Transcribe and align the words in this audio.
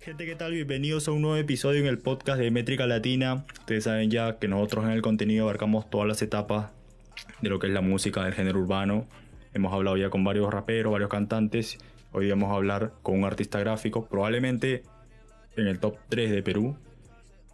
Gente, 0.00 0.26
¿qué 0.26 0.34
tal? 0.34 0.52
Bienvenidos 0.52 1.06
a 1.06 1.12
un 1.12 1.22
nuevo 1.22 1.36
episodio 1.36 1.80
en 1.80 1.86
el 1.86 1.98
podcast 1.98 2.40
de 2.40 2.50
Métrica 2.50 2.86
Latina. 2.86 3.44
Ustedes 3.60 3.84
saben 3.84 4.10
ya 4.10 4.38
que 4.38 4.48
nosotros 4.48 4.86
en 4.86 4.90
el 4.90 5.02
contenido 5.02 5.44
abarcamos 5.44 5.88
todas 5.88 6.08
las 6.08 6.20
etapas 6.22 6.72
de 7.40 7.48
lo 7.48 7.58
que 7.58 7.68
es 7.68 7.72
la 7.72 7.80
música 7.80 8.24
del 8.24 8.32
género 8.32 8.58
urbano. 8.58 9.06
Hemos 9.54 9.72
hablado 9.72 9.96
ya 9.96 10.10
con 10.10 10.24
varios 10.24 10.52
raperos, 10.52 10.92
varios 10.92 11.10
cantantes. 11.10 11.78
Hoy 12.12 12.28
vamos 12.28 12.50
a 12.50 12.54
hablar 12.54 12.92
con 13.02 13.18
un 13.18 13.24
artista 13.24 13.60
gráfico, 13.60 14.06
probablemente 14.08 14.82
en 15.56 15.68
el 15.68 15.78
top 15.78 15.96
3 16.08 16.30
de 16.30 16.42
Perú. 16.42 16.76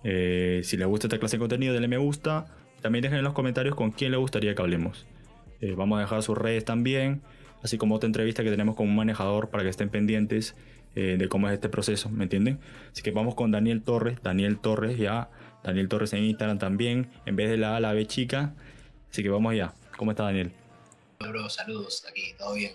Eh, 0.03 0.61
si 0.65 0.77
les 0.77 0.87
gusta 0.87 1.09
esta 1.09 1.19
clase 1.19 1.37
de 1.37 1.41
contenido, 1.41 1.73
denle 1.75 1.89
me 1.89 1.99
gusta. 1.99 2.47
También 2.81 3.03
dejen 3.03 3.19
en 3.19 3.25
los 3.25 3.35
comentarios 3.35 3.75
con 3.75 3.91
quién 3.91 4.13
le 4.13 4.17
gustaría 4.17 4.55
que 4.55 4.63
hablemos. 4.63 5.07
Eh, 5.61 5.75
vamos 5.77 5.99
a 5.99 6.03
dejar 6.03 6.23
sus 6.23 6.39
redes 6.39 6.65
también, 6.65 7.23
así 7.63 7.77
como 7.77 7.97
otra 7.97 8.07
entrevista 8.07 8.45
que 8.45 8.51
tenemos 8.51 8.77
con 8.77 8.89
un 8.89 8.97
manejador 8.97 9.51
para 9.51 9.63
que 9.63 9.71
estén 9.71 9.91
pendientes 9.91 10.55
eh, 10.95 11.17
de 11.19 11.29
cómo 11.29 11.49
es 11.49 11.55
este 11.55 11.69
proceso, 11.69 12.09
¿me 12.11 12.25
entienden? 12.25 12.61
Así 12.93 13.03
que 13.03 13.11
vamos 13.11 13.35
con 13.35 13.51
Daniel 13.51 13.83
Torres, 13.83 14.19
Daniel 14.23 14.59
Torres 14.59 14.97
ya, 14.99 15.29
Daniel 15.63 15.89
Torres 15.89 16.13
en 16.13 16.25
Instagram 16.25 16.59
también, 16.59 17.09
en 17.27 17.37
vez 17.37 17.51
de 17.51 17.57
la 17.57 17.77
A, 17.77 17.81
la 17.81 17.93
B 17.93 18.07
chica. 18.07 18.55
Así 19.11 19.23
que 19.23 19.29
vamos 19.29 19.53
allá. 19.53 19.73
¿Cómo 19.97 20.11
está 20.11 20.25
Daniel? 20.25 20.53
Bro, 21.21 21.49
saludos, 21.49 22.05
aquí, 22.09 22.35
todo 22.39 22.55
bien. 22.55 22.73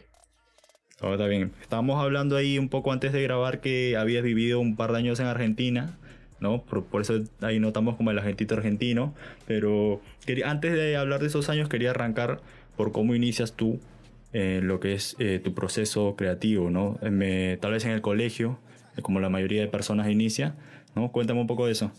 Todo 0.98 1.14
está 1.14 1.28
bien. 1.28 1.54
Estábamos 1.62 2.04
hablando 2.04 2.36
ahí 2.36 2.60
un 2.60 2.68
poco 2.68 2.92
antes 2.92 3.14
de 3.14 3.22
grabar 3.24 3.62
que 3.62 3.96
habías 3.96 4.24
vivido 4.24 4.60
un 4.60 4.76
par 4.76 4.92
de 4.92 4.98
años 4.98 5.20
en 5.20 5.28
Argentina, 5.28 5.98
¿no? 6.42 6.64
Por, 6.64 6.86
por 6.86 7.02
eso 7.02 7.22
ahí 7.42 7.60
notamos 7.60 7.96
como 7.96 8.12
el 8.12 8.20
agentito 8.20 8.56
argentino. 8.56 9.14
Pero 9.46 10.02
quería, 10.26 10.50
antes 10.50 10.74
de 10.74 10.98
hablar 10.98 11.22
de 11.22 11.28
esos 11.28 11.48
años, 11.48 11.70
quería 11.70 11.92
arrancar 11.92 12.42
por 12.76 12.92
cómo 12.92 13.16
inicias 13.16 13.54
tú 13.54 13.80
en 14.32 14.68
lo 14.68 14.80
que 14.80 14.94
es 14.94 15.16
eh, 15.20 15.40
tu 15.44 15.54
proceso 15.54 16.16
creativo, 16.16 16.70
¿no? 16.70 16.98
Me, 17.02 17.58
tal 17.58 17.72
vez 17.72 17.86
en 17.86 17.92
el 17.92 18.02
colegio, 18.02 18.60
eh, 18.96 19.02
como 19.02 19.20
la 19.20 19.30
mayoría 19.30 19.62
de 19.62 19.68
personas 19.68 20.08
inicia, 20.10 20.56
¿no? 20.96 21.12
Cuéntame 21.12 21.42
un 21.42 21.48
poco 21.48 21.66
de 21.66 21.72
eso. 21.72 21.92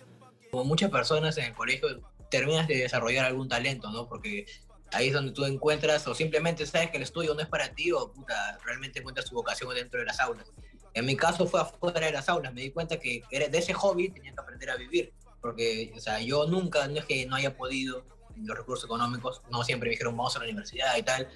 Como 0.50 0.64
muchas 0.64 0.90
personas 0.90 1.36
en 1.38 1.46
el 1.46 1.54
colegio 1.54 1.88
terminas 2.30 2.68
de 2.68 2.76
desarrollar 2.76 3.26
algún 3.26 3.48
talento, 3.48 3.90
¿no? 3.90 4.08
Porque 4.08 4.46
ahí 4.92 5.08
es 5.08 5.12
donde 5.12 5.32
tú 5.32 5.44
encuentras 5.44 6.06
o 6.06 6.14
simplemente 6.14 6.66
sabes 6.66 6.90
que 6.90 6.96
el 6.96 7.02
estudio 7.02 7.34
no 7.34 7.40
es 7.40 7.48
para 7.48 7.74
ti 7.74 7.92
o 7.92 8.12
puta, 8.12 8.58
realmente 8.64 9.00
encuentras 9.00 9.26
tu 9.26 9.34
vocación 9.34 9.74
dentro 9.74 10.00
de 10.00 10.06
las 10.06 10.20
aulas. 10.20 10.52
En 10.94 11.06
mi 11.06 11.16
caso 11.16 11.46
fue 11.46 11.60
afuera 11.60 12.06
de 12.06 12.12
las 12.12 12.28
aulas, 12.28 12.52
me 12.52 12.62
di 12.62 12.70
cuenta 12.70 12.98
que 12.98 13.22
de 13.30 13.58
ese 13.58 13.72
hobby 13.74 14.10
tenía 14.10 14.32
que 14.32 14.40
aprender 14.40 14.70
a 14.70 14.76
vivir, 14.76 15.12
porque 15.40 15.92
o 15.96 16.00
sea, 16.00 16.20
yo 16.20 16.46
nunca, 16.46 16.86
no 16.88 16.98
es 16.98 17.04
que 17.04 17.26
no 17.26 17.36
haya 17.36 17.56
podido, 17.56 18.04
los 18.36 18.56
recursos 18.56 18.86
económicos, 18.86 19.42
no 19.50 19.62
siempre 19.64 19.88
me 19.88 19.92
dijeron 19.92 20.16
vamos 20.16 20.34
a 20.34 20.40
la 20.40 20.46
universidad 20.46 20.96
y 20.96 21.02
tal, 21.02 21.28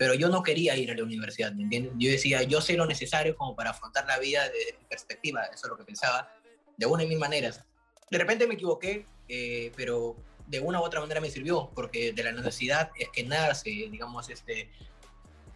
pero 0.00 0.14
yo 0.14 0.30
no 0.30 0.42
quería 0.42 0.74
ir 0.78 0.90
a 0.90 0.94
la 0.94 1.02
universidad, 1.02 1.52
¿me 1.52 1.64
entiendes? 1.64 1.92
Yo 1.98 2.10
decía, 2.10 2.42
yo 2.44 2.62
sé 2.62 2.72
lo 2.72 2.86
necesario 2.86 3.36
como 3.36 3.54
para 3.54 3.68
afrontar 3.68 4.06
la 4.06 4.18
vida 4.18 4.44
desde 4.48 4.78
mi 4.78 4.86
perspectiva, 4.86 5.44
eso 5.52 5.66
es 5.66 5.68
lo 5.68 5.76
que 5.76 5.84
pensaba, 5.84 6.32
de 6.78 6.86
una 6.86 7.04
y 7.04 7.06
mil 7.06 7.18
maneras. 7.18 7.66
De 8.10 8.16
repente 8.16 8.46
me 8.46 8.54
equivoqué, 8.54 9.04
eh, 9.28 9.70
pero 9.76 10.16
de 10.46 10.58
una 10.58 10.80
u 10.80 10.84
otra 10.84 11.00
manera 11.00 11.20
me 11.20 11.28
sirvió, 11.28 11.70
porque 11.74 12.14
de 12.14 12.22
la 12.22 12.32
necesidad 12.32 12.90
es 12.98 13.10
que 13.10 13.24
nace, 13.24 13.68
digamos, 13.68 14.30
este, 14.30 14.70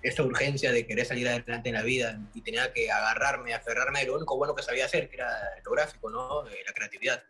esta 0.03 0.22
urgencia 0.22 0.72
de 0.72 0.87
querer 0.87 1.06
salir 1.06 1.27
adelante 1.27 1.70
en 1.70 1.77
la 1.77 1.83
vida 1.83 2.20
y 2.34 2.42
tenía 2.42 2.70
que 2.70 2.91
agarrarme, 2.91 3.55
aferrarme 3.55 4.00
de 4.00 4.09
lo 4.09 4.17
único 4.17 4.37
bueno 4.37 4.55
que 4.55 4.62
sabía 4.62 4.84
hacer, 4.84 5.09
que 5.09 5.17
era 5.17 5.31
lo 5.65 5.70
gráfico, 5.70 6.11
¿no? 6.11 6.45
La 6.45 6.72
creatividad. 6.75 7.22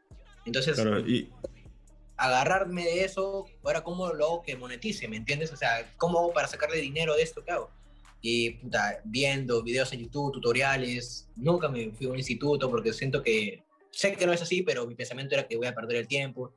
Entonces, 0.44 0.76
agarrarme 2.16 2.84
de 2.84 3.04
eso, 3.04 3.46
ahora 3.64 3.82
cómo 3.82 4.12
lo 4.12 4.24
hago 4.24 4.42
que 4.42 4.56
monetice, 4.56 5.08
¿me 5.08 5.16
entiendes? 5.16 5.52
O 5.52 5.56
sea, 5.56 5.92
¿cómo 5.96 6.18
hago 6.18 6.32
para 6.32 6.48
sacarle 6.48 6.78
dinero 6.78 7.14
de 7.14 7.22
esto 7.22 7.44
que 7.44 7.50
hago? 7.50 7.70
Y 8.20 8.50
puta, 8.50 9.00
viendo 9.04 9.62
videos 9.62 9.92
en 9.92 10.00
YouTube, 10.00 10.32
tutoriales, 10.32 11.28
nunca 11.36 11.68
me 11.68 11.90
fui 11.90 12.06
a 12.06 12.10
un 12.10 12.16
instituto 12.16 12.70
porque 12.70 12.92
siento 12.92 13.22
que, 13.22 13.62
sé 13.90 14.14
que 14.16 14.26
no 14.26 14.32
es 14.32 14.42
así, 14.42 14.62
pero 14.62 14.86
mi 14.86 14.94
pensamiento 14.94 15.34
era 15.34 15.46
que 15.46 15.56
voy 15.56 15.66
a 15.66 15.74
perder 15.74 15.96
el 15.96 16.08
tiempo, 16.08 16.52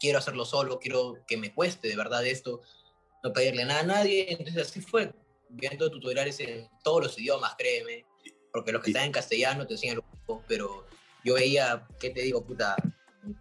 quiero 0.00 0.18
hacerlo 0.18 0.44
solo, 0.44 0.80
quiero 0.80 1.18
que 1.26 1.36
me 1.36 1.54
cueste 1.54 1.88
de 1.88 1.96
verdad 1.96 2.26
esto, 2.26 2.60
no 3.22 3.32
pedirle 3.32 3.64
nada 3.64 3.80
a 3.80 3.84
nadie, 3.84 4.26
entonces 4.30 4.56
así 4.56 4.80
fue, 4.80 5.12
viendo 5.48 5.90
tutoriales 5.90 6.40
en 6.40 6.68
todos 6.82 7.04
los 7.04 7.18
idiomas, 7.18 7.54
créeme, 7.56 8.04
porque 8.52 8.72
los 8.72 8.82
que 8.82 8.90
están 8.90 9.04
en 9.04 9.12
castellano 9.12 9.66
te 9.66 9.74
enseñan 9.74 10.00
pero 10.48 10.86
yo 11.24 11.34
veía, 11.34 11.86
¿qué 12.00 12.10
te 12.10 12.22
digo, 12.22 12.44
puta? 12.44 12.74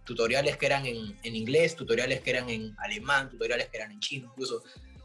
Tutoriales 0.03 0.57
que 0.57 0.65
eran 0.65 0.85
en, 0.85 1.17
en, 1.23 1.35
inglés, 1.35 1.75
tutoriales 1.75 2.21
que 2.21 2.29
eran 2.31 2.49
en 2.49 2.75
alemán, 2.79 3.29
tutoriales 3.29 3.67
que 3.69 3.77
eran 3.77 3.91
en 3.91 3.99
chino 3.99 4.29
incluso. 4.31 4.63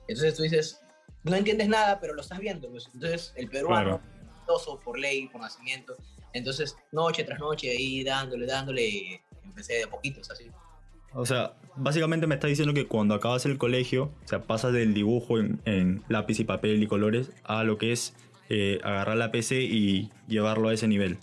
Entonces 0.08 0.34
tú 0.34 0.42
dices, 0.42 0.80
no 1.24 1.34
entiendes 1.34 1.68
nada, 1.68 1.98
pero 2.00 2.14
lo 2.14 2.22
estás 2.22 2.38
viendo. 2.38 2.68
Pues. 2.70 2.88
Entonces 2.94 3.32
el 3.36 3.48
peruano, 3.48 4.00
claro. 4.46 4.80
por 4.84 4.98
ley, 4.98 5.28
por 5.28 5.40
nacimiento. 5.40 5.96
Entonces 6.32 6.76
noche 6.92 7.24
tras 7.24 7.38
noche 7.38 7.70
ahí 7.70 8.04
dándole, 8.04 8.46
dándole, 8.46 9.22
empecé 9.44 9.74
de 9.74 9.86
poquitos 9.86 10.30
así. 10.30 10.50
O 11.14 11.24
sea, 11.24 11.54
básicamente 11.76 12.26
me 12.26 12.34
está 12.34 12.46
diciendo 12.46 12.74
que 12.74 12.86
cuando 12.86 13.14
acabas 13.14 13.46
el 13.46 13.56
colegio, 13.56 14.12
o 14.24 14.28
sea, 14.28 14.42
pasas 14.42 14.74
del 14.74 14.92
dibujo 14.92 15.38
en, 15.38 15.62
en 15.64 16.04
lápiz 16.08 16.40
y 16.40 16.44
papel 16.44 16.82
y 16.82 16.86
colores 16.86 17.30
a 17.44 17.64
lo 17.64 17.78
que 17.78 17.92
es 17.92 18.14
eh, 18.48 18.78
agarrar 18.84 19.16
la 19.16 19.32
PC 19.32 19.62
y 19.62 20.10
llevarlo 20.28 20.68
a 20.68 20.74
ese 20.74 20.86
nivel. 20.86 21.18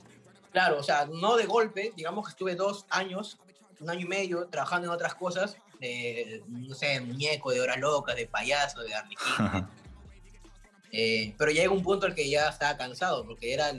Claro, 0.52 0.80
o 0.80 0.84
sea, 0.84 1.06
no 1.06 1.38
de 1.38 1.46
golpe, 1.46 1.94
digamos 1.96 2.26
que 2.26 2.32
estuve 2.32 2.56
dos 2.56 2.86
años, 2.90 3.40
un 3.84 3.90
año 3.90 4.02
y 4.02 4.10
medio 4.10 4.48
trabajando 4.48 4.88
en 4.88 4.94
otras 4.94 5.16
cosas, 5.16 5.58
de, 5.80 6.42
no 6.48 6.74
sé, 6.74 6.88
de 6.88 7.02
muñeco, 7.02 7.52
de 7.52 7.62
hora 7.62 7.78
loca, 7.78 8.16
de 8.16 8.26
payaso, 8.26 8.82
de 8.82 8.94
arlequín. 8.94 9.68
eh, 10.92 11.36
pero 11.38 11.52
llega 11.52 11.72
un 11.72 11.84
punto 11.84 12.06
al 12.06 12.16
que 12.16 12.30
ya 12.30 12.50
estaba 12.50 12.78
cansado, 12.78 13.26
porque 13.26 13.54
era 13.54 13.74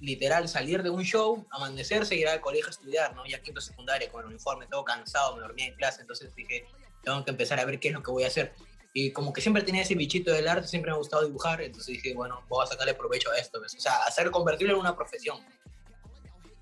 literal 0.00 0.48
salir 0.48 0.82
de 0.82 0.90
un 0.90 1.02
show, 1.02 1.46
amanecerse, 1.50 2.16
ir 2.16 2.28
al 2.28 2.40
colegio 2.40 2.66
a 2.68 2.70
estudiar, 2.70 3.14
¿no? 3.14 3.24
Ya 3.26 3.40
quinto 3.40 3.60
secundaria 3.60 4.10
con 4.10 4.22
el 4.22 4.28
uniforme, 4.28 4.66
todo 4.66 4.84
cansado, 4.84 5.36
me 5.36 5.42
dormía 5.42 5.66
en 5.66 5.74
clase, 5.74 6.00
entonces 6.00 6.34
dije, 6.34 6.66
tengo 7.02 7.24
que 7.24 7.30
empezar 7.30 7.60
a 7.60 7.64
ver 7.64 7.78
qué 7.78 7.88
es 7.88 7.94
lo 7.94 8.02
que 8.02 8.10
voy 8.10 8.24
a 8.24 8.28
hacer. 8.28 8.52
Y 8.92 9.10
como 9.10 9.32
que 9.32 9.40
siempre 9.40 9.62
tenía 9.62 9.82
ese 9.82 9.94
bichito 9.94 10.32
del 10.32 10.46
arte, 10.46 10.68
siempre 10.68 10.90
me 10.90 10.94
ha 10.94 10.98
gustado 10.98 11.24
dibujar, 11.24 11.60
entonces 11.60 11.88
dije, 11.88 12.14
bueno, 12.14 12.44
voy 12.48 12.64
a 12.64 12.68
sacarle 12.68 12.94
provecho 12.94 13.30
a 13.30 13.38
esto, 13.38 13.60
¿ves? 13.60 13.74
o 13.74 13.80
sea, 13.80 13.96
hacer 14.06 14.30
convertirlo 14.30 14.74
en 14.74 14.80
una 14.80 14.94
profesión. 14.94 15.38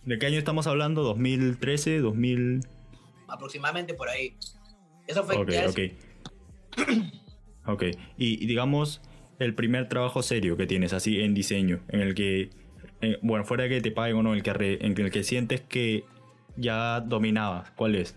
¿De 0.04 0.18
qué 0.18 0.26
año 0.26 0.38
estamos 0.38 0.66
hablando? 0.66 1.14
¿2013? 1.14 2.02
¿2000? 2.02 2.66
Aproximadamente 3.28 3.94
por 3.94 4.08
ahí. 4.08 4.36
Eso 5.06 5.24
fue... 5.24 5.36
Ok, 5.36 5.50
ok. 5.68 5.78
ok. 7.66 7.82
Y, 8.16 8.46
digamos, 8.46 9.00
el 9.38 9.54
primer 9.54 9.88
trabajo 9.88 10.22
serio 10.22 10.56
que 10.56 10.66
tienes 10.66 10.92
así 10.92 11.20
en 11.20 11.34
diseño, 11.34 11.82
en 11.88 12.00
el 12.00 12.14
que, 12.14 12.50
bueno, 13.22 13.44
fuera 13.44 13.64
de 13.64 13.70
que 13.70 13.80
te 13.80 13.90
paguen 13.90 14.16
o 14.16 14.22
no, 14.22 14.34
el 14.34 14.42
que 14.42 14.78
en 14.80 14.98
el 14.98 15.10
que 15.10 15.22
sientes 15.22 15.60
que 15.60 16.04
ya 16.56 17.00
dominabas, 17.00 17.70
¿cuál 17.72 17.94
es? 17.94 18.16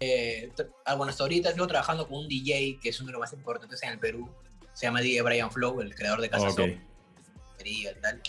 Eh, 0.00 0.52
ah, 0.84 0.94
bueno, 0.94 1.10
hasta 1.10 1.24
ahorita 1.24 1.52
sigo 1.52 1.66
trabajando 1.66 2.06
con 2.06 2.20
un 2.20 2.28
DJ 2.28 2.78
que 2.80 2.90
es 2.90 3.00
uno 3.00 3.08
de 3.08 3.12
los 3.12 3.20
más 3.20 3.32
importantes 3.32 3.82
en 3.82 3.90
el 3.90 3.98
Perú. 3.98 4.28
Se 4.72 4.86
llama 4.86 5.00
DJ 5.00 5.22
Brian 5.22 5.50
Flow, 5.50 5.80
el 5.80 5.94
creador 5.94 6.20
de 6.20 6.30
Casa 6.30 6.48
okay. 6.50 6.80
y 7.64 7.84
tal. 8.00 8.22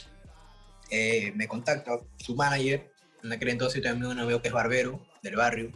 Eh, 0.89 1.31
me 1.35 1.47
contacta 1.47 1.99
su 2.17 2.35
manager, 2.35 2.91
en 3.23 3.31
aquel 3.31 3.49
entonces 3.49 3.81
también 3.81 4.11
un 4.11 4.19
amigo 4.19 4.41
que 4.41 4.47
es 4.47 4.53
barbero 4.53 5.05
del 5.21 5.35
barrio, 5.35 5.71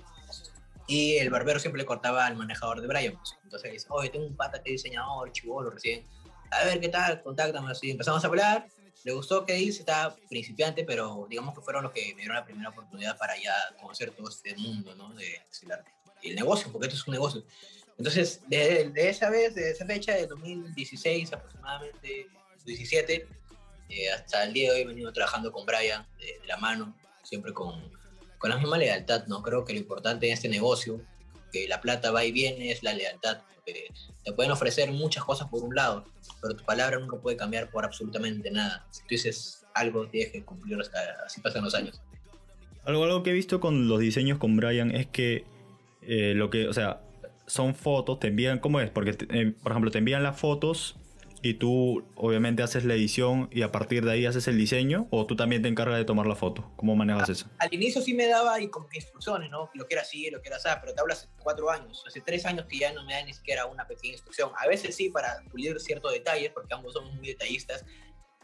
y 0.87 1.17
el 1.17 1.29
barbero 1.29 1.59
siempre 1.59 1.81
le 1.81 1.85
cortaba 1.85 2.25
al 2.25 2.35
manejador 2.35 2.81
de 2.81 2.87
Brian. 2.87 3.17
Entonces 3.43 3.71
dice, 3.71 3.87
oye, 3.89 4.09
tengo 4.09 4.25
un 4.25 4.35
pata 4.35 4.61
que 4.61 4.73
es 4.73 4.83
diseñador, 4.83 5.31
chivolo 5.31 5.69
recién, 5.69 6.05
a 6.51 6.65
ver 6.65 6.79
qué 6.79 6.89
tal, 6.89 7.21
contáctame 7.21 7.71
así. 7.71 7.91
Empezamos 7.91 8.23
a 8.23 8.27
hablar, 8.27 8.67
le 9.03 9.11
gustó 9.11 9.45
que 9.45 9.53
dice, 9.53 9.79
estaba 9.79 10.15
principiante, 10.29 10.83
pero 10.83 11.27
digamos 11.29 11.55
que 11.55 11.61
fueron 11.61 11.83
los 11.83 11.91
que 11.91 12.13
me 12.15 12.21
dieron 12.21 12.35
la 12.35 12.45
primera 12.45 12.69
oportunidad 12.69 13.17
para 13.17 13.35
ya 13.37 13.53
conocer 13.79 14.11
todo 14.11 14.29
este 14.29 14.55
mundo, 14.55 14.95
¿no? 14.95 15.13
De, 15.13 15.41
arte. 15.71 15.91
Y 16.21 16.29
el 16.29 16.35
negocio, 16.35 16.71
porque 16.71 16.87
esto 16.87 16.99
es 16.99 17.07
un 17.07 17.13
negocio. 17.13 17.43
Entonces, 17.97 18.41
de, 18.47 18.89
de, 18.89 19.09
esa 19.09 19.29
vez, 19.29 19.53
de 19.55 19.71
esa 19.71 19.85
fecha, 19.85 20.13
de 20.13 20.25
2016 20.27 21.33
aproximadamente, 21.33 22.27
17, 22.65 23.27
eh, 23.89 24.09
hasta 24.09 24.43
el 24.43 24.53
día 24.53 24.71
de 24.71 24.75
hoy 24.77 24.81
he 24.81 24.87
venido 24.87 25.11
trabajando 25.13 25.51
con 25.51 25.65
Brian 25.65 26.05
de, 26.19 26.47
la 26.47 26.57
mano, 26.57 26.95
siempre 27.23 27.53
con, 27.53 27.91
con, 28.37 28.49
la 28.49 28.57
misma 28.57 28.77
lealtad, 28.77 29.25
¿no? 29.27 29.41
Creo 29.41 29.65
que 29.65 29.73
lo 29.73 29.79
importante 29.79 30.27
en 30.27 30.33
este 30.33 30.49
negocio, 30.49 31.01
que 31.51 31.67
la 31.67 31.81
plata 31.81 32.11
va 32.11 32.25
y 32.25 32.31
viene, 32.31 32.71
es 32.71 32.83
la 32.83 32.93
lealtad. 32.93 33.39
Te 33.65 34.33
pueden 34.33 34.51
ofrecer 34.51 34.91
muchas 34.91 35.23
cosas 35.23 35.47
por 35.47 35.63
un 35.63 35.73
lado, 35.73 36.05
pero 36.41 36.55
tu 36.55 36.65
palabra 36.65 36.99
nunca 36.99 37.17
puede 37.17 37.37
cambiar 37.37 37.71
por 37.71 37.85
absolutamente 37.85 38.51
nada. 38.51 38.85
Si 38.91 39.01
tú 39.01 39.07
dices 39.09 39.63
algo, 39.73 40.07
tienes 40.07 40.31
que 40.33 40.43
cumplirlo, 40.43 40.83
así 41.25 41.39
pasan 41.41 41.63
los 41.63 41.73
años. 41.73 42.01
Algo, 42.83 43.05
algo 43.05 43.23
que 43.23 43.29
he 43.29 43.33
visto 43.33 43.61
con 43.61 43.87
los 43.87 43.99
diseños 43.99 44.37
con 44.39 44.57
Brian 44.57 44.91
es 44.91 45.07
que 45.07 45.45
eh, 46.01 46.33
lo 46.35 46.49
que, 46.49 46.67
o 46.67 46.73
sea, 46.73 47.01
son 47.47 47.75
fotos, 47.75 48.19
te 48.19 48.27
envían, 48.27 48.59
¿cómo 48.59 48.79
es? 48.79 48.89
Porque, 48.89 49.11
eh, 49.29 49.53
por 49.61 49.71
ejemplo, 49.71 49.91
te 49.91 49.99
envían 49.99 50.23
las 50.23 50.37
fotos 50.37 50.95
y 51.43 51.55
tú 51.55 52.05
obviamente 52.15 52.63
haces 52.63 52.85
la 52.85 52.93
edición 52.93 53.49
y 53.51 53.63
a 53.63 53.71
partir 53.71 54.05
de 54.05 54.13
ahí 54.13 54.25
haces 54.25 54.47
el 54.47 54.57
diseño 54.57 55.07
o 55.11 55.27
tú 55.27 55.35
también 55.35 55.61
te 55.61 55.67
encargas 55.67 55.97
de 55.97 56.05
tomar 56.05 56.25
la 56.25 56.35
foto? 56.35 56.71
¿Cómo 56.77 56.95
manejas 56.95 57.27
eso? 57.29 57.47
Al 57.59 57.71
inicio 57.73 58.01
sí 58.01 58.13
me 58.13 58.27
daba 58.27 58.59
y 58.61 58.69
como 58.69 58.87
que 58.87 58.97
instrucciones, 58.99 59.51
¿no? 59.51 59.69
Lo 59.73 59.85
que 59.85 59.95
era 59.95 60.03
así, 60.03 60.29
lo 60.31 60.41
que 60.41 60.47
era 60.47 60.55
así, 60.55 60.69
pero 60.79 60.93
te 60.93 61.01
hablo 61.01 61.13
hace 61.13 61.27
cuatro 61.37 61.69
años, 61.69 62.01
hace 62.07 62.21
tres 62.21 62.45
años 62.45 62.65
que 62.67 62.79
ya 62.79 62.93
no 62.93 63.03
me 63.05 63.13
da 63.13 63.23
ni 63.25 63.33
siquiera 63.33 63.65
una 63.65 63.85
pequeña 63.85 64.13
instrucción. 64.13 64.51
A 64.57 64.67
veces 64.67 64.95
sí 64.95 65.09
para 65.09 65.43
pulir 65.51 65.77
ciertos 65.81 66.13
detalles, 66.13 66.51
porque 66.51 66.73
ambos 66.73 66.93
somos 66.93 67.13
muy 67.13 67.27
detallistas, 67.27 67.83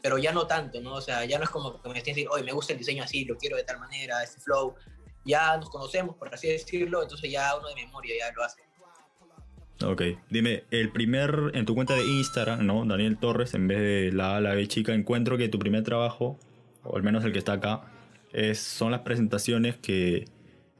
pero 0.02 0.18
ya 0.18 0.34
no 0.34 0.46
tanto, 0.46 0.82
¿no? 0.82 0.96
O 0.96 1.02
sea, 1.02 1.24
ya 1.24 1.38
no 1.38 1.46
es 1.46 1.50
como 1.50 1.82
que 1.82 1.90
me 1.90 1.98
estén 1.98 2.16
diciendo, 2.16 2.34
oye, 2.34 2.44
me 2.44 2.52
gusta 2.52 2.74
el 2.74 2.80
diseño 2.80 3.04
así, 3.04 3.24
lo 3.24 3.38
quiero 3.38 3.56
de 3.56 3.64
tal 3.64 3.80
manera, 3.80 4.22
este 4.22 4.42
flow. 4.42 4.76
Ya 5.24 5.56
nos 5.56 5.70
conocemos, 5.70 6.18
por 6.18 6.34
así 6.34 6.50
decirlo, 6.50 7.02
entonces 7.02 7.32
ya 7.32 7.56
uno 7.56 7.70
de 7.70 7.76
memoria 7.76 8.14
ya 8.20 8.32
lo 8.34 8.44
hace. 8.44 8.69
Ok, 9.86 10.02
dime, 10.30 10.66
el 10.72 10.92
primer, 10.92 11.52
en 11.54 11.66
tu 11.66 11.74
cuenta 11.74 11.94
de 11.96 12.06
Instagram, 12.06 12.66
¿no? 12.66 12.84
Daniel 12.86 13.18
Torres, 13.18 13.54
en 13.54 13.68
vez 13.68 13.80
de 13.80 14.12
la 14.12 14.36
A, 14.36 14.42
la 14.42 14.54
B 14.54 14.68
chica, 14.68 14.94
encuentro 14.94 15.38
que 15.38 15.48
tu 15.48 15.58
primer 15.58 15.84
trabajo, 15.84 16.38
o 16.84 16.98
al 16.98 17.04
menos 17.04 17.24
el 17.24 17.32
que 17.32 17.40
está 17.40 17.54
acá, 17.54 17.84
es, 18.34 18.60
son 18.60 18.92
las 18.92 19.02
presentaciones 19.02 19.78
que, 19.78 20.26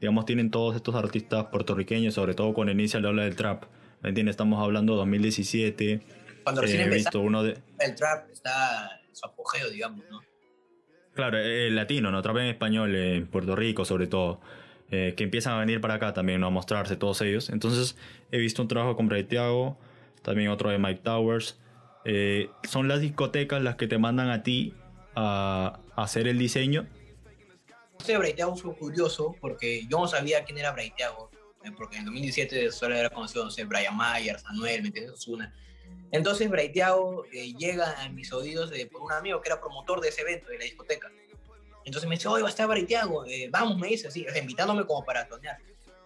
digamos, 0.00 0.26
tienen 0.26 0.50
todos 0.50 0.76
estos 0.76 0.94
artistas 0.94 1.46
puertorriqueños, 1.46 2.12
sobre 2.14 2.34
todo 2.34 2.52
cuando 2.52 2.72
inicia 2.72 3.00
la 3.00 3.08
ola 3.08 3.24
del 3.24 3.36
trap. 3.36 3.64
¿Me 4.02 4.10
entiendes? 4.10 4.34
Estamos 4.34 4.62
hablando 4.62 4.92
de 4.94 4.98
2017. 4.98 6.00
Cuando 6.42 6.60
recién 6.60 6.80
Eh, 6.80 6.82
he 6.82 6.86
empezó, 6.86 7.04
visto 7.08 7.20
uno 7.20 7.42
de... 7.42 7.56
el 7.78 7.94
trap 7.94 8.30
está 8.30 9.00
en 9.08 9.16
su 9.16 9.26
apogeo, 9.26 9.70
digamos, 9.70 10.04
¿no? 10.10 10.20
Claro, 11.14 11.38
el 11.38 11.74
latino, 11.74 12.10
¿no? 12.10 12.20
Trap 12.22 12.36
en 12.36 12.46
español, 12.46 12.94
en 12.94 13.26
Puerto 13.26 13.56
Rico 13.56 13.84
sobre 13.84 14.06
todo. 14.06 14.40
Eh, 14.90 15.14
que 15.16 15.24
empiezan 15.24 15.54
a 15.54 15.60
venir 15.60 15.80
para 15.80 15.94
acá 15.94 16.12
también. 16.12 16.42
A 16.44 16.50
mostrarse 16.50 16.96
todos 16.96 17.20
ellos. 17.22 17.50
Entonces, 17.50 17.96
he 18.30 18.38
visto 18.38 18.62
un 18.62 18.68
trabajo 18.68 18.96
con 18.96 19.08
Bray 19.08 19.24
Thiago, 19.24 19.78
también 20.22 20.50
otro 20.50 20.70
de 20.70 20.78
Mike 20.78 21.00
Towers. 21.02 21.58
Eh, 22.04 22.48
son 22.68 22.88
las 22.88 23.00
discotecas 23.00 23.62
las 23.62 23.76
que 23.76 23.86
te 23.86 23.98
mandan 23.98 24.30
a 24.30 24.42
ti 24.42 24.74
a, 25.14 25.80
a 25.94 26.02
hacer 26.02 26.28
el 26.28 26.38
diseño. 26.38 26.86
Ese 28.00 28.16
Braithiago 28.16 28.56
fue 28.56 28.74
curioso 28.74 29.36
porque 29.40 29.86
yo 29.86 29.98
no 29.98 30.08
sabía 30.08 30.44
quién 30.44 30.56
era 30.56 30.72
Braithiago, 30.72 31.30
eh, 31.62 31.70
porque 31.76 31.98
en 31.98 32.06
2017 32.06 32.72
solo 32.72 32.96
era 32.96 33.10
conocido, 33.10 33.44
no 33.44 33.50
sé, 33.50 33.64
Brian 33.64 33.96
¿me 33.96 34.66
entiendes? 34.66 35.12
Ozuna. 35.12 35.54
Entonces 36.10 36.48
Braithiago 36.48 37.26
eh, 37.26 37.52
llega 37.54 38.02
a 38.02 38.08
mis 38.08 38.32
oídos 38.32 38.70
de, 38.70 38.86
por 38.86 39.02
un 39.02 39.12
amigo 39.12 39.40
que 39.42 39.50
era 39.50 39.60
promotor 39.60 40.00
de 40.00 40.08
ese 40.08 40.22
evento, 40.22 40.48
de 40.48 40.58
la 40.58 40.64
discoteca. 40.64 41.10
Entonces 41.84 42.08
me 42.08 42.16
dice, 42.16 42.28
oye, 42.28 42.42
va 42.42 42.48
a 42.48 42.50
estar 42.50 42.68
Braithiago, 42.68 43.24
eh, 43.26 43.48
vamos, 43.50 43.78
me 43.78 43.88
dice 43.88 44.08
así, 44.08 44.26
invitándome 44.40 44.84
como 44.84 45.04
para 45.04 45.26
tonear. 45.26 45.58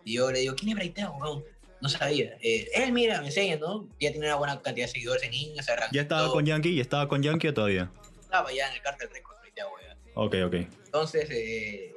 Y 0.05 0.15
yo 0.15 0.31
le 0.31 0.41
digo, 0.41 0.55
¿quién 0.55 0.71
es 0.71 0.77
Braithiago? 0.77 1.17
weón? 1.17 1.45
No 1.81 1.89
sabía. 1.89 2.37
Eh, 2.41 2.69
él, 2.75 2.93
mira, 2.93 3.21
me 3.21 3.27
enseña, 3.27 3.57
¿no? 3.57 3.89
Ya 4.01 4.11
tiene 4.11 4.27
una 4.27 4.37
buena 4.37 4.61
cantidad 4.63 4.87
de 4.87 4.93
seguidores 4.93 5.23
en 5.25 5.35
Instagram. 5.35 5.91
¿Ya 5.93 6.03
estaba 6.03 6.23
todo. 6.23 6.33
con 6.35 6.47
Yankee? 6.47 6.75
¿Ya 6.75 6.83
estaba 6.83 7.09
con 7.09 7.23
Yankee 7.23 7.49
o 7.49 7.55
todavía? 7.55 7.91
Estaba 8.21 8.53
ya 8.53 8.69
en 8.69 8.75
el 8.75 8.81
Cartel 8.81 9.11
Record, 9.11 9.39
Braithiago, 9.41 9.73
ya. 9.83 9.97
Ok, 10.15 10.35
ok. 10.47 10.55
Entonces, 10.87 11.29
eh, 11.31 11.93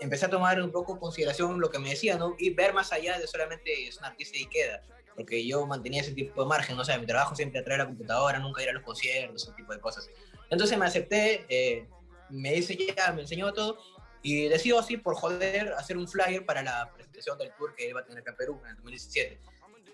empecé 0.00 0.26
a 0.26 0.30
tomar 0.30 0.62
un 0.62 0.70
poco 0.70 0.92
en 0.92 0.98
consideración 1.00 1.60
lo 1.60 1.70
que 1.70 1.78
me 1.78 1.90
decía, 1.90 2.16
¿no? 2.16 2.36
Y 2.38 2.50
ver 2.50 2.72
más 2.72 2.92
allá 2.92 3.18
de 3.18 3.26
solamente 3.26 3.88
es 3.88 3.98
un 3.98 4.04
artista 4.04 4.38
y 4.38 4.46
queda. 4.46 4.82
Porque 5.16 5.44
yo 5.44 5.66
mantenía 5.66 6.02
ese 6.02 6.12
tipo 6.12 6.42
de 6.42 6.48
margen, 6.48 6.76
¿no? 6.76 6.82
O 6.82 6.84
sea, 6.84 6.98
mi 6.98 7.06
trabajo 7.06 7.34
siempre 7.34 7.60
atraer 7.60 7.80
la 7.80 7.86
computadora, 7.86 8.38
nunca 8.38 8.62
ir 8.62 8.68
a 8.68 8.72
los 8.72 8.84
conciertos, 8.84 9.42
ese 9.42 9.52
tipo 9.56 9.72
de 9.72 9.80
cosas. 9.80 10.08
Entonces 10.50 10.78
me 10.78 10.86
acepté, 10.86 11.44
eh, 11.48 11.86
me 12.30 12.52
dice 12.52 12.76
ya, 12.76 13.12
me 13.12 13.22
enseñó 13.22 13.52
todo. 13.52 13.78
Y 14.22 14.48
decido 14.48 14.78
así, 14.78 14.96
por 14.96 15.14
joder, 15.14 15.72
hacer 15.74 15.96
un 15.96 16.08
flyer 16.08 16.44
para 16.44 16.62
la 16.62 16.92
presentación 16.92 17.38
del 17.38 17.52
tour 17.56 17.74
que 17.74 17.88
iba 17.88 18.00
a 18.00 18.04
tener 18.04 18.20
acá 18.20 18.32
en 18.32 18.36
Perú 18.36 18.60
en 18.64 18.70
el 18.70 18.76
2017. 18.76 19.40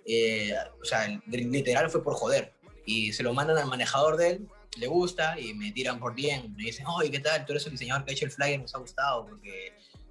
Eh, 0.07 0.55
o 0.81 0.85
sea, 0.85 1.07
literal 1.27 1.91
fue 1.91 2.03
por 2.03 2.15
joder. 2.15 2.53
Y 2.87 3.13
se 3.13 3.23
lo 3.23 3.33
mandan 3.33 3.59
al 3.59 3.67
manejador 3.67 4.17
de 4.17 4.31
él, 4.31 4.49
le 4.77 4.87
gusta 4.87 5.39
y 5.39 5.55
me 5.55 5.73
tiran 5.73 5.99
por 5.99 6.15
bien. 6.15 6.55
Me 6.57 6.65
dicen, 6.65 6.87
oye, 6.87 7.11
¿qué 7.11 7.21
tal? 7.21 7.45
Tú 7.45 7.53
eres 7.53 7.67
el 7.67 7.73
diseñador 7.73 8.05
que 8.05 8.13
ha 8.13 8.15
hecho 8.15 8.25
el 8.25 8.31
flyer, 8.31 8.61
nos 8.61 8.75
ha 8.75 8.79
gustado 8.79 9.27
porque 9.27 9.69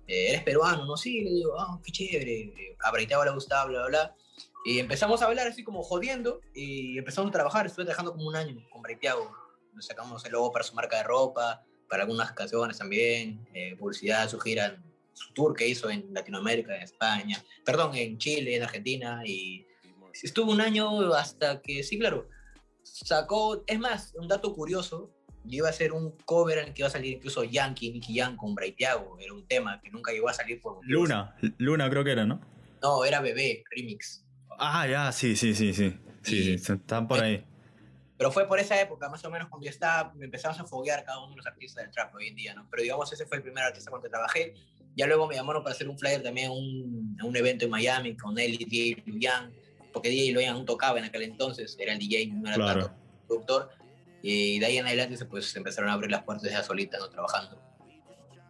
eh, 0.08 0.30
eres 0.30 0.44
peruano, 0.44 0.86
¿no? 0.86 0.98
Sí, 0.98 1.22
le 1.22 1.32
digo, 1.32 1.60
ah, 1.60 1.80
qué 1.84 1.92
chévere. 1.92 2.76
A 2.82 2.92
Braithiago 2.92 3.26
le 3.26 3.32
gustaba, 3.32 3.66
bla, 3.66 3.80
bla, 3.80 3.88
bla. 3.88 4.16
Y 4.66 4.80
empezamos 4.80 5.22
a 5.22 5.26
hablar 5.26 5.48
así 5.48 5.64
como 5.64 5.84
jodiendo 5.84 6.40
y 6.54 6.98
empezamos 6.98 7.30
a 7.30 7.34
trabajar. 7.34 7.66
Estuve 7.66 7.86
trabajando 7.86 8.14
como 8.14 8.28
un 8.28 8.36
año 8.36 8.56
con 8.72 8.82
Braithiago. 8.82 9.32
Nos 9.74 9.86
sacamos 9.86 10.24
el 10.26 10.32
logo 10.32 10.52
para 10.52 10.64
su 10.64 10.74
marca 10.74 10.98
de 10.98 11.04
ropa, 11.04 11.64
para 11.94 12.06
algunas 12.06 12.32
canciones 12.32 12.80
también, 12.80 13.46
eh, 13.54 13.76
publicidad, 13.78 14.28
su 14.28 14.40
gira, 14.40 14.82
su 15.14 15.32
tour 15.32 15.56
que 15.56 15.68
hizo 15.68 15.92
en 15.92 16.12
Latinoamérica, 16.12 16.76
en 16.76 16.82
España, 16.82 17.40
perdón, 17.64 17.96
en 17.96 18.18
Chile, 18.18 18.56
en 18.56 18.64
Argentina. 18.64 19.22
Y 19.24 19.68
estuvo 20.24 20.52
un 20.52 20.60
año 20.60 21.14
hasta 21.14 21.62
que, 21.62 21.84
sí, 21.84 22.00
claro, 22.00 22.28
sacó, 22.82 23.64
es 23.68 23.78
más, 23.78 24.12
un 24.16 24.28
dato 24.28 24.56
curioso, 24.56 25.12
yo 25.44 25.58
iba 25.58 25.68
a 25.68 25.70
hacer 25.70 25.92
un 25.92 26.18
cover 26.26 26.58
en 26.58 26.70
el 26.70 26.74
que 26.74 26.82
iba 26.82 26.88
a 26.88 26.92
salir 26.92 27.14
incluso 27.14 27.44
Yankee, 27.44 27.92
Nicky 27.92 28.16
Young 28.16 28.38
con 28.38 28.56
Braithiago, 28.56 29.20
era 29.20 29.32
un 29.32 29.46
tema 29.46 29.80
que 29.80 29.92
nunca 29.92 30.12
llegó 30.12 30.30
a 30.30 30.34
salir 30.34 30.60
por 30.62 30.80
Luna, 30.88 31.36
Luna 31.60 31.92
creo 31.92 32.04
que 32.04 32.12
era, 32.14 32.26
¿no? 32.26 32.42
No, 32.82 33.06
era 33.06 33.22
Bebé, 33.22 33.64
remix. 33.70 34.26
Ah, 34.58 34.88
ya, 34.88 35.12
sí, 35.12 35.36
sí, 35.36 35.54
sí, 35.54 35.76
sí. 35.76 35.94
Sí, 36.24 36.58
sí, 36.58 36.74
están 36.74 37.08
por 37.08 37.22
ahí. 37.22 37.46
Pero 38.24 38.32
fue 38.32 38.48
por 38.48 38.58
esa 38.58 38.80
época, 38.80 39.10
más 39.10 39.26
o 39.26 39.30
menos, 39.30 39.50
cuando 39.50 39.66
yo 39.66 39.70
estaba, 39.70 40.14
me 40.14 40.24
empezamos 40.24 40.58
a 40.58 40.64
foguear 40.64 41.04
cada 41.04 41.20
uno 41.20 41.32
de 41.32 41.36
los 41.36 41.46
artistas 41.46 41.84
del 41.84 41.92
trap 41.92 42.16
hoy 42.16 42.30
en 42.30 42.36
día, 42.38 42.54
¿no? 42.54 42.66
Pero 42.72 42.82
digamos, 42.82 43.12
ese 43.12 43.26
fue 43.26 43.36
el 43.36 43.44
primer 43.44 43.66
artista 43.66 43.92
con 43.92 44.00
el 44.00 44.04
que 44.06 44.10
trabajé. 44.10 44.54
Ya 44.96 45.08
luego 45.08 45.28
me 45.28 45.36
llamaron 45.36 45.62
para 45.62 45.76
hacer 45.76 45.90
un 45.90 46.00
flyer 46.00 46.24
también 46.24 46.48
a 46.48 46.54
un, 46.54 47.18
un 47.22 47.36
evento 47.36 47.66
en 47.66 47.72
Miami 47.72 48.16
con 48.16 48.40
él 48.40 48.54
y 48.54 48.64
DJ 48.64 49.04
Luyan, 49.08 49.52
porque 49.92 50.08
DJ 50.08 50.32
Luyan 50.32 50.56
aún 50.56 50.66
tocaba 50.66 51.00
en 51.00 51.04
aquel 51.04 51.24
entonces, 51.24 51.76
era 51.78 51.92
el 51.92 52.00
DJ, 52.00 52.28
no 52.28 52.48
era 52.48 52.56
Claro. 52.56 52.86
tanto 52.86 53.02
productor. 53.28 53.72
Y 54.22 54.60
de 54.60 54.68
ahí 54.68 54.78
en 54.78 54.88
adelante 54.88 55.26
pues, 55.26 55.52
se 55.52 55.58
empezaron 55.58 55.90
a 55.90 55.94
abrir 55.94 56.10
las 56.10 56.24
puertas 56.24 56.50
ya 56.50 56.64
solitas, 56.64 57.02
¿no? 57.02 57.10
Trabajando. 57.10 57.62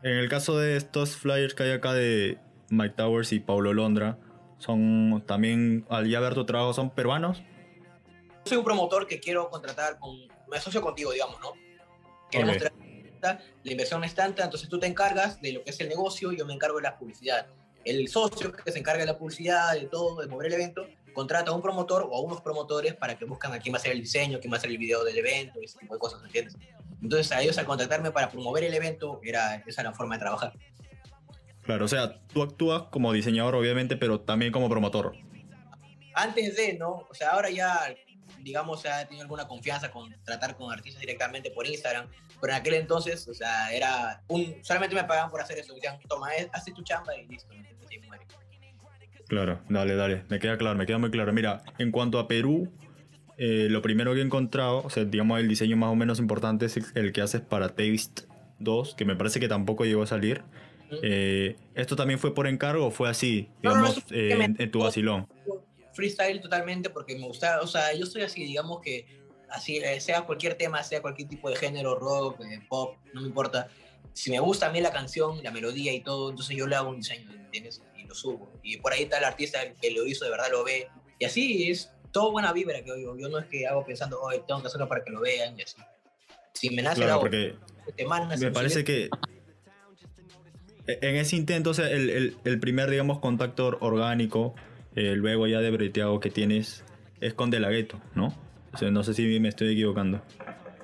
En 0.04 0.18
el 0.18 0.30
caso 0.30 0.56
de 0.60 0.78
estos 0.78 1.16
flyers 1.16 1.56
que 1.56 1.64
hay 1.64 1.72
acá 1.72 1.94
de 1.94 2.38
Mike 2.70 2.94
Towers 2.96 3.34
y 3.34 3.40
Paulo 3.40 3.74
Londra, 3.74 4.20
son 4.60 5.24
también, 5.26 5.84
al 5.90 6.08
ya 6.08 6.20
ver 6.20 6.36
tu 6.36 6.46
trabajo, 6.46 6.76
son 6.76 6.92
peruanos. 6.92 7.42
Soy 8.46 8.58
un 8.58 8.64
promotor 8.64 9.08
que 9.08 9.20
quiero 9.20 9.50
contratar 9.50 10.00
con, 10.00 10.18
me 10.50 10.58
asocio 10.58 10.82
contigo, 10.82 11.12
digamos, 11.12 11.40
¿no? 11.40 11.54
Queremos 12.30 12.56
Ok. 12.56 12.62
traer 12.62 12.94
la 13.64 13.72
inversión 13.72 14.04
es 14.04 14.14
tanta, 14.14 14.44
entonces 14.44 14.68
tú 14.70 14.80
te 14.80 14.88
encargas 14.88 15.42
de 15.42 15.54
lo 15.54 15.64
que 15.64 15.70
es 15.70 15.80
el 15.80 15.90
negocio 15.90 16.32
y 16.32 16.38
yo 16.38 16.46
me 16.46 16.54
encargo 16.54 16.78
de 16.78 16.84
la 16.84 16.98
publicidad. 16.98 17.48
El 17.86 18.08
socio 18.08 18.52
que 18.52 18.72
se 18.72 18.80
encarga 18.80 19.02
de 19.02 19.08
la 19.12 19.18
publicidad, 19.18 19.74
de 19.74 19.88
todo, 19.88 20.22
de 20.22 20.28
mover 20.28 20.48
el 20.48 20.54
evento, 20.54 20.88
contrata 21.14 21.52
a 21.52 21.54
un 21.54 21.62
promotor 21.62 22.08
o 22.10 22.18
a 22.18 22.22
unos 22.22 22.42
promotores 22.42 22.96
para 22.96 23.18
que 23.18 23.26
buscan 23.26 23.54
a 23.54 23.60
quién 23.60 23.74
va 23.74 23.78
a 23.78 23.80
hacer 23.80 23.92
el 23.92 24.02
diseño, 24.02 24.40
quién 24.40 24.52
va 24.52 24.58
a 24.58 24.60
hacer 24.60 24.72
el 24.72 24.78
video 24.78 25.04
del 25.04 25.18
evento, 25.18 25.60
ese 25.62 25.78
tipo 25.80 25.94
de 25.94 26.00
cosas, 26.00 26.22
¿me 26.22 26.28
¿entiendes? 26.28 26.56
Entonces 27.02 27.32
a 27.32 27.42
ellos 27.42 27.58
al 27.58 27.66
contratarme 27.66 28.12
para 28.12 28.30
promover 28.30 28.64
el 28.64 28.74
evento, 28.74 29.20
era, 29.24 29.56
esa 29.68 29.82
era 29.82 29.92
la 29.92 29.96
forma 29.96 30.16
de 30.16 30.20
trabajar. 30.20 30.54
Claro, 31.62 31.86
o 31.86 31.88
sea, 31.88 32.20
tú 32.28 32.42
actúas 32.42 32.84
como 32.92 33.14
diseñador, 33.14 33.56
obviamente, 33.56 33.96
pero 33.96 34.20
también 34.22 34.52
como 34.52 34.70
promotor. 34.70 35.16
antes 36.16 36.56
de, 36.58 36.74
¿no? 36.74 37.08
O 37.10 37.14
sea, 37.14 37.32
ahora 37.32 37.50
ya, 37.50 37.94
digamos, 38.44 38.86
ha 38.86 39.06
tenido 39.06 39.24
alguna 39.24 39.48
confianza 39.48 39.90
con 39.90 40.14
tratar 40.24 40.56
con 40.56 40.72
artistas 40.72 41.02
directamente 41.02 41.52
por 41.52 41.66
Instagram, 41.66 42.08
pero 42.40 42.54
en 42.54 42.60
aquel 42.60 42.76
entonces, 42.76 43.28
o 43.28 43.34
sea, 43.34 43.74
era 43.74 44.22
un, 44.28 44.58
solamente 44.62 44.96
me 44.96 45.04
pagaban 45.04 45.32
por 45.32 45.42
hacer 45.42 45.58
eso, 45.58 45.74
decían, 45.74 46.00
toma, 46.08 46.36
eh, 46.36 46.50
haz 46.54 46.66
tu 46.66 46.84
chamba 46.84 47.16
y 47.16 47.28
listo. 47.28 47.54
Claro, 49.28 49.62
dale, 49.68 49.96
dale. 49.96 50.24
Me 50.30 50.40
queda 50.40 50.58
claro, 50.58 50.78
me 50.78 50.86
queda 50.86 51.00
muy 51.00 51.10
claro. 51.10 51.34
Mira, 51.34 51.64
en 51.80 51.92
cuanto 51.92 52.20
a 52.20 52.28
Perú, 52.28 52.72
eh, 53.38 53.68
lo 53.70 53.82
primero 53.82 54.14
que 54.14 54.20
he 54.20 54.24
encontrado, 54.24 54.84
o 54.84 54.90
sea, 54.90 55.06
digamos, 55.06 55.40
el 55.40 55.48
diseño 55.48 55.76
más 55.76 55.90
o 55.90 55.96
menos 55.96 56.20
importante 56.20 56.68
es 56.68 56.78
el, 56.94 57.12
que 57.12 57.22
haces 57.22 57.42
para 57.42 57.70
Taste 57.70 58.28
2, 58.60 58.96
que 58.96 59.06
me 59.06 59.16
parece 59.16 59.40
que 59.40 59.48
tampoco 59.48 59.86
llegó 59.86 60.04
a 60.04 60.08
salir. 60.08 60.44
Eh, 61.02 61.56
¿Esto 61.74 61.96
también 61.96 62.20
fue 62.20 62.36
por 62.36 62.46
encargo 62.46 62.86
o 62.86 62.92
fue 62.92 63.10
así, 63.10 63.50
No, 63.64 63.72
no, 63.72 63.78
no, 63.78 63.88
digamos, 63.88 64.12
eh, 64.12 64.38
en, 64.40 64.56
en 64.60 64.72
tu 64.72 64.80
vacilón? 64.82 65.28
Freestyle 65.94 66.42
totalmente 66.42 66.90
porque 66.90 67.16
me 67.16 67.28
gusta, 67.28 67.62
o 67.62 67.68
sea, 67.68 67.94
yo 67.94 68.06
soy 68.06 68.24
así, 68.24 68.44
digamos 68.44 68.82
que 68.82 69.06
así, 69.50 69.78
eh, 69.78 70.00
sea 70.02 70.24
cualquier 70.24 70.56
tema, 70.56 70.82
sea 70.84 71.02
cualquier 71.02 71.30
tipo 71.30 71.50
de 71.50 71.56
género, 71.56 71.96
rock, 72.00 72.42
eh, 72.42 72.60
pop, 72.68 72.98
no 73.14 73.22
me 73.22 73.28
importa. 73.28 73.70
Si 74.14 74.30
me 74.32 74.40
gusta 74.40 74.68
a 74.68 74.72
mí 74.72 74.82
la 74.82 74.92
canción, 74.92 75.42
la 75.44 75.52
melodía 75.52 75.94
y 75.94 76.02
todo, 76.02 76.30
entonces 76.32 76.56
yo 76.56 76.68
le 76.68 76.76
hago 76.76 76.90
un 76.90 76.98
diseño, 76.98 77.30
¿entiendes? 77.32 77.82
Y 77.96 78.06
lo 78.06 78.14
subo. 78.16 78.52
Y 78.64 78.78
por 78.78 78.94
ahí 78.94 79.04
está 79.04 79.18
el 79.20 79.24
artista 79.24 79.60
que 79.82 79.92
lo 79.92 80.06
hizo, 80.06 80.26
de 80.26 80.32
verdad 80.32 80.48
lo 80.52 80.64
ve. 80.64 80.88
Y 81.20 81.26
así 81.26 81.70
es 81.72 81.92
todo 82.12 82.32
buena 82.32 82.54
vibra 82.54 82.82
que 82.84 82.90
yo, 82.90 83.18
yo 83.18 83.30
no 83.30 83.40
es 83.40 83.46
que 83.48 83.66
hago 83.68 83.84
pensando, 83.86 84.20
hoy 84.22 84.42
tengo 84.48 84.62
que 84.62 84.68
hacerlo 84.68 84.88
para 84.88 85.04
que 85.04 85.12
lo 85.12 85.22
vean 85.22 85.58
y 85.58 85.64
así. 85.64 85.78
Si 86.54 86.70
me 86.70 86.82
nace 86.84 86.98
Claro, 87.02 87.16
la 87.16 87.20
porque 87.20 87.56
semana, 87.98 88.36
me 88.38 88.52
parece 88.52 88.84
que 88.84 89.10
e, 90.88 91.00
en 91.02 91.16
ese 91.16 91.36
intento, 91.36 91.72
o 91.72 91.74
sea, 91.74 91.90
el, 91.90 92.10
el- 92.10 92.38
el 92.44 92.60
primer, 92.60 92.90
digamos, 92.90 93.20
contacto 93.20 93.78
orgánico, 93.82 94.54
eh, 94.96 95.16
luego 95.16 95.48
ya 95.48 95.60
de 95.60 95.72
breteado 95.72 96.20
que 96.20 96.30
tienes, 96.30 96.84
es 97.20 97.34
con 97.34 97.50
De 97.50 97.60
La 97.60 97.70
Ghetto, 97.70 98.00
¿no? 98.16 98.36
O 98.74 98.78
sea, 98.78 98.92
no 98.92 99.04
sé 99.04 99.14
si 99.14 99.40
me 99.40 99.50
estoy 99.50 99.74
equivocando. 99.74 100.22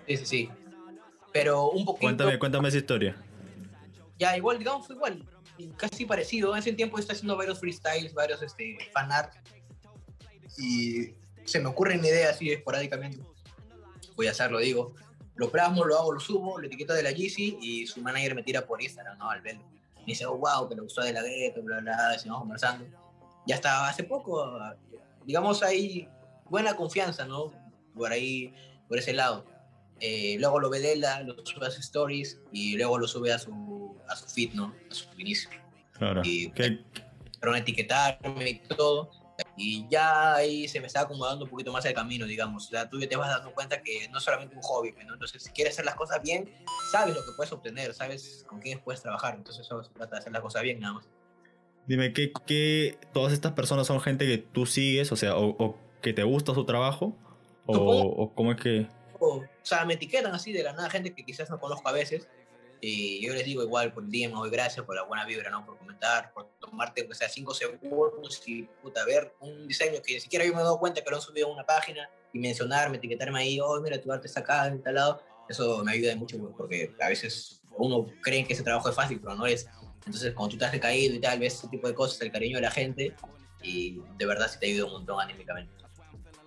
Sí, 0.08 0.18
sí, 0.18 0.26
sí. 0.26 0.50
Pero 1.34 1.70
un 1.70 1.86
poquito... 1.86 2.02
Cuéntame, 2.02 2.40
cuéntame 2.40 2.70
esa 2.70 2.78
historia. 2.78 3.16
Ya, 4.18 4.36
igual, 4.38 4.60
digamos, 4.60 4.86
fue 4.86 4.96
igual. 4.96 5.26
y 5.58 5.68
Casi 5.70 6.06
parecido. 6.06 6.54
En 6.54 6.60
ese 6.60 6.74
tiempo 6.74 7.00
está 7.00 7.14
haciendo 7.14 7.38
varios 7.38 7.60
freestyles, 7.60 8.14
varios 8.14 8.42
este, 8.42 8.78
fan 8.94 9.12
art. 9.12 9.34
Y 10.58 11.14
se 11.46 11.60
me 11.60 11.68
ocurren 11.68 12.04
ideas 12.04 12.36
así 12.36 12.52
esporádicamente. 12.52 13.20
Voy 14.16 14.28
a 14.28 14.32
hacerlo, 14.32 14.60
digo. 14.60 14.94
Lo 15.36 15.50
plasmo, 15.50 15.86
lo 15.86 15.98
hago, 15.98 16.12
lo 16.12 16.20
subo, 16.20 16.60
lo 16.60 16.68
etiqueto 16.68 16.94
de 16.94 17.02
la 17.02 17.12
Yeezy 17.12 17.58
y 17.62 17.88
su 17.88 18.02
manager 18.02 18.36
me 18.36 18.44
tira 18.44 18.66
por 18.66 18.82
Instagram, 18.82 19.18
¿no? 19.18 19.30
Al 19.30 19.42
verlo. 19.42 19.64
Me 20.00 20.06
dice, 20.06 20.26
oh, 20.26 20.38
wow, 20.38 20.68
que 20.68 20.76
le 20.76 20.82
gustó 20.82 21.02
de 21.02 21.14
la 21.14 21.24
gueto, 21.24 21.62
bla, 21.62 21.80
bla, 21.80 21.96
bla, 21.96 22.20
seguimos 22.20 22.40
conversando. 22.42 22.86
Ya 23.46 23.56
hasta 23.56 23.88
hace 23.88 24.04
poco, 24.04 24.60
digamos, 25.26 25.64
hay 25.64 26.08
buena 26.46 26.76
confianza, 26.76 27.26
¿no? 27.26 27.52
Por 27.96 28.12
ahí, 28.12 28.54
por 28.88 28.98
ese 28.98 29.14
lado. 29.14 29.46
eh, 30.02 30.38
luego 30.40 30.60
lo 30.62 30.70
ve 30.70 30.80
Dela, 30.80 31.22
lo 31.24 31.36
sube 31.46 31.66
a 31.68 31.72
sus 31.72 31.84
stories 31.86 32.40
y 32.54 32.78
luego 32.78 32.98
lo 32.98 33.06
sube 33.08 33.34
a 33.34 33.38
su, 33.40 33.98
a 34.08 34.16
su 34.16 34.28
feed, 34.30 34.54
¿no? 34.54 34.74
A 34.90 34.94
su 34.94 35.06
inicio. 35.18 35.50
Claro. 35.94 36.22
Y 36.24 36.52
¿Qué- 36.52 36.86
pero 37.42 37.54
etiquetarme 37.56 38.50
y 38.50 38.60
todo. 38.60 39.12
Y 39.58 39.88
ya 39.90 40.36
ahí 40.36 40.68
se 40.70 40.80
me 40.82 40.88
está 40.88 41.02
acomodando 41.02 41.46
un 41.46 41.50
poquito 41.52 41.72
más 41.74 41.84
el 41.86 41.94
camino, 41.94 42.26
digamos. 42.26 42.68
O 42.68 42.70
sea, 42.70 42.90
tú 42.90 42.98
ya 43.00 43.08
te 43.10 43.16
vas 43.18 43.30
dando 43.30 43.54
cuenta 43.54 43.82
que 43.82 44.08
no 44.10 44.18
es 44.20 44.24
solamente 44.24 44.56
un 44.56 44.62
hobby, 44.62 44.94
¿no? 45.06 45.14
Entonces, 45.14 45.44
si 45.44 45.50
quieres 45.52 45.74
hacer 45.74 45.86
las 45.86 45.96
cosas 45.96 46.22
bien, 46.22 46.50
sabes 46.92 47.14
lo 47.16 47.22
que 47.22 47.32
puedes 47.36 47.52
obtener, 47.54 47.94
sabes 47.94 48.46
con 48.48 48.60
quiénes 48.62 48.82
puedes 48.84 49.02
trabajar. 49.02 49.36
Entonces, 49.36 49.66
eso 49.66 49.84
se 49.84 49.92
trata 49.92 50.16
de 50.16 50.20
hacer 50.20 50.32
las 50.34 50.42
cosas 50.42 50.62
bien, 50.64 50.80
nada 50.80 50.94
más. 50.96 51.08
Dime, 51.90 52.14
¿qué, 52.14 52.32
qué 52.46 53.00
todas 53.14 53.34
estas 53.34 53.54
personas 53.54 53.88
son 53.88 54.00
gente 54.00 54.28
que 54.28 54.38
tú 54.38 54.68
sigues, 54.68 55.12
o 55.12 55.16
sea, 55.16 55.36
o, 55.36 55.56
o 55.58 55.76
que 56.04 56.14
te 56.14 56.22
gusta 56.22 56.54
su 56.54 56.64
trabajo? 56.64 57.18
O, 57.66 57.74
o 57.76 58.36
cómo 58.36 58.52
es 58.52 58.62
que... 58.62 58.88
O, 59.20 59.44
sea, 59.64 59.86
me 59.86 59.96
etiquetan 59.96 60.32
así 60.36 60.54
de 60.54 60.62
la 60.62 60.74
nada, 60.74 60.88
gente 60.92 61.16
que 61.16 61.26
quizás 61.26 61.50
no 61.50 61.60
conozco 61.60 61.90
a 61.90 61.92
veces. 61.92 62.28
Y 62.80 63.26
yo 63.26 63.34
les 63.34 63.44
digo 63.44 63.64
igual 63.64 63.92
por 63.92 64.04
el 64.04 64.12
día, 64.12 64.30
doy 64.30 64.52
gracias 64.52 64.86
por 64.86 64.96
la 64.96 65.02
buena 65.02 65.26
vibra, 65.26 65.50
¿no? 65.50 65.66
Por 65.66 65.80
comentar, 65.80 66.32
por 66.32 66.52
tomarte, 66.60 67.08
o 67.10 67.14
sea, 67.16 67.28
cinco 67.28 67.56
segundos 67.56 68.40
y, 68.46 68.70
puta, 68.84 69.04
ver 69.04 69.34
un 69.40 69.68
diseño 69.68 70.00
que 70.04 70.14
ni 70.14 70.20
siquiera 70.20 70.46
yo 70.46 70.54
me 70.54 70.60
he 70.60 70.64
dado 70.64 70.78
cuenta 70.78 71.04
que 71.04 71.10
lo 71.10 71.16
han 71.16 71.24
subido 71.24 71.48
a 71.48 71.54
una 71.54 71.66
página 71.66 72.08
y 72.32 72.38
mencionarme, 72.38 72.98
etiquetarme 72.98 73.40
ahí, 73.40 73.60
oh, 73.60 73.82
mira, 73.82 74.00
tu 74.00 74.12
arte 74.12 74.28
está 74.28 74.42
acá, 74.42 74.68
en 74.68 74.84
tal 74.84 74.94
lado. 74.94 75.24
Eso 75.50 75.84
me 75.84 75.94
ayuda 75.94 76.16
mucho, 76.16 76.38
porque 76.56 76.94
a 77.02 77.10
veces 77.10 77.64
uno 77.80 78.06
cree 78.22 78.46
que 78.46 78.54
ese 78.54 78.62
trabajo 78.62 78.90
es 78.90 78.96
fácil, 78.96 79.20
pero 79.20 79.34
no 79.34 79.48
es. 79.48 79.68
Entonces, 80.06 80.34
cuando 80.34 80.54
tú 80.54 80.58
te 80.58 80.66
has 80.66 80.72
recaído 80.72 81.16
y 81.16 81.20
tal, 81.20 81.40
ves 81.40 81.56
ese 81.56 81.68
tipo 81.68 81.88
de 81.88 81.94
cosas, 81.94 82.22
el 82.22 82.32
cariño 82.32 82.58
de 82.58 82.62
la 82.62 82.72
gente, 82.72 83.14
y 83.62 84.00
de 84.18 84.26
verdad 84.26 84.50
sí 84.52 84.58
te 84.60 84.68
ayuda 84.68 84.86
un 84.86 84.92
montón 84.94 85.20
anímicamente. 85.22 85.72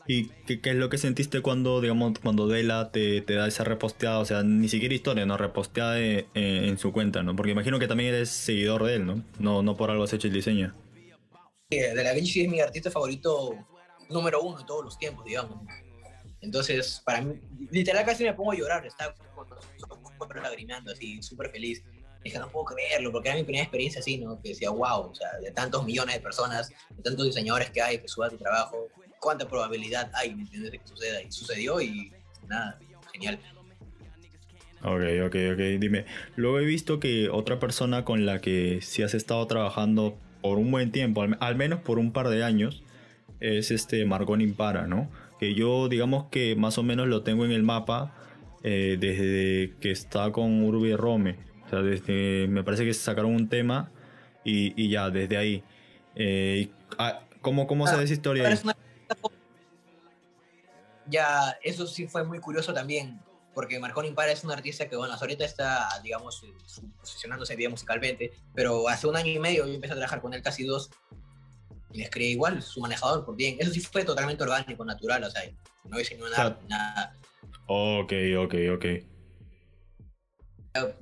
¿Y 0.07 0.29
qué, 0.47 0.61
qué 0.61 0.71
es 0.71 0.77
lo 0.77 0.89
que 0.89 0.99
sentiste 0.99 1.43
cuando, 1.43 1.81
digamos, 1.81 2.19
cuando 2.19 2.49
Dela 2.49 2.91
te, 2.91 3.21
te 3.21 3.35
da 3.35 3.47
esa 3.47 3.63
reposteada? 3.63 4.19
O 4.19 4.25
sea, 4.25 4.43
ni 4.43 4.69
siquiera 4.69 4.95
historia, 4.95 5.27
¿no? 5.27 5.37
Reposteada 5.37 5.95
de- 5.95 6.27
eh, 6.35 6.65
en 6.67 6.77
su 6.79 6.93
cuenta, 6.93 7.23
¿no? 7.23 7.37
Porque 7.37 7.53
imagino 7.53 7.79
que 7.79 7.87
también 7.87 8.13
eres 8.15 8.31
seguidor 8.31 8.83
de 8.85 8.97
él, 8.97 9.07
¿no? 9.07 9.23
No, 9.39 9.63
no 9.63 9.77
por 9.77 9.91
algo 9.91 10.03
has 10.03 10.13
hecho 10.13 10.27
el 10.27 10.35
diseño. 10.35 10.75
Sí, 11.71 11.79
De 11.79 12.03
La 12.03 12.13
Vinci 12.13 12.43
es 12.43 12.49
mi 12.51 12.61
artista 12.61 12.91
favorito 12.91 13.57
número 14.11 14.43
uno 14.43 14.59
de 14.59 14.65
todos 14.65 14.85
los 14.85 14.99
tiempos, 14.99 15.25
digamos. 15.25 15.59
Entonces, 16.41 17.01
para 17.05 17.23
mí, 17.23 17.35
literal 17.71 18.05
casi 18.05 18.25
me 18.25 18.35
pongo 18.35 18.53
a 18.53 18.57
llorar, 18.57 18.85
estaba 18.85 19.15
con 19.15 19.49
los 19.49 19.85
ojos 19.89 20.43
lagrimando, 20.43 20.91
así, 20.93 21.23
súper 21.23 21.51
feliz. 21.51 21.83
Dije, 22.25 22.39
no 22.39 22.49
puedo 22.51 22.67
creerlo, 22.67 23.11
porque 23.11 23.29
era 23.29 23.39
mi 23.39 23.45
primera 23.45 23.65
experiencia 23.65 24.01
así, 24.01 24.19
¿no? 24.19 24.41
Que 24.41 24.51
decía, 24.51 24.71
wow, 24.71 25.11
o 25.11 25.15
sea, 25.15 25.29
de 25.41 25.51
tantos 25.51 25.85
millones 25.85 26.17
de 26.17 26.21
personas, 26.21 26.71
de 26.91 27.03
tantos 27.03 27.27
diseñadores 27.27 27.71
que 27.71 27.83
hay 27.83 27.99
que 27.99 28.09
suban 28.09 28.31
tu 28.31 28.39
trabajo, 28.39 28.89
¿cuánta 29.21 29.49
probabilidad 29.49 30.11
hay, 30.15 30.35
¿me 30.35 30.43
entiendes? 30.43 30.73
De 30.73 30.79
que 30.79 30.87
suceda. 30.87 31.23
Y 31.23 31.33
sucedió 31.33 31.81
y 31.81 32.13
nada, 32.49 32.79
genial. 33.13 33.39
Ok, 34.85 35.03
ok, 35.27 35.37
ok. 35.53 35.61
Dime, 35.79 36.07
luego 36.35 36.59
he 36.59 36.65
visto 36.65 36.99
que 36.99 37.29
otra 37.31 37.61
persona 37.61 38.05
con 38.05 38.27
la 38.27 38.41
que 38.41 38.81
sí 38.83 39.03
has 39.03 39.15
estado 39.15 39.47
trabajando 39.47 40.19
por 40.41 40.59
un 40.59 40.73
buen 40.73 40.91
tiempo, 40.91 41.23
al, 41.23 41.57
menos 41.57 41.81
por 41.81 42.01
un 42.01 42.13
par 42.13 42.29
de 42.29 42.43
años, 42.43 42.83
es 43.39 43.71
este 43.71 44.05
Marcón 44.05 44.41
Impara, 44.41 44.89
¿no? 44.89 45.09
Que 45.39 45.55
yo, 45.55 45.89
digamos 45.89 46.27
que 46.31 46.57
más 46.57 46.79
o 46.79 46.83
menos 46.83 47.07
lo 47.07 47.23
tengo 47.23 47.45
en 47.45 47.53
el 47.53 47.63
mapa 47.63 48.15
eh, 48.65 48.97
desde 48.99 49.75
que 49.81 49.93
está 49.93 50.33
con 50.33 50.65
Urbi 50.65 50.95
Rome. 50.97 51.37
O 51.73 51.75
sea, 51.75 51.83
desde, 51.83 52.49
me 52.49 52.63
parece 52.63 52.85
que 52.85 52.93
sacaron 52.93 53.35
un 53.35 53.49
tema 53.49 53.91
y, 54.45 54.75
y 54.81 54.91
ya, 54.91 55.09
desde 55.09 55.39
ahí. 55.39 55.65
Eh, 56.15 56.69
ah, 56.99 57.21
¿Cómo, 57.41 57.67
cómo 57.67 57.87
se 57.87 57.95
Ah, 57.95 57.97
ve 57.99 58.05
esa 58.05 58.13
historia 58.13 58.47
ahí? 58.47 58.59
una- 58.63 58.77
Ya, 61.07 61.57
eso 61.63 61.87
sí 61.87 62.07
fue 62.09 62.25
muy 62.25 62.41
curioso 62.41 62.75
también, 62.75 63.19
porque 63.55 63.81
Marconi 63.81 64.09
Impara 64.09 64.33
es 64.33 64.45
un 64.45 64.51
artista 64.53 64.87
que, 64.87 64.97
bueno, 64.97 65.15
ahorita 65.15 65.47
está, 65.47 65.89
digamos, 66.03 66.43
eh, 66.45 66.53
posicionándose 67.01 67.57
bien 67.57 67.71
musicalmente, 67.71 68.33
pero 68.55 68.87
hace 68.87 69.07
un 69.07 69.17
año 69.17 69.31
y 69.33 69.39
medio 69.39 69.67
yo 69.67 69.73
empecé 69.73 69.95
a 69.95 69.97
trabajar 69.97 70.21
con 70.21 70.35
él 70.35 70.43
casi 70.43 70.65
dos, 70.65 70.91
y 71.91 71.99
les 72.01 72.11
creé 72.11 72.29
igual, 72.29 72.61
su 72.63 72.81
manejador, 72.83 73.25
por 73.25 73.35
bien. 73.35 73.57
Eso 73.59 73.73
sí 73.73 73.81
fue 73.81 74.05
totalmente 74.05 74.43
orgánico, 74.43 74.85
natural, 74.85 75.25
o 75.25 75.31
sea, 75.31 75.43
no 75.85 75.97
diseñó 75.97 76.29
nada, 76.29 76.59
sea, 76.59 76.69
nada. 76.69 77.17
Ok, 77.67 78.13
ok, 78.39 78.55
ok. 78.75 79.12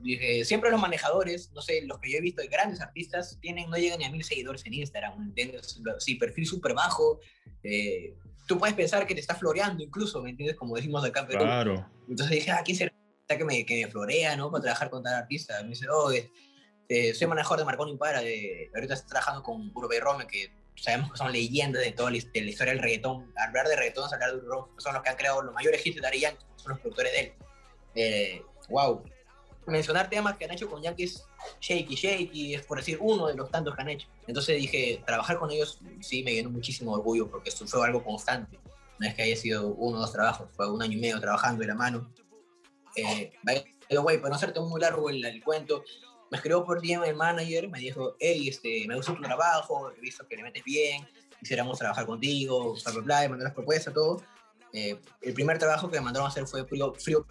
Dije, 0.01 0.45
siempre 0.45 0.71
los 0.71 0.81
manejadores, 0.81 1.53
no 1.53 1.63
sé, 1.63 1.83
los 1.83 1.99
que 2.01 2.11
yo 2.11 2.19
he 2.19 2.21
visto 2.21 2.43
de 2.43 2.49
grandes 2.49 2.81
artistas, 2.81 3.39
tienen, 3.41 3.71
no 3.71 3.77
llegan 3.77 3.99
ni 4.01 4.05
a 4.05 4.11
mil 4.11 4.25
seguidores 4.25 4.67
en 4.67 4.75
Instagram, 4.75 5.19
¿me 5.19 5.25
entiendes? 5.27 5.81
Sí, 5.99 6.17
perfil 6.17 6.47
súper 6.47 6.75
bajo. 6.75 7.21
eh, 7.63 8.15
tú 8.49 8.59
puedes 8.59 8.75
pensar 8.75 9.07
que 9.07 9.15
te 9.15 9.21
está 9.21 9.35
floreando 9.37 9.83
incluso, 9.85 10.21
¿me 10.23 10.31
entiendes? 10.31 10.57
Como 10.57 10.75
decimos 10.75 11.05
acá 11.05 11.21
en 11.21 11.27
Perú. 11.29 11.45
Claro. 11.45 11.89
Entonces 12.09 12.35
dije, 12.35 12.51
ah, 12.51 12.63
¿quién 12.65 12.77
será 12.77 12.93
que 13.29 13.45
me, 13.45 13.65
que 13.65 13.85
me 13.85 13.91
florea, 13.91 14.35
¿no? 14.35 14.51
Para 14.51 14.63
trabajar 14.63 14.91
con 14.91 15.05
tal 15.05 15.15
artista. 15.15 15.63
Me 15.63 15.69
dice, 15.69 15.87
oh, 15.89 16.11
eh, 16.11 17.15
soy 17.15 17.29
manejador 17.29 17.61
de 17.61 17.65
Marconi 17.65 17.93
Impara, 17.93 18.23
de, 18.23 18.69
ahorita 18.75 18.95
estoy 18.95 19.11
trabajando 19.11 19.45
con 19.45 19.71
Urbe 19.73 19.99
y 19.99 20.01
Rome, 20.01 20.27
que 20.27 20.51
sabemos 20.75 21.13
que 21.13 21.19
son 21.19 21.31
leyendas 21.31 21.85
de 21.85 21.93
toda 21.93 22.11
la, 22.11 22.17
his- 22.17 22.33
de 22.33 22.41
la 22.41 22.51
historia 22.51 22.73
del 22.73 22.83
reggaetón. 22.83 23.33
Hablar 23.37 23.69
de 23.69 23.77
reggaetón 23.77 24.07
es 24.07 24.13
hablar 24.13 24.31
de 24.33 24.37
Urbe 24.39 24.49
Rome, 24.49 24.73
son 24.79 24.95
los 24.95 25.03
que 25.05 25.11
han 25.11 25.17
creado 25.17 25.43
los 25.43 25.55
mayores 25.55 25.87
hits 25.87 26.01
de 26.03 26.19
Yankee, 26.19 26.45
son 26.57 26.71
los 26.73 26.81
productores 26.81 27.13
de 27.13 27.21
él. 27.21 27.33
Eh, 27.95 28.43
wow. 28.69 29.05
Mencionar 29.67 30.09
temas 30.09 30.37
que 30.37 30.45
han 30.45 30.53
hecho 30.53 30.69
con 30.69 30.83
Yankees, 30.83 31.25
Shaky 31.61 31.95
Shaky, 31.95 32.55
es 32.55 32.65
por 32.65 32.79
decir 32.79 32.99
uno 33.01 33.27
de 33.27 33.35
los 33.35 33.51
tantos 33.51 33.75
que 33.75 33.83
han 33.83 33.89
hecho. 33.89 34.09
Entonces 34.27 34.57
dije, 34.57 35.03
trabajar 35.07 35.39
con 35.39 35.51
ellos 35.51 35.79
sí 36.01 36.23
me 36.23 36.33
llenó 36.33 36.51
muchísimo 36.51 36.93
orgullo, 36.93 37.31
porque 37.31 37.51
esto 37.51 37.67
fue 37.67 37.87
algo 37.87 38.03
constante. 38.03 38.59
No 38.99 39.07
es 39.07 39.15
que 39.15 39.23
haya 39.23 39.37
sido 39.37 39.69
uno 39.69 39.99
o 39.99 40.01
dos 40.01 40.13
trabajos, 40.13 40.49
fue 40.55 40.71
un 40.71 40.83
año 40.83 40.97
y 40.97 41.01
medio 41.01 41.21
trabajando 41.21 41.61
de 41.61 41.69
la 41.69 41.75
mano. 41.75 42.11
Eh, 42.97 43.33
the 43.89 43.99
way, 43.99 44.19
para 44.19 44.31
no 44.31 44.37
hacerte 44.37 44.61
muy 44.61 44.81
largo 44.81 45.09
el, 45.11 45.25
el 45.25 45.43
cuento, 45.43 45.85
me 46.31 46.37
escribió 46.37 46.65
por 46.65 46.81
DM 46.81 47.05
el 47.05 47.17
manager, 47.17 47.69
me 47.69 47.81
dijo, 47.81 48.17
hey, 48.21 48.49
este, 48.49 48.85
me 48.87 48.95
gustó 48.95 49.15
tu 49.15 49.23
trabajo, 49.23 49.91
he 49.91 50.01
visto 50.01 50.27
que 50.27 50.37
le 50.37 50.45
metes 50.45 50.63
bien, 50.65 51.07
quisiéramos 51.41 51.79
trabajar 51.79 52.07
contigo, 52.07 52.75
bla, 52.75 52.93
bla, 52.93 53.03
bla, 53.03 53.25
y 53.25 53.29
mandó 53.29 53.45
las 53.45 53.55
propuestas, 53.55 53.93
todo. 53.93 54.23
Eh, 54.73 55.01
el 55.23 55.35
primer 55.35 55.59
trabajo 55.59 55.91
que 55.91 55.99
me 55.99 56.05
mandaron 56.05 56.27
a 56.27 56.31
hacer 56.31 56.47
fue 56.47 56.65
frío, 56.65 56.95
frío. 56.95 57.27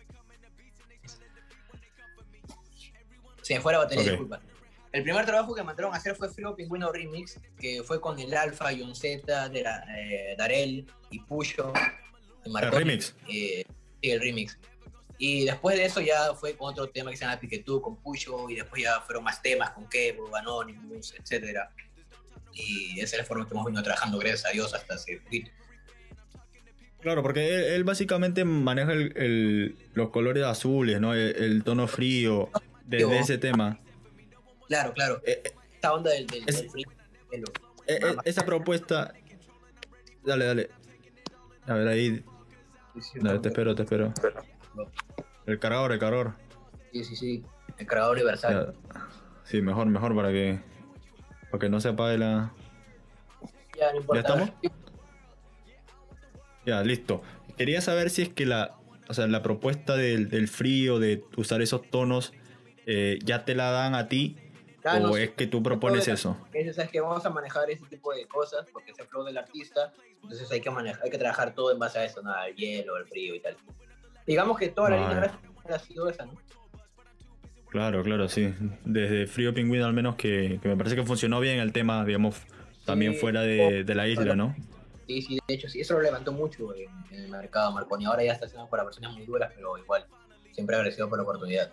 Se 3.49 3.55
me 3.55 3.61
fue 3.61 3.73
la 3.73 3.79
batería, 3.79 4.03
Ok. 4.03 4.09
disculpa. 4.11 4.39
El 4.91 5.01
primer 5.01 5.25
trabajo 5.25 5.55
que 5.55 5.63
mandaron 5.63 5.91
a 5.91 5.97
hacer 5.97 6.15
fue 6.15 6.29
Frío 6.29 6.55
Pingüino 6.55 6.91
Remix, 6.91 7.39
que 7.59 7.81
fue 7.83 7.99
con 7.99 8.19
el 8.19 8.31
Alfa, 8.35 8.65
John 8.77 8.93
Z, 8.95 9.51
eh, 9.55 10.35
Darel 10.37 10.85
y 11.09 11.19
Pusho. 11.21 11.73
El 12.45 12.51
Marconi, 12.51 12.77
remix. 12.83 13.15
eh, 13.27 13.63
sí, 14.03 14.11
el 14.11 14.21
remix. 14.21 14.59
Y 15.17 15.45
después 15.45 15.77
de 15.77 15.85
eso 15.85 15.99
ya 15.99 16.35
fue 16.35 16.55
con 16.55 16.69
otro 16.73 16.89
tema 16.89 17.09
que 17.09 17.17
se 17.17 17.25
llama 17.25 17.39
Piquetú, 17.39 17.81
con 17.81 17.95
Pusho, 17.97 18.51
y 18.51 18.55
después 18.57 18.83
ya 18.83 19.01
fueron 19.01 19.23
más 19.23 19.41
temas 19.41 19.71
con 19.71 19.89
Kevo, 19.89 20.35
Anonymous, 20.35 21.15
etc. 21.15 21.57
Y 22.53 22.99
esa 22.99 23.15
es 23.15 23.21
la 23.23 23.25
forma 23.25 23.47
que 23.47 23.53
hemos 23.55 23.65
venido 23.65 23.81
trabajando, 23.81 24.19
gracias 24.19 24.45
a 24.45 24.49
Dios, 24.51 24.73
hasta 24.75 24.93
hace 24.93 25.17
poquito. 25.21 25.49
Claro, 27.01 27.23
porque 27.23 27.47
él, 27.55 27.63
él 27.63 27.83
básicamente 27.83 28.43
maneja 28.45 28.91
el- 28.93 29.13
el- 29.17 29.75
los 29.93 30.09
colores 30.09 30.43
azules, 30.43 30.99
¿no? 31.01 31.13
El, 31.15 31.35
el 31.35 31.63
tono 31.63 31.87
frío 31.87 32.49
desde 32.89 33.03
Yo- 33.03 33.13
ese 33.13 33.37
tema. 33.37 33.77
Claro, 34.67 34.93
claro. 34.93 35.21
Eh, 35.25 35.41
eh, 35.45 35.51
Esta 35.75 35.93
onda 35.93 36.11
del, 36.11 36.27
del, 36.27 36.43
es- 36.47 36.57
del 36.61 36.69
free, 36.69 36.85
eh, 37.31 37.43
eh, 37.87 38.15
esa 38.25 38.45
propuesta... 38.45 39.13
Dale, 40.23 40.45
dale. 40.45 40.69
A 41.67 41.73
ver, 41.75 41.87
ahí... 41.87 42.23
Dale, 43.15 43.39
te 43.39 43.49
espero, 43.49 43.73
te 43.75 43.83
espero. 43.83 44.13
El 45.45 45.59
cargador, 45.59 45.91
el 45.93 45.99
cargador. 45.99 46.33
Sí, 46.91 47.03
sí, 47.03 47.15
sí. 47.15 47.43
El 47.77 47.85
cargador 47.87 48.15
universal. 48.17 48.75
Ya. 48.93 49.07
Sí, 49.45 49.61
mejor, 49.61 49.85
mejor 49.87 50.15
para 50.15 50.29
que... 50.31 50.59
Para 51.49 51.59
que 51.61 51.69
no 51.69 51.79
se 51.79 51.89
apague 51.89 52.17
la... 52.17 52.51
Ya, 53.79 53.91
no 53.93 53.99
importa. 54.01 54.19
estamos? 54.19 54.49
Ya, 56.65 56.83
listo. 56.83 57.21
Quería 57.57 57.81
saber 57.81 58.09
si 58.09 58.23
es 58.23 58.29
que 58.29 58.45
la, 58.45 58.75
o 59.07 59.13
sea, 59.13 59.25
la 59.27 59.41
propuesta 59.41 59.95
del, 59.95 60.29
del 60.29 60.47
frío, 60.47 60.99
de 60.99 61.23
usar 61.37 61.61
esos 61.61 61.89
tonos, 61.89 62.33
eh, 62.91 63.19
ya 63.23 63.45
te 63.45 63.53
la 63.53 63.69
dan 63.69 63.93
a 63.93 64.07
ti 64.07 64.35
o 64.83 64.99
no, 64.99 65.15
es 65.15 65.29
que 65.29 65.45
tú 65.45 65.61
propones 65.61 66.07
la- 66.07 66.13
eso. 66.15 66.37
Es, 66.53 66.75
que 66.89 66.99
vamos 66.99 67.23
a 67.23 67.29
manejar 67.29 67.69
ese 67.69 67.85
tipo 67.85 68.11
de 68.11 68.27
cosas 68.27 68.65
porque 68.73 68.91
es 68.91 68.99
el 68.99 69.05
flow 69.05 69.23
del 69.23 69.37
artista, 69.37 69.93
entonces 70.23 70.51
hay 70.51 70.59
que 70.59 70.71
manejar, 70.71 71.03
hay 71.03 71.11
que 71.11 71.19
trabajar 71.19 71.53
todo 71.53 71.71
en 71.71 71.77
base 71.77 71.99
a 71.99 72.05
eso, 72.05 72.23
nada, 72.23 72.47
el 72.47 72.55
hielo, 72.55 72.97
el 72.97 73.05
frío 73.05 73.35
y 73.35 73.41
tal. 73.41 73.55
Digamos 74.25 74.57
que 74.57 74.69
toda 74.69 74.89
la 74.89 74.97
línea 74.97 75.17
gráfica 75.17 75.49
ha 75.75 75.77
sido 75.77 76.09
esa, 76.09 76.25
¿no? 76.25 76.33
Claro, 77.69 78.01
claro, 78.03 78.27
sí. 78.27 78.51
Desde 78.83 79.27
Frío 79.27 79.53
Pingüino 79.53 79.85
al 79.85 79.93
menos 79.93 80.15
que, 80.15 80.59
que 80.59 80.67
me 80.67 80.75
parece 80.75 80.95
que 80.95 81.03
funcionó 81.03 81.39
bien 81.39 81.59
el 81.59 81.71
tema, 81.71 82.03
digamos, 82.03 82.41
también 82.85 83.13
Sí, 83.13 83.19
fuera 83.19 83.41
de, 83.41 83.83
de 83.83 83.95
la 83.95 84.07
isla, 84.07 84.35
¿no? 84.35 84.55
Sí, 85.05 85.21
sí, 85.21 85.39
de 85.47 85.53
hecho, 85.53 85.69
sí, 85.69 85.81
eso 85.81 85.93
lo 85.93 86.01
levantó 86.01 86.31
mucho 86.31 86.73
en, 86.73 86.89
en 87.11 87.25
el 87.25 87.29
mercado 87.29 87.71
Marconi. 87.71 88.05
Ahora 88.05 88.23
ya 88.23 88.33
está 88.33 88.47
haciendo 88.47 88.67
para 88.67 88.83
personas 88.83 89.13
muy 89.13 89.25
duras, 89.27 89.51
pero 89.55 89.77
igual, 89.77 90.07
siempre 90.51 90.75
agradecido 90.75 91.07
por 91.07 91.19
la 91.19 91.23
oportunidad. 91.23 91.71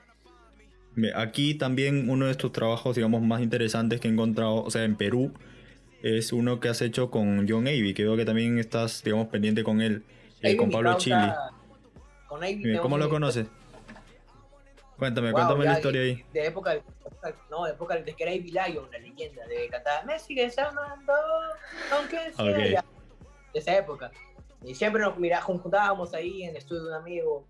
Aquí 1.15 1.55
también 1.55 2.09
uno 2.09 2.27
de 2.27 2.33
estos 2.33 2.53
trabajos, 2.53 2.97
digamos, 2.97 3.23
más 3.23 3.43
interesantes 3.43 4.01
que 4.01 4.09
he 4.09 4.11
encontrado, 4.11 4.63
o 4.65 4.71
sea, 4.71 4.85
en 4.85 4.97
Perú, 4.97 5.33
es 6.03 6.33
uno 6.33 6.61
que 6.61 6.69
has 6.69 6.81
hecho 6.81 7.11
con 7.11 7.47
John 7.49 7.67
Avey, 7.67 7.93
que 7.95 8.05
veo 8.05 8.17
que 8.17 8.25
también 8.25 8.59
estás, 8.59 9.03
digamos, 9.03 9.29
pendiente 9.29 9.63
con 9.63 9.83
él, 9.83 10.05
eh, 10.41 10.57
con 10.57 10.71
Pablo 10.71 10.97
Chili. 10.97 11.33
Con 12.27 12.41
tenemos 12.41 12.81
¿Cómo 12.81 12.99
lo 12.99 13.09
conoces? 13.09 13.47
Cuéntame, 14.99 15.29
Wow, 15.29 15.37
cuéntame 15.37 15.65
ya, 15.65 15.71
la 15.71 15.77
historia 15.77 16.01
de, 16.01 16.07
ahí. 16.07 16.25
De 16.33 16.47
época, 16.47 16.83
no, 17.51 17.65
de 17.65 17.73
época 17.73 18.03
que 18.03 18.15
era 18.19 18.33
Ivy 18.33 18.51
Lion, 18.51 18.91
la 18.91 18.99
leyenda, 18.99 19.47
de 19.47 19.69
cantar 19.69 20.07
Me 20.07 20.19
sigues 20.19 20.59
amando, 20.59 21.13
aunque 21.93 22.33
sea 22.33 22.51
Ok. 22.51 22.59
ya", 22.73 22.85
de 23.53 23.61
esa 23.61 23.77
época. 23.77 24.11
Y 24.65 24.75
siempre 24.75 25.03
nos 25.03 25.19
mira, 25.19 25.41
juntábamos 25.43 26.15
ahí 26.15 26.45
en 26.45 26.51
el 26.51 26.57
estudio 26.57 26.85
de 26.85 26.89
un 26.89 26.95
amigo. 26.95 27.47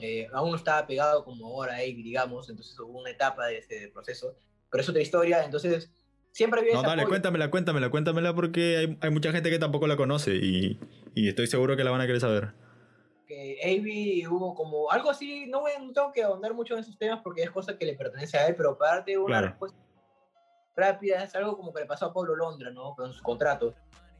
Eh, 0.00 0.28
aún 0.32 0.50
no 0.50 0.56
estaba 0.56 0.86
pegado 0.86 1.24
como 1.24 1.46
ahora 1.46 1.84
Ivy, 1.84 2.02
digamos, 2.02 2.48
entonces 2.50 2.78
hubo 2.80 3.00
una 3.00 3.10
etapa 3.10 3.46
de 3.46 3.58
ese 3.58 3.88
proceso. 3.92 4.36
Pero 4.70 4.82
es 4.82 4.88
otra 4.88 5.02
historia, 5.02 5.44
entonces 5.44 5.90
siempre 6.32 6.60
había 6.60 6.74
No, 6.74 6.82
dale, 6.82 7.02
apoyo. 7.02 7.08
cuéntamela, 7.10 7.50
cuéntamela, 7.50 7.90
cuéntamela 7.90 8.34
porque 8.34 8.76
hay, 8.76 8.98
hay 9.00 9.10
mucha 9.10 9.30
gente 9.30 9.50
que 9.50 9.58
tampoco 9.58 9.86
la 9.86 9.96
conoce 9.96 10.34
y, 10.34 10.80
y 11.14 11.28
estoy 11.28 11.46
seguro 11.46 11.76
que 11.76 11.84
la 11.84 11.92
van 11.92 12.00
a 12.00 12.06
querer 12.06 12.20
saber. 12.20 12.52
que 13.28 13.58
Avi 13.62 14.26
hubo 14.26 14.54
como 14.54 14.90
algo 14.90 15.10
así, 15.10 15.46
no, 15.46 15.60
voy, 15.60 15.72
no 15.80 15.92
tengo 15.92 16.12
que 16.12 16.22
ahondar 16.24 16.54
mucho 16.54 16.74
en 16.74 16.80
esos 16.80 16.98
temas 16.98 17.20
porque 17.22 17.42
es 17.42 17.50
cosa 17.50 17.78
que 17.78 17.86
le 17.86 17.94
pertenece 17.94 18.36
a 18.36 18.48
él, 18.48 18.56
pero 18.56 18.76
para 18.76 18.96
darte 18.96 19.16
una 19.16 19.26
Claro. 19.26 19.46
respuesta 19.48 19.78
rápida, 20.76 21.22
es 21.22 21.34
algo 21.36 21.56
como 21.56 21.72
que 21.72 21.80
le 21.82 21.86
pasó 21.86 22.06
a 22.06 22.12
Pablo 22.12 22.34
Londra, 22.34 22.70
¿no? 22.70 22.94
Con 22.96 23.12
su 23.12 23.22
contrato. 23.22 23.74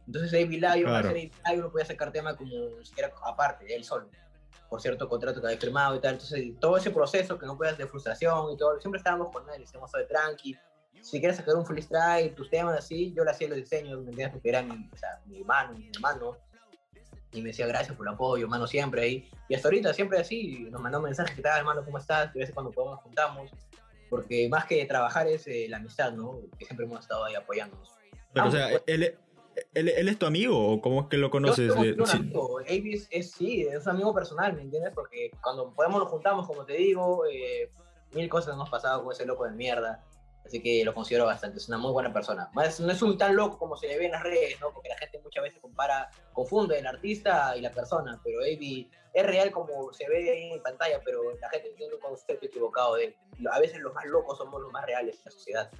Entonces 0.07 0.33
Avi 0.33 0.59
Lion, 0.61 0.85
Claro. 0.85 1.13
no 1.57 1.71
podía 1.73 1.85
sacar 1.85 2.13
tema 2.13 2.37
como 2.37 2.79
ni 2.79 2.85
siquiera 2.87 3.13
aparte, 3.25 3.75
él 3.75 3.83
solo, 3.83 4.09
por 4.69 4.81
cierto 4.81 5.09
contrato 5.09 5.41
que 5.41 5.47
había 5.47 5.59
firmado 5.59 5.97
y 5.97 6.01
tal. 6.01 6.15
Entonces 6.15 6.53
todo 6.61 6.77
ese 6.77 6.91
proceso 6.91 7.39
que 7.39 7.47
no 7.47 7.57
puedas 7.57 7.79
de 7.79 7.87
frustración 7.87 8.53
y 8.53 8.57
todo, 8.57 8.81
siempre 8.81 8.99
estábamos 8.99 9.33
con 9.33 9.49
él, 9.51 9.61
decíamos, 9.61 9.91
de 9.93 10.05
tranqui. 10.05 10.57
Si 11.01 11.21
quieres 11.21 11.37
sacar 11.37 11.55
un 11.57 11.67
freestyle, 11.67 12.35
tus 12.35 12.49
temas 12.49 12.79
así, 12.79 13.13
yo 13.15 13.25
le 13.25 13.31
hacía 13.31 13.49
los 13.49 13.59
diseños, 13.59 14.01
¿me 14.03 14.11
entiendes? 14.11 14.31
Porque 14.33 14.49
era 14.49 14.63
mi, 14.63 14.89
o 14.93 14.97
sea, 14.97 15.21
mi 15.27 15.41
hermano, 15.41 15.75
mi 15.75 15.91
hermano 15.95 16.39
y 17.35 17.43
me 17.43 17.49
decía 17.49 17.67
gracias 17.67 17.97
por 17.97 18.07
el 18.07 18.15
apoyo, 18.15 18.45
hermano, 18.45 18.67
siempre 18.67 19.03
ahí. 19.03 19.29
Y 19.49 19.55
hasta 19.55 19.69
ahorita, 19.69 19.93
siempre 19.93 20.19
así, 20.19 20.67
nos 20.71 20.81
mandó 20.81 21.01
mensajes, 21.01 21.35
¿qué 21.35 21.43
tal, 21.43 21.59
hermano? 21.59 21.85
¿Cómo 21.85 21.99
estás? 21.99 22.33
De 22.33 22.41
vez 22.41 22.49
en 22.49 22.55
cuando 22.55 22.71
podemos 22.71 23.01
juntamos, 23.01 23.51
porque 24.09 24.49
más 24.49 24.67
que 24.67 24.85
trabajar 24.87 25.27
es 25.27 25.47
eh, 25.49 25.67
la 25.69 25.79
amistad, 25.79 26.13
¿no? 26.13 26.41
Que 26.57 26.65
siempre 26.65 26.87
hemos 26.87 27.01
estado 27.01 27.25
ahí 27.25 27.35
apoyándonos. 27.35 27.93
Pero, 28.33 28.47
o 28.47 28.49
Aunque, 28.49 28.59
sea, 28.59 28.83
¿él, 28.87 29.19
él, 29.75 29.89
él 29.89 30.09
es 30.09 30.19
tu 30.19 30.27
amigo 30.27 30.73
o 30.73 30.81
cómo 30.81 31.03
es 31.03 31.07
que 31.09 31.17
lo 31.17 31.27
yo 31.29 31.31
conoces? 31.31 31.69
tengo 31.69 31.83
de- 31.83 31.93
un 31.95 32.07
sí. 32.07 32.17
amigo, 32.17 32.59
Avis 32.61 33.09
es, 33.11 33.31
sí, 33.33 33.63
es 33.63 33.85
un 33.87 33.91
amigo 33.91 34.15
personal, 34.15 34.53
¿me 34.55 34.63
entiendes? 34.63 34.93
Porque 34.95 35.31
cuando 35.43 35.73
podemos 35.73 36.01
nos 36.01 36.09
juntamos, 36.11 36.47
como 36.47 36.65
te 36.65 36.75
digo, 36.75 37.25
eh, 37.27 37.71
mil 38.13 38.29
cosas 38.29 38.57
han 38.59 38.71
pasado 38.71 39.03
con 39.05 39.13
ese 39.13 39.27
loco 39.27 39.45
de 39.45 39.53
mierda. 39.53 40.05
Así 40.47 40.61
que 40.61 40.85
lo 40.85 40.93
considero 40.93 41.25
bastante, 41.25 41.57
es 41.57 41.69
una 41.69 41.79
muy 41.79 41.91
buena 41.91 42.13
persona. 42.13 42.51
Más, 42.53 42.79
no 42.79 42.93
es 42.93 43.01
un 43.01 43.17
tan 43.17 43.35
loco 43.35 43.59
como 43.59 43.79
se 43.79 43.89
le 43.89 43.99
ve 43.99 44.05
en 44.05 44.13
las 44.13 44.23
redes, 44.23 44.61
¿no? 44.61 44.73
Porque 44.75 44.91
la 44.91 44.99
gente 44.99 45.19
muchas 45.25 45.43
veces 45.43 45.59
compara, 45.59 46.11
confunde 46.35 46.79
el 46.79 46.87
artista 46.87 47.57
y 47.57 47.63
la 47.63 47.71
persona, 47.73 48.21
pero 48.23 48.41
Avi 48.41 48.91
es 49.15 49.25
real 49.27 49.51
como 49.51 49.91
se 49.95 50.07
ve 50.07 50.31
ahí 50.31 50.51
en 50.53 50.63
pantalla, 50.63 51.01
pero 51.03 51.23
la 51.41 51.49
gente 51.49 51.71
tiene 51.79 51.95
un 51.95 52.01
concepto 52.01 52.45
equivocado 52.45 52.97
de 52.97 53.05
él. 53.07 53.17
A 53.51 53.59
veces 53.59 53.79
los 53.81 53.95
más 53.95 54.05
locos 54.05 54.37
somos 54.37 54.61
los 54.61 54.71
más 54.71 54.85
reales 54.85 55.17
en 55.17 55.23
la 55.25 55.31
sociedad. 55.31 55.71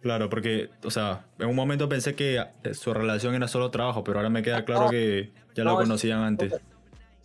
Claro, 0.00 0.28
porque, 0.28 0.68
o 0.84 0.90
sea, 0.90 1.24
en 1.38 1.48
un 1.48 1.56
momento 1.56 1.88
pensé 1.88 2.14
que 2.14 2.42
su 2.72 2.92
relación 2.92 3.34
era 3.34 3.48
solo 3.48 3.70
trabajo, 3.70 4.04
pero 4.04 4.18
ahora 4.18 4.28
me 4.30 4.42
queda 4.42 4.64
claro 4.64 4.90
que 4.90 5.32
ya 5.54 5.64
lo 5.64 5.72
es- 5.72 5.88
conocían 5.88 6.20
antes. 6.22 6.52
Es 6.52 6.60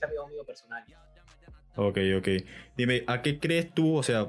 amigo 0.02 0.28
mío 0.30 0.46
personal. 0.46 0.84
Ok, 1.76 1.98
ok. 2.18 2.28
Dime, 2.78 3.04
¿a 3.08 3.22
qué 3.22 3.40
crees 3.40 3.74
tú? 3.74 3.96
O 3.96 4.04
sea, 4.04 4.28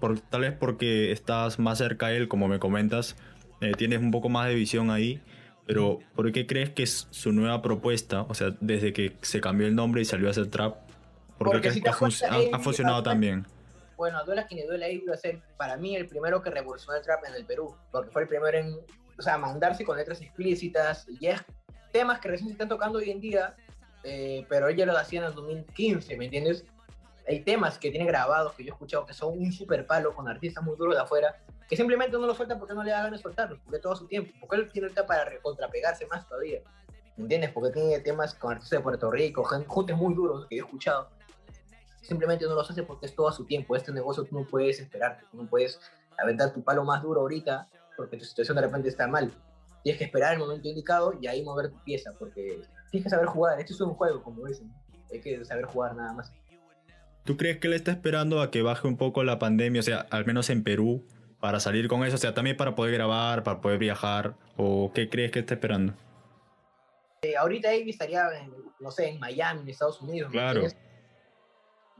por, 0.00 0.18
tal 0.20 0.42
vez 0.42 0.52
porque 0.52 1.12
estás 1.12 1.58
más 1.58 1.78
cerca 1.78 2.06
a 2.06 2.12
él, 2.12 2.26
como 2.28 2.48
me 2.48 2.58
comentas, 2.58 3.16
eh, 3.60 3.72
tienes 3.76 4.00
un 4.00 4.10
poco 4.10 4.28
más 4.30 4.48
de 4.48 4.54
visión 4.54 4.90
ahí, 4.90 5.20
pero 5.66 6.00
¿por 6.14 6.30
qué 6.32 6.46
crees 6.46 6.70
que 6.70 6.82
es 6.82 7.06
su 7.10 7.32
nueva 7.32 7.60
propuesta, 7.62 8.22
o 8.22 8.34
sea, 8.34 8.54
desde 8.60 8.92
que 8.94 9.12
se 9.22 9.40
cambió 9.40 9.66
el 9.66 9.74
nombre 9.74 10.00
y 10.00 10.04
salió 10.06 10.28
a 10.28 10.30
hacer 10.30 10.46
trap, 10.48 10.74
¿por 10.74 11.48
qué 11.48 11.52
Porque 11.52 11.60
crees 11.60 11.74
si 11.74 11.82
que 11.82 11.88
ha, 11.90 11.92
fun- 11.92 12.10
ha- 12.54 12.58
funcionado 12.58 13.02
tan 13.02 13.20
bien? 13.20 13.46
Bueno, 14.00 14.24
duela 14.24 14.46
quien 14.46 14.66
duela 14.66 14.88
iba 14.88 15.12
a 15.12 15.16
ser 15.18 15.42
para 15.58 15.76
mí 15.76 15.94
el 15.94 16.06
primero 16.06 16.40
que 16.40 16.48
revolucionó 16.48 16.96
el 16.96 17.04
trap 17.04 17.22
en 17.26 17.34
el 17.34 17.44
Perú, 17.44 17.76
porque 17.92 18.10
fue 18.10 18.22
el 18.22 18.28
primero 18.28 18.56
en, 18.56 18.74
o 19.18 19.20
sea, 19.20 19.36
mandarse 19.36 19.84
con 19.84 19.98
letras 19.98 20.22
explícitas 20.22 21.06
y 21.06 21.26
es 21.26 21.38
temas 21.92 22.18
que 22.18 22.28
recién 22.28 22.48
se 22.48 22.52
están 22.52 22.70
tocando 22.70 22.98
hoy 22.98 23.10
en 23.10 23.20
día, 23.20 23.54
eh, 24.02 24.46
pero 24.48 24.68
ella 24.68 24.86
lo 24.86 24.96
hacía 24.96 25.20
en 25.20 25.26
el 25.26 25.34
2015, 25.34 26.16
¿me 26.16 26.24
entiendes? 26.24 26.64
Hay 27.28 27.40
temas 27.40 27.78
que 27.78 27.90
tiene 27.90 28.06
grabados 28.06 28.54
que 28.54 28.64
yo 28.64 28.70
he 28.70 28.72
escuchado 28.72 29.04
que 29.04 29.12
son 29.12 29.38
un 29.38 29.52
super 29.52 29.86
palo 29.86 30.14
con 30.14 30.26
artistas 30.28 30.64
muy 30.64 30.78
duros 30.78 30.94
de 30.94 31.02
afuera, 31.02 31.36
que 31.68 31.76
simplemente 31.76 32.16
no 32.16 32.26
lo 32.26 32.34
suelta 32.34 32.58
porque 32.58 32.72
no 32.72 32.82
le 32.82 32.92
da 32.92 33.02
ganas 33.02 33.18
de 33.18 33.22
soltarlos, 33.22 33.58
porque 33.66 33.80
todo 33.80 33.94
su 33.96 34.06
tiempo, 34.06 34.32
porque 34.40 34.56
él 34.56 34.70
tiene 34.72 34.86
ahorita 34.86 35.06
para 35.06 35.30
contrapegarse 35.42 36.06
más 36.06 36.26
todavía, 36.26 36.60
¿me 37.18 37.24
entiendes? 37.24 37.50
Porque 37.50 37.70
tiene 37.70 38.00
temas 38.00 38.32
con 38.34 38.52
artistas 38.52 38.78
de 38.78 38.82
Puerto 38.82 39.10
Rico, 39.10 39.44
juntes 39.44 39.94
muy 39.94 40.14
duros 40.14 40.46
que 40.46 40.56
yo 40.56 40.62
he 40.62 40.64
escuchado, 40.64 41.10
simplemente 42.00 42.46
no 42.46 42.54
los 42.54 42.70
hace 42.70 42.82
porque 42.82 43.06
es 43.06 43.14
todo 43.14 43.28
a 43.28 43.32
su 43.32 43.44
tiempo. 43.44 43.76
Este 43.76 43.92
negocio 43.92 44.24
tú 44.24 44.38
no 44.38 44.46
puedes 44.46 44.80
esperarte, 44.80 45.24
tú 45.30 45.42
no 45.42 45.48
puedes 45.48 45.80
aventar 46.18 46.52
tu 46.52 46.62
palo 46.62 46.84
más 46.84 47.02
duro 47.02 47.20
ahorita 47.22 47.68
porque 47.96 48.16
tu 48.16 48.24
situación 48.24 48.56
de 48.56 48.62
repente 48.62 48.88
está 48.88 49.06
mal. 49.06 49.30
Tienes 49.82 49.98
que 49.98 50.04
esperar 50.04 50.34
el 50.34 50.38
momento 50.38 50.68
indicado 50.68 51.14
y 51.20 51.26
ahí 51.26 51.42
mover 51.42 51.70
tu 51.70 51.78
pieza 51.84 52.12
porque 52.18 52.62
tienes 52.90 53.04
que 53.04 53.10
saber 53.10 53.26
jugar. 53.26 53.58
Esto 53.60 53.72
es 53.74 53.80
un 53.80 53.94
juego, 53.94 54.22
como 54.22 54.46
dicen. 54.46 54.72
Hay 55.12 55.20
que 55.20 55.44
saber 55.44 55.64
jugar 55.64 55.96
nada 55.96 56.12
más. 56.12 56.32
¿Tú 57.24 57.36
crees 57.36 57.58
que 57.58 57.66
él 57.66 57.74
está 57.74 57.90
esperando 57.90 58.40
a 58.40 58.50
que 58.50 58.62
baje 58.62 58.86
un 58.88 58.96
poco 58.96 59.24
la 59.24 59.38
pandemia, 59.38 59.80
o 59.80 59.82
sea, 59.82 60.06
al 60.10 60.24
menos 60.24 60.50
en 60.50 60.62
Perú, 60.64 61.04
para 61.40 61.60
salir 61.60 61.88
con 61.88 62.04
eso? 62.04 62.16
O 62.16 62.18
sea, 62.18 62.34
también 62.34 62.56
para 62.56 62.74
poder 62.74 62.94
grabar, 62.94 63.42
para 63.42 63.60
poder 63.60 63.78
viajar, 63.78 64.34
¿o 64.56 64.92
qué 64.94 65.08
crees 65.08 65.30
que 65.30 65.40
está 65.40 65.54
esperando? 65.54 65.94
Eh, 67.22 67.36
ahorita 67.36 67.68
Avi 67.68 67.90
estaría, 67.90 68.26
en, 68.38 68.52
no 68.80 68.90
sé, 68.90 69.08
en 69.10 69.20
Miami, 69.20 69.62
en 69.62 69.68
Estados 69.68 70.00
Unidos. 70.00 70.30
¿me 70.30 70.38
Claro. 70.38 70.62
entiendes? 70.62 70.89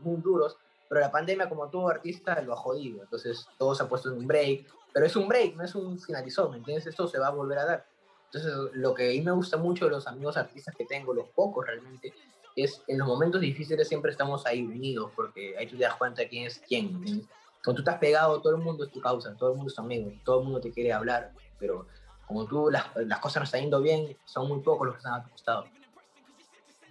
Muy 0.03 0.21
duros. 0.21 0.57
Pero 0.89 1.01
la 1.01 1.11
pandemia, 1.11 1.49
como 1.49 1.69
todo 1.69 1.89
artista, 1.89 2.41
lo 2.43 2.53
ha 2.53 2.57
jodido. 2.57 3.03
Entonces 3.03 3.47
todo 3.59 3.75
se 3.75 3.83
ha 3.83 3.89
puesto 3.89 4.11
en 4.11 4.19
un 4.19 4.27
break. 4.27 4.67
Pero 4.93 5.07
es 5.07 5.15
un 5.17 5.29
break, 5.29 5.57
no 5.57 5.65
es 5.65 5.75
un 5.75 5.99
finalizón, 6.01 6.51
¿me 6.51 6.57
entiendes? 6.59 6.87
Esto 6.87 7.07
se 7.07 7.19
va 7.19 7.29
a 7.29 7.31
volver 7.31 7.59
a 7.59 7.65
dar. 7.65 7.87
Entonces, 8.33 8.53
lo 8.75 8.95
que 8.95 9.09
a 9.09 9.13
mí 9.13 9.21
me 9.23 9.33
gusta 9.33 9.57
mucho 9.57 9.87
de 9.87 9.93
los 9.93 10.07
amigos 10.07 10.37
artistas 10.37 10.75
que 10.77 10.85
tengo, 10.85 11.13
los 11.13 11.29
pocos 11.29 11.67
realmente, 11.67 12.13
es 12.57 12.83
en 12.87 12.99
los 12.99 13.09
momentos 13.09 13.41
difíciles 13.41 13.89
siempre 13.89 14.11
estamos 14.11 14.47
ahí 14.47 14.63
unidos, 14.63 15.11
porque 15.15 15.57
ahí 15.57 15.67
tú 15.67 15.77
te 15.77 15.85
das 15.85 15.95
cuenta 15.95 16.27
quién 16.29 16.47
es 16.47 16.61
quién. 16.67 16.93
¿me 16.93 16.99
entiendes? 16.99 17.29
Cuando 17.63 17.83
tú 17.83 17.91
estás 17.91 18.01
pegado, 18.01 18.41
todo 18.41 18.55
el 18.55 18.63
mundo 18.63 18.85
es 18.85 18.91
tu 18.91 19.01
causa, 19.01 19.35
todo 19.37 19.51
el 19.51 19.57
mundo 19.57 19.69
es 19.69 19.75
tu 19.75 19.83
amigo, 19.83 20.13
todo 20.25 20.41
el 20.41 20.45
mundo 20.45 20.61
te 20.61 20.71
quiere 20.71 20.93
hablar, 20.93 21.33
pero 21.59 21.87
como 22.27 22.47
tú 22.47 22.71
las, 22.71 22.87
las 22.97 23.19
cosas 23.19 23.41
no 23.41 23.45
están 23.45 23.61
yendo 23.63 23.81
bien, 23.81 24.17
son 24.25 24.49
muy 24.49 24.61
pocos 24.61 24.87
los 24.87 24.95
que 24.95 24.99
están 24.99 25.15
a 25.15 25.25
tu 25.25 25.31
costado. 25.31 25.67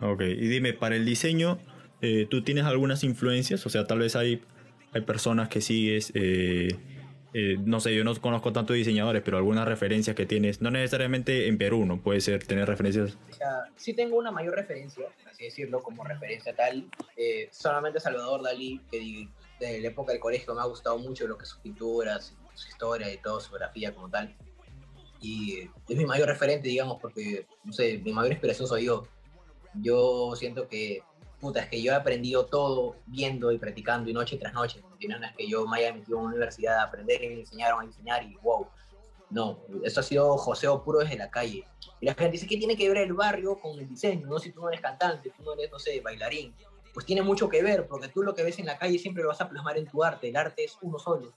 Ok, 0.01 0.21
y 0.21 0.47
dime, 0.47 0.73
para 0.73 0.95
el 0.95 1.05
diseño, 1.05 1.57
eh, 2.01 2.27
¿tú 2.29 2.43
tienes 2.43 2.65
algunas 2.65 3.03
influencias? 3.03 3.65
O 3.65 3.69
sea, 3.69 3.85
tal 3.85 3.99
vez 3.99 4.15
hay, 4.15 4.41
hay 4.91 5.01
personas 5.01 5.49
que 5.49 5.61
sigues, 5.61 6.11
eh, 6.15 6.69
eh, 7.33 7.57
no 7.63 7.79
sé, 7.79 7.93
yo 7.95 8.03
no 8.03 8.15
conozco 8.19 8.51
tantos 8.53 8.75
diseñadores, 8.75 9.21
pero 9.23 9.37
algunas 9.37 9.67
referencias 9.67 10.15
que 10.15 10.25
tienes, 10.25 10.61
no 10.61 10.71
necesariamente 10.71 11.47
en 11.47 11.57
Perú, 11.57 11.85
¿no? 11.85 12.01
Puede 12.01 12.21
ser 12.21 12.43
tener 12.43 12.67
referencias. 12.67 13.17
O 13.29 13.35
sí 13.75 13.93
tengo 13.93 14.17
una 14.17 14.31
mayor 14.31 14.55
referencia, 14.55 15.05
así 15.29 15.43
decirlo, 15.45 15.81
como 15.81 16.03
referencia 16.03 16.55
tal. 16.55 16.85
Solamente 17.51 17.99
Salvador 17.99 18.41
Dalí, 18.43 18.81
que 18.91 18.99
di- 18.99 19.29
de 19.59 19.81
la 19.81 19.89
época 19.89 20.13
del 20.13 20.21
colegio 20.21 20.55
me 20.55 20.61
ha 20.61 20.65
gustado 20.65 20.97
mucho 20.97 21.27
lo 21.27 21.37
que 21.37 21.45
sus 21.45 21.59
pinturas, 21.59 22.33
su 22.55 22.67
historia 22.69 23.13
y 23.13 23.17
todo, 23.17 23.39
su 23.41 23.53
grafía 23.53 23.93
como 23.93 24.09
tal. 24.09 24.33
Y 25.21 25.69
es 25.89 25.97
mi 25.97 26.05
mayor 26.05 26.29
referente, 26.29 26.69
digamos, 26.69 26.97
porque, 27.01 27.45
no 27.65 27.73
sé, 27.73 27.97
mi 27.99 28.13
mayor 28.13 28.31
inspiración 28.31 28.67
soy 28.69 28.85
yo. 28.85 29.05
Yo 29.75 30.33
siento 30.37 30.67
que, 30.69 31.01
puta, 31.39 31.61
es 31.61 31.67
que 31.67 31.81
yo 31.81 31.91
he 31.93 31.95
aprendido 31.95 32.45
todo 32.45 32.97
viendo 33.05 33.51
y 33.51 33.57
practicando 33.57 34.09
y 34.09 34.13
noche 34.13 34.37
tras 34.37 34.53
noche. 34.53 34.81
No 34.81 35.25
es 35.25 35.35
que 35.35 35.47
yo 35.47 35.65
me 35.65 35.79
haya 35.79 35.93
metido 35.93 36.17
en 36.17 36.25
una 36.25 36.33
universidad 36.33 36.79
a 36.79 36.83
aprender 36.83 37.23
y 37.23 37.29
me 37.29 37.39
enseñaron 37.39 37.81
a 37.81 37.87
diseñar 37.87 38.23
y 38.23 38.35
wow. 38.35 38.67
No, 39.29 39.59
eso 39.83 39.99
ha 39.99 40.03
sido 40.03 40.37
joseo 40.37 40.83
puro 40.83 40.99
desde 40.99 41.17
la 41.17 41.29
calle. 41.29 41.63
Y 42.01 42.05
la 42.05 42.13
gente 42.15 42.31
dice, 42.31 42.47
¿qué 42.47 42.57
tiene 42.57 42.75
que 42.75 42.87
ver 42.87 42.97
el 42.97 43.13
barrio 43.13 43.59
con 43.59 43.79
el 43.79 43.87
diseño? 43.87 44.25
No, 44.25 44.39
si 44.39 44.51
tú 44.51 44.61
no 44.61 44.69
eres 44.69 44.81
cantante, 44.81 45.31
tú 45.35 45.43
no 45.43 45.53
eres, 45.53 45.71
no 45.71 45.77
sé, 45.77 46.01
bailarín. 46.01 46.53
Pues 46.93 47.05
tiene 47.05 47.21
mucho 47.21 47.47
que 47.47 47.61
ver, 47.61 47.87
porque 47.87 48.07
tú 48.07 48.23
lo 48.23 48.33
que 48.33 48.43
ves 48.43 48.57
en 48.57 48.65
la 48.65 48.77
calle 48.77 48.97
siempre 48.97 49.21
lo 49.21 49.29
vas 49.29 49.41
a 49.41 49.47
plasmar 49.47 49.77
en 49.77 49.85
tu 49.85 50.03
arte. 50.03 50.29
El 50.29 50.35
arte 50.35 50.63
es 50.63 50.77
uno 50.81 50.97
solo. 50.97 51.31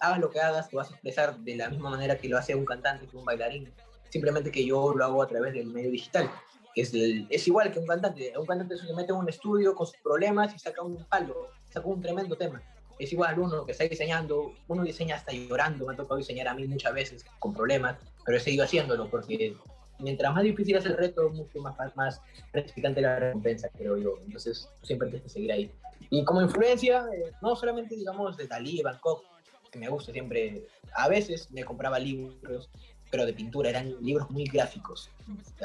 Hagas 0.00 0.18
lo 0.18 0.30
que 0.30 0.40
hagas, 0.40 0.68
te 0.68 0.76
vas 0.76 0.90
a 0.90 0.94
expresar 0.94 1.38
de 1.38 1.56
la 1.56 1.68
misma 1.68 1.90
manera 1.90 2.16
que 2.16 2.28
lo 2.28 2.38
hace 2.38 2.54
un 2.54 2.64
cantante, 2.64 3.06
un 3.12 3.24
bailarín. 3.24 3.72
Simplemente 4.08 4.50
que 4.50 4.64
yo 4.64 4.94
lo 4.94 5.04
hago 5.04 5.22
a 5.22 5.26
través 5.26 5.52
del 5.52 5.66
medio 5.66 5.90
digital. 5.90 6.30
Es, 6.76 6.92
el- 6.94 7.26
es 7.30 7.46
igual 7.48 7.72
que 7.72 7.78
un 7.80 7.86
cantante. 7.86 8.32
Un 8.38 8.46
cantante 8.46 8.76
se 8.76 8.92
mete 8.94 9.10
en 9.12 9.18
un 9.18 9.28
estudio 9.28 9.74
con 9.74 9.86
sus 9.86 9.96
problemas 9.96 10.54
y 10.54 10.58
saca 10.58 10.82
un 10.82 11.04
palo, 11.06 11.48
saca 11.70 11.86
un 11.86 12.00
tremendo 12.00 12.36
tema. 12.36 12.62
Es 12.98 13.12
igual 13.12 13.38
uno 13.38 13.64
que 13.64 13.72
está 13.72 13.84
diseñando, 13.84 14.52
uno 14.68 14.82
diseña 14.84 15.16
hasta 15.16 15.32
llorando, 15.32 15.86
me 15.86 15.94
ha 15.94 15.96
tocado 15.96 16.16
diseñar 16.16 16.48
a 16.48 16.54
mí 16.54 16.66
muchas 16.66 16.94
veces 16.94 17.24
con 17.38 17.52
problemas, 17.52 17.96
pero 18.24 18.38
he 18.38 18.40
seguido 18.40 18.64
haciéndolo 18.64 19.10
porque 19.10 19.54
mientras 19.98 20.32
más 20.34 20.42
difícil 20.44 20.76
es 20.76 20.86
el 20.86 20.96
reto, 20.96 21.28
mucho 21.30 21.58
más, 21.60 21.96
más 21.96 22.20
gratificante 22.52 23.00
la 23.00 23.18
recompensa, 23.18 23.68
creo 23.76 23.96
yo. 23.98 24.18
Entonces, 24.24 24.68
siempre 24.82 25.08
tienes 25.08 25.24
que 25.24 25.28
seguir 25.30 25.52
ahí. 25.52 25.70
Y 26.10 26.24
como 26.24 26.40
influencia, 26.42 27.06
eh, 27.14 27.32
no 27.42 27.56
solamente, 27.56 27.96
digamos, 27.96 28.36
de 28.36 28.46
Dalí, 28.46 28.82
Bangkok, 28.82 29.24
que 29.70 29.78
me 29.78 29.88
gusta 29.88 30.12
siempre, 30.12 30.66
a 30.94 31.08
veces 31.08 31.50
me 31.50 31.64
compraba 31.64 31.98
libros, 31.98 32.70
pero 33.10 33.24
de 33.24 33.32
pintura, 33.32 33.70
eran 33.70 33.94
libros 34.02 34.30
muy 34.30 34.44
gráficos, 34.44 35.10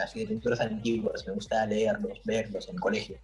así 0.02 0.20
de 0.20 0.28
pinturas 0.28 0.62
antiguas, 0.62 1.26
me 1.28 1.34
gusta 1.34 1.66
leerlos, 1.66 2.20
verlos 2.24 2.68
en 2.70 2.76
el 2.76 2.82
colegio. 2.82 3.18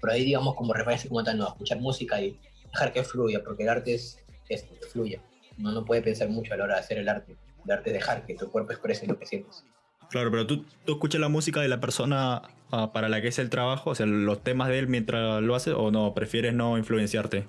Pero 0.00 0.12
ahí, 0.12 0.24
digamos, 0.24 0.54
como 0.54 0.72
referencia 0.72 1.08
como 1.08 1.22
tal, 1.22 1.38
no, 1.38 1.48
escuchar 1.48 1.80
música 1.80 2.20
y 2.20 2.38
dejar 2.72 2.92
que 2.92 3.04
fluya, 3.04 3.42
porque 3.44 3.64
el 3.64 3.68
arte 3.68 3.94
es 3.94 4.18
esto, 4.48 4.74
que 4.80 4.86
fluya. 4.86 5.20
Uno 5.58 5.72
no 5.72 5.84
puede 5.84 6.02
pensar 6.02 6.28
mucho 6.28 6.54
a 6.54 6.56
la 6.56 6.64
hora 6.64 6.74
de 6.74 6.80
hacer 6.80 6.98
el 6.98 7.08
arte. 7.08 7.36
El 7.64 7.70
arte 7.70 7.90
es 7.90 7.94
dejar 7.94 8.26
que 8.26 8.34
tu 8.34 8.50
cuerpo 8.50 8.72
exprese 8.72 9.06
lo 9.06 9.18
que 9.18 9.26
sientes. 9.26 9.64
Claro, 10.10 10.30
pero 10.30 10.46
tú, 10.46 10.64
tú 10.84 10.92
escuchas 10.92 11.20
la 11.20 11.28
música 11.28 11.60
de 11.60 11.68
la 11.68 11.80
persona 11.80 12.42
ah, 12.70 12.92
para 12.92 13.08
la 13.08 13.22
que 13.22 13.28
es 13.28 13.38
el 13.38 13.48
trabajo, 13.48 13.90
o 13.90 13.94
sea, 13.94 14.06
los 14.06 14.42
temas 14.42 14.68
de 14.68 14.78
él 14.78 14.88
mientras 14.88 15.42
lo 15.42 15.54
haces, 15.54 15.74
o 15.76 15.90
no, 15.90 16.12
prefieres 16.14 16.52
no 16.52 16.76
influenciarte. 16.76 17.46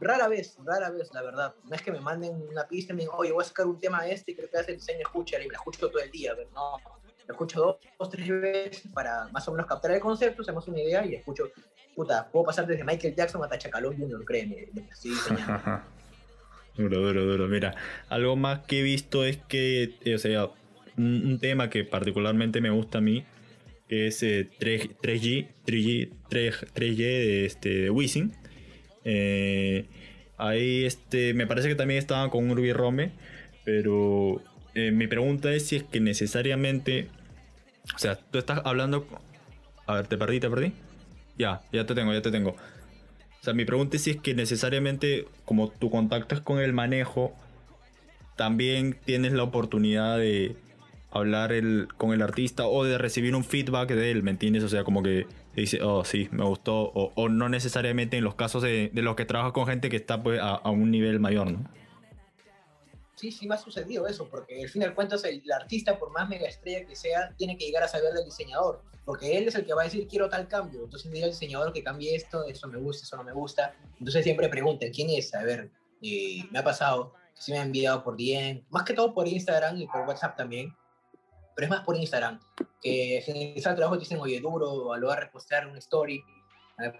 Rara 0.00 0.28
vez, 0.28 0.56
rara 0.64 0.90
vez, 0.90 1.10
la 1.12 1.22
verdad. 1.22 1.54
No 1.64 1.74
es 1.74 1.82
que 1.82 1.92
me 1.92 2.00
manden 2.00 2.42
una 2.50 2.66
pista 2.66 2.92
y 2.92 2.96
me 2.96 3.02
digan, 3.02 3.16
oye, 3.18 3.32
voy 3.32 3.42
a 3.42 3.46
sacar 3.46 3.66
un 3.66 3.78
tema 3.78 4.06
este 4.06 4.32
y 4.32 4.34
creo 4.34 4.50
que 4.50 4.58
hace 4.58 4.72
el 4.72 4.78
diseño, 4.78 5.00
escucha, 5.00 5.38
y 5.40 5.48
la 5.48 5.54
escucho 5.54 5.88
todo 5.88 6.02
el 6.02 6.10
día. 6.10 6.34
Ver, 6.34 6.48
no, 6.52 6.78
lo 7.26 7.32
escucho 7.32 7.78
dos, 7.98 8.10
tres 8.10 8.28
veces 8.28 8.84
para 8.92 9.28
más 9.28 9.46
o 9.48 9.52
menos 9.52 9.66
captar 9.66 9.92
el 9.92 10.00
concepto, 10.00 10.42
hacemos 10.42 10.66
una 10.68 10.80
idea 10.80 11.04
y 11.06 11.14
escucho, 11.14 11.50
puta, 11.94 12.28
puedo 12.30 12.46
pasar 12.46 12.66
desde 12.66 12.84
Michael 12.84 13.14
Jackson 13.14 13.42
hasta 13.42 13.58
Chacalón 13.58 13.96
Jr., 13.96 14.24
créeme, 14.24 14.68
estoy 14.90 15.12
duro, 16.76 17.00
duro, 17.00 17.24
duro. 17.24 17.48
Mira, 17.48 17.74
algo 18.08 18.36
más 18.36 18.60
que 18.60 18.80
he 18.80 18.82
visto 18.82 19.24
es 19.24 19.38
que, 19.38 19.94
eh, 20.04 20.14
o 20.14 20.18
sea, 20.18 20.50
un, 20.96 21.38
tema 21.40 21.70
que 21.70 21.84
particularmente 21.84 22.60
me 22.60 22.70
gusta 22.70 22.98
a 22.98 23.00
mí 23.00 23.24
es 23.88 24.22
eh, 24.22 24.50
3, 24.58 24.90
3G, 25.02 25.48
3G, 25.66 26.12
3, 26.28 26.66
3G 26.74 26.96
de, 26.96 27.46
este, 27.46 27.68
de 27.68 27.90
Wisin. 27.90 28.34
Eh, 29.04 29.86
ahí 30.38 30.84
este, 30.84 31.34
me 31.34 31.46
parece 31.46 31.68
que 31.68 31.74
también 31.74 31.98
estaban 31.98 32.30
con 32.30 32.50
Urbi 32.50 32.72
Rome, 32.72 33.12
pero 33.64 34.42
eh, 34.74 34.90
mi 34.90 35.06
pregunta 35.06 35.52
es 35.52 35.66
si 35.66 35.76
es 35.76 35.82
que 35.84 36.00
necesariamente, 36.00 37.08
o 37.94 37.98
sea, 37.98 38.16
tú 38.16 38.38
estás 38.38 38.62
hablando, 38.64 39.06
a 39.86 39.94
ver, 39.94 40.06
te 40.06 40.16
perdí, 40.16 40.40
te 40.40 40.50
perdí. 40.50 40.72
Ya, 41.36 41.62
ya 41.72 41.84
te 41.86 41.94
tengo, 41.94 42.12
ya 42.12 42.22
te 42.22 42.30
tengo. 42.30 42.50
O 42.50 43.44
sea, 43.44 43.54
mi 43.54 43.64
pregunta 43.64 43.96
es 43.96 44.02
si 44.02 44.12
es 44.12 44.16
que 44.16 44.34
necesariamente, 44.34 45.26
como 45.44 45.68
tu 45.68 45.90
contacto 45.90 46.34
es 46.34 46.40
con 46.40 46.60
el 46.60 46.72
manejo, 46.72 47.34
también 48.36 48.96
tienes 49.04 49.32
la 49.32 49.42
oportunidad 49.42 50.18
de 50.18 50.56
hablar 51.14 51.52
el, 51.52 51.88
con 51.96 52.12
el 52.12 52.22
artista 52.22 52.66
o 52.66 52.84
de 52.84 52.98
recibir 52.98 53.34
un 53.34 53.44
feedback 53.44 53.90
de 53.90 54.10
él, 54.10 54.22
¿me 54.22 54.30
entiendes? 54.30 54.62
O 54.64 54.68
sea, 54.68 54.84
como 54.84 55.02
que 55.02 55.26
dice, 55.54 55.82
oh, 55.82 56.04
sí, 56.04 56.28
me 56.32 56.44
gustó, 56.44 56.74
o, 56.74 57.12
o 57.14 57.28
no 57.28 57.48
necesariamente 57.48 58.16
en 58.16 58.24
los 58.24 58.34
casos 58.34 58.62
de, 58.62 58.90
de, 58.92 59.02
los 59.02 59.16
que 59.16 59.24
trabajas 59.24 59.52
con 59.52 59.66
gente 59.66 59.88
que 59.88 59.96
está 59.96 60.22
pues, 60.22 60.40
a, 60.40 60.56
a 60.56 60.70
un 60.70 60.90
nivel 60.90 61.20
mayor, 61.20 61.50
¿no? 61.50 61.64
sí, 63.24 63.30
sí 63.30 63.46
me 63.46 63.54
ha 63.54 63.58
sucedido 63.58 64.06
eso, 64.06 64.28
porque 64.28 64.62
al 64.62 64.68
fin 64.68 64.82
y 64.82 64.84
al 64.84 64.94
cuentas 64.94 65.24
el, 65.24 65.42
el, 65.44 65.52
artista, 65.52 65.98
por 65.98 66.10
más 66.10 66.28
mega 66.28 66.46
estrella 66.46 66.86
que 66.86 66.96
sea, 66.96 67.34
tiene 67.36 67.56
que 67.56 67.66
llegar 67.66 67.82
a 67.82 67.88
saber 67.88 68.12
del 68.12 68.24
diseñador, 68.24 68.82
porque 69.04 69.38
él 69.38 69.48
es 69.48 69.54
el 69.54 69.64
que 69.64 69.74
va 69.74 69.82
a 69.82 69.84
decir 69.84 70.06
quiero 70.08 70.28
tal 70.28 70.48
cambio, 70.48 70.84
entonces 70.84 71.10
dice 71.10 71.24
al 71.24 71.30
diseñador 71.30 71.72
que 71.72 71.82
cambie 71.82 72.14
esto, 72.14 72.44
eso 72.44 72.68
me 72.68 72.78
gusta, 72.78 73.04
eso 73.04 73.16
no 73.16 73.24
me 73.24 73.32
gusta, 73.32 73.74
entonces 73.98 74.24
siempre 74.24 74.48
pregunten 74.48 74.92
quién 74.92 75.10
es, 75.10 75.34
a 75.34 75.42
ver, 75.42 75.70
eh, 76.02 76.44
me 76.50 76.58
ha 76.58 76.64
pasado, 76.64 77.14
sí 77.34 77.52
me 77.52 77.58
ha 77.58 77.62
enviado 77.62 78.02
por 78.02 78.16
DM, 78.16 78.64
más 78.70 78.84
que 78.84 78.94
todo 78.94 79.14
por 79.14 79.26
Instagram 79.26 79.78
y 79.78 79.86
por 79.86 80.02
WhatsApp 80.02 80.36
también, 80.36 80.74
pero 81.54 81.66
es 81.66 81.70
más 81.70 81.84
por 81.84 81.96
Instagram, 81.96 82.40
que 82.82 83.22
finalizar 83.24 83.72
el 83.72 83.76
trabajo 83.76 83.96
te 83.96 84.00
dicen, 84.00 84.20
oye, 84.20 84.40
duro, 84.40 84.92
a 84.92 84.98
lo 84.98 85.10
a 85.10 85.16
repostear 85.16 85.66
una 85.66 85.78
story, 85.78 86.22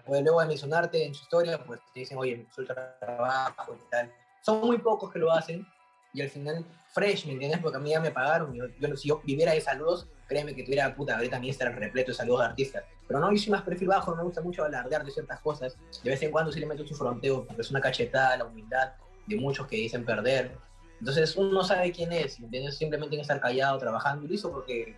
pues 0.05 0.21
luego 0.23 0.41
de 0.41 0.47
mencionarte 0.47 1.05
en 1.05 1.13
su 1.13 1.23
historia, 1.23 1.63
pues 1.63 1.79
te 1.93 2.01
dicen, 2.01 2.17
oye, 2.17 2.47
suelta 2.53 2.97
trabajo 2.99 3.75
y 3.75 3.89
tal. 3.89 4.11
Son 4.41 4.61
muy 4.61 4.77
pocos 4.77 5.11
que 5.11 5.19
lo 5.19 5.31
hacen, 5.31 5.67
y 6.13 6.21
al 6.21 6.29
final 6.29 6.65
fresh, 6.93 7.25
¿me 7.25 7.33
entiendes? 7.33 7.59
Porque 7.59 7.77
a 7.77 7.79
mí 7.81 7.89
ya 7.89 7.99
me 7.99 8.11
pagaron, 8.11 8.53
yo, 8.53 8.67
yo, 8.79 8.95
si 8.95 9.09
yo 9.09 9.21
viviera 9.25 9.51
de 9.51 9.59
saludos, 9.59 10.07
créeme 10.27 10.55
que 10.55 10.63
tuviera, 10.63 10.95
puta, 10.95 11.17
ahorita 11.17 11.39
mi 11.39 11.47
Instagram 11.47 11.77
repleto 11.77 12.11
de 12.11 12.17
saludos 12.17 12.39
de 12.39 12.45
artistas, 12.45 12.83
pero 13.05 13.19
no, 13.19 13.31
yo 13.31 13.37
soy 13.37 13.51
más 13.51 13.63
perfil 13.63 13.89
bajo, 13.89 14.11
no 14.11 14.17
me 14.17 14.23
gusta 14.23 14.41
mucho 14.41 14.63
alardear 14.63 15.03
de 15.03 15.11
ciertas 15.11 15.41
cosas, 15.41 15.75
de 16.01 16.09
vez 16.09 16.21
en 16.21 16.31
cuando 16.31 16.53
sí 16.53 16.59
le 16.59 16.65
meto 16.65 16.87
su 16.87 16.95
fronteo, 16.95 17.45
porque 17.45 17.61
es 17.61 17.69
una 17.69 17.81
cachetada 17.81 18.37
la 18.37 18.45
humildad 18.45 18.93
de 19.27 19.35
muchos 19.35 19.67
que 19.67 19.75
dicen 19.75 20.05
perder, 20.05 20.57
entonces 20.99 21.35
uno 21.35 21.51
no 21.51 21.63
sabe 21.63 21.91
quién 21.91 22.11
es, 22.11 22.39
¿me 22.39 22.45
entiendes? 22.45 22.77
Simplemente 22.77 23.11
tiene 23.11 23.21
que 23.21 23.33
estar 23.33 23.41
callado, 23.41 23.77
trabajando, 23.77 24.25
y 24.25 24.27
lo 24.27 24.33
hizo 24.33 24.51
porque, 24.51 24.95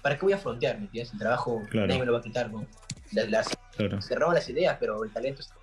¿para 0.00 0.16
qué 0.16 0.24
voy 0.24 0.32
a 0.32 0.38
frontear, 0.38 0.78
¿me 0.78 0.84
entiendes? 0.84 1.12
El 1.12 1.18
trabajo 1.18 1.62
claro. 1.70 1.86
nadie 1.86 2.00
me 2.00 2.06
lo 2.06 2.12
va 2.12 2.18
a 2.18 2.22
quitar, 2.22 2.50
¿no? 2.50 2.66
Las, 3.12 3.30
las, 3.30 3.58
claro. 3.76 4.00
Se 4.00 4.14
roban 4.14 4.34
las 4.34 4.48
ideas, 4.48 4.76
pero 4.78 5.02
el 5.04 5.10
talento 5.10 5.40
está... 5.40 5.54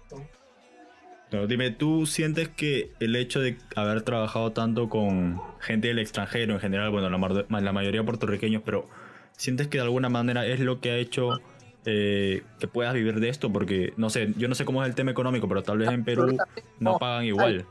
Claro, 1.29 1.45
dime, 1.45 1.69
¿tú 1.69 2.07
sientes 2.07 2.49
que 2.49 2.91
el 2.99 3.15
hecho 3.15 3.39
de 3.39 3.57
haber 3.75 4.01
trabajado 4.01 4.51
tanto 4.51 4.89
con 4.89 5.39
gente 5.59 5.89
del 5.89 5.99
extranjero 5.99 6.55
en 6.55 6.59
general, 6.59 6.89
bueno, 6.89 7.07
la, 7.09 7.61
la 7.61 7.71
mayoría 7.71 8.03
puertorriqueños, 8.03 8.63
pero 8.65 8.89
sientes 9.37 9.67
que 9.67 9.77
de 9.77 9.83
alguna 9.83 10.09
manera 10.09 10.45
es 10.47 10.59
lo 10.59 10.81
que 10.81 10.89
ha 10.89 10.97
hecho 10.97 11.39
eh, 11.85 12.41
que 12.59 12.67
puedas 12.67 12.95
vivir 12.95 13.19
de 13.19 13.29
esto? 13.29 13.53
Porque, 13.53 13.93
no 13.95 14.09
sé, 14.09 14.33
yo 14.37 14.47
no 14.47 14.55
sé 14.55 14.65
cómo 14.65 14.83
es 14.83 14.89
el 14.89 14.95
tema 14.95 15.11
económico, 15.11 15.47
pero 15.47 15.61
tal 15.61 15.77
vez 15.77 15.89
en 15.89 16.03
Perú 16.03 16.35
no 16.79 16.97
pagan 16.97 17.25
igual. 17.25 17.65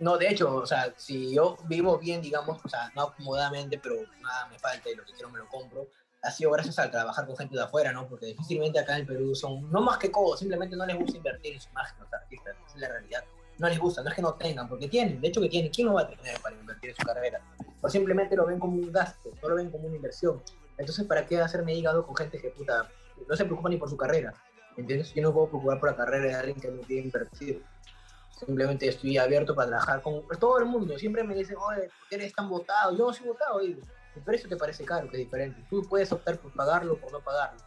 No, 0.00 0.18
de 0.18 0.28
hecho, 0.28 0.54
o 0.56 0.66
sea, 0.66 0.92
si 0.96 1.34
yo 1.34 1.56
vivo 1.66 1.98
bien, 1.98 2.20
digamos, 2.20 2.60
o 2.64 2.68
sea, 2.68 2.90
no 2.94 3.02
acomodadamente, 3.02 3.78
pero 3.78 3.96
nada 4.20 4.48
me 4.48 4.58
falta 4.58 4.90
y 4.90 4.94
lo 4.94 5.04
que 5.04 5.12
quiero 5.12 5.30
me 5.30 5.38
lo 5.38 5.48
compro, 5.48 5.88
ha 6.22 6.30
sido 6.30 6.50
gracias 6.50 6.78
a 6.78 6.90
trabajar 6.90 7.26
con 7.26 7.36
gente 7.36 7.56
de 7.56 7.62
afuera, 7.62 7.92
¿no? 7.92 8.08
Porque 8.08 8.26
difícilmente 8.26 8.78
acá 8.78 8.98
en 8.98 9.06
Perú 9.06 9.34
son, 9.34 9.70
no 9.70 9.80
más 9.80 9.98
que 9.98 10.10
codos, 10.10 10.40
simplemente 10.40 10.76
no 10.76 10.84
les 10.84 10.98
gusta 10.98 11.16
invertir 11.16 11.54
en 11.54 11.60
su 11.60 11.70
imagen 11.70 11.98
los 12.00 12.12
artistas, 12.12 12.56
esa 12.66 12.74
es 12.74 12.80
la 12.80 12.88
realidad. 12.88 13.24
No 13.58 13.68
les 13.68 13.78
gusta, 13.78 14.02
no 14.02 14.08
es 14.08 14.14
que 14.14 14.22
no 14.22 14.34
tengan, 14.34 14.68
porque 14.68 14.88
tienen, 14.88 15.20
de 15.20 15.28
hecho 15.28 15.40
que 15.40 15.48
tienen, 15.48 15.70
¿quién 15.70 15.86
no 15.88 15.94
va 15.94 16.02
a 16.02 16.08
tener 16.08 16.40
para 16.40 16.56
invertir 16.56 16.90
en 16.90 16.96
su 16.96 17.02
carrera? 17.02 17.40
O 17.80 17.88
simplemente 17.88 18.36
lo 18.36 18.46
ven 18.46 18.58
como 18.58 18.74
un 18.74 18.92
gasto, 18.92 19.30
no 19.42 19.48
lo 19.48 19.56
ven 19.56 19.70
como 19.70 19.86
una 19.86 19.96
inversión. 19.96 20.42
Entonces, 20.76 21.06
¿para 21.06 21.26
qué 21.26 21.40
hacerme 21.40 21.74
hígado 21.74 22.06
con 22.06 22.14
gente 22.16 22.40
que 22.40 22.50
puta, 22.50 22.88
no 23.28 23.36
se 23.36 23.44
preocupa 23.44 23.68
ni 23.68 23.76
por 23.76 23.90
su 23.90 23.96
carrera? 23.96 24.32
¿Entiendes? 24.76 25.12
Yo 25.12 25.22
no 25.22 25.32
puedo 25.32 25.48
preocupar 25.48 25.80
por 25.80 25.90
la 25.90 25.96
carrera 25.96 26.24
de 26.24 26.34
alguien 26.34 26.60
que 26.60 26.70
no 26.70 26.82
quiere 26.82 27.02
invertir. 27.02 27.64
Simplemente 28.38 28.88
estoy 28.88 29.18
abierto 29.18 29.54
para 29.54 29.68
trabajar 29.68 30.02
con 30.02 30.22
todo 30.38 30.58
el 30.58 30.66
mundo. 30.66 30.98
Siempre 30.98 31.24
me 31.24 31.34
dicen, 31.34 31.56
oye, 31.56 31.88
¿por 31.98 32.08
qué 32.08 32.14
eres 32.16 32.32
tan 32.32 32.48
votado? 32.48 32.96
Yo 32.96 33.06
no 33.06 33.12
soy 33.12 33.26
votado, 33.26 33.58
digo 33.60 33.80
el 34.18 34.24
precio 34.24 34.48
te 34.48 34.56
parece 34.56 34.84
caro, 34.84 35.08
que 35.08 35.16
es 35.16 35.24
diferente. 35.24 35.64
Tú 35.70 35.82
puedes 35.88 36.10
optar 36.12 36.38
por 36.38 36.52
pagarlo 36.52 36.94
o 36.94 36.96
por 36.98 37.12
no 37.12 37.20
pagarlo. 37.20 37.60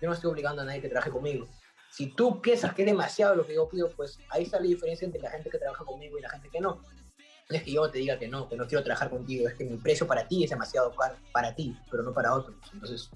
Yo 0.00 0.08
no 0.08 0.14
estoy 0.14 0.30
obligando 0.30 0.62
a 0.62 0.64
nadie 0.64 0.80
que 0.80 0.88
trabaje 0.88 1.10
conmigo. 1.10 1.46
Si 1.90 2.06
tú 2.06 2.40
piensas 2.40 2.74
que 2.74 2.82
es 2.82 2.86
demasiado 2.86 3.34
lo 3.34 3.46
que 3.46 3.54
yo 3.54 3.68
pido, 3.68 3.90
pues 3.90 4.18
ahí 4.30 4.44
está 4.44 4.58
la 4.60 4.66
diferencia 4.66 5.04
entre 5.04 5.20
la 5.20 5.30
gente 5.30 5.50
que 5.50 5.58
trabaja 5.58 5.84
conmigo 5.84 6.18
y 6.18 6.22
la 6.22 6.30
gente 6.30 6.48
que 6.50 6.60
no. 6.60 6.80
No 7.50 7.56
es 7.56 7.62
que 7.62 7.72
yo 7.72 7.90
te 7.90 7.98
diga 7.98 8.18
que 8.18 8.28
no, 8.28 8.48
que 8.48 8.56
no 8.56 8.66
quiero 8.66 8.84
trabajar 8.84 9.10
contigo, 9.10 9.48
es 9.48 9.54
que 9.54 9.64
mi 9.64 9.78
precio 9.78 10.06
para 10.06 10.28
ti 10.28 10.44
es 10.44 10.50
demasiado 10.50 10.94
caro, 10.94 11.16
para 11.32 11.54
ti, 11.54 11.76
pero 11.90 12.02
no 12.02 12.12
para 12.12 12.34
otros. 12.34 12.54
Entonces, 12.72 13.10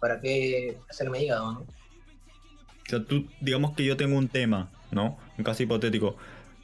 ¿para 0.00 0.20
qué 0.20 0.76
hacerme 0.90 1.22
hígado, 1.22 1.52
no? 1.52 1.60
O 1.60 2.86
sea, 2.86 3.02
tú, 3.02 3.26
digamos 3.40 3.74
que 3.74 3.84
yo 3.84 3.96
tengo 3.96 4.18
un 4.18 4.28
tema, 4.28 4.70
¿no? 4.94 5.18
Un 5.36 5.44
caso 5.44 5.62
hipotético. 5.62 6.16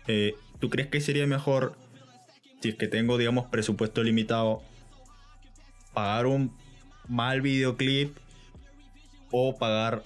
Eh, 0.06 0.34
¿Tú 0.58 0.70
crees 0.70 0.88
que 0.88 1.00
sería 1.00 1.26
mejor, 1.26 1.76
si 2.62 2.70
es 2.70 2.74
que 2.76 2.88
tengo, 2.88 3.18
digamos, 3.18 3.46
presupuesto 3.46 4.02
limitado, 4.02 4.62
pagar 5.92 6.26
un 6.26 6.56
mal 7.08 7.40
videoclip 7.40 8.16
o 9.30 9.56
pagar 9.58 10.02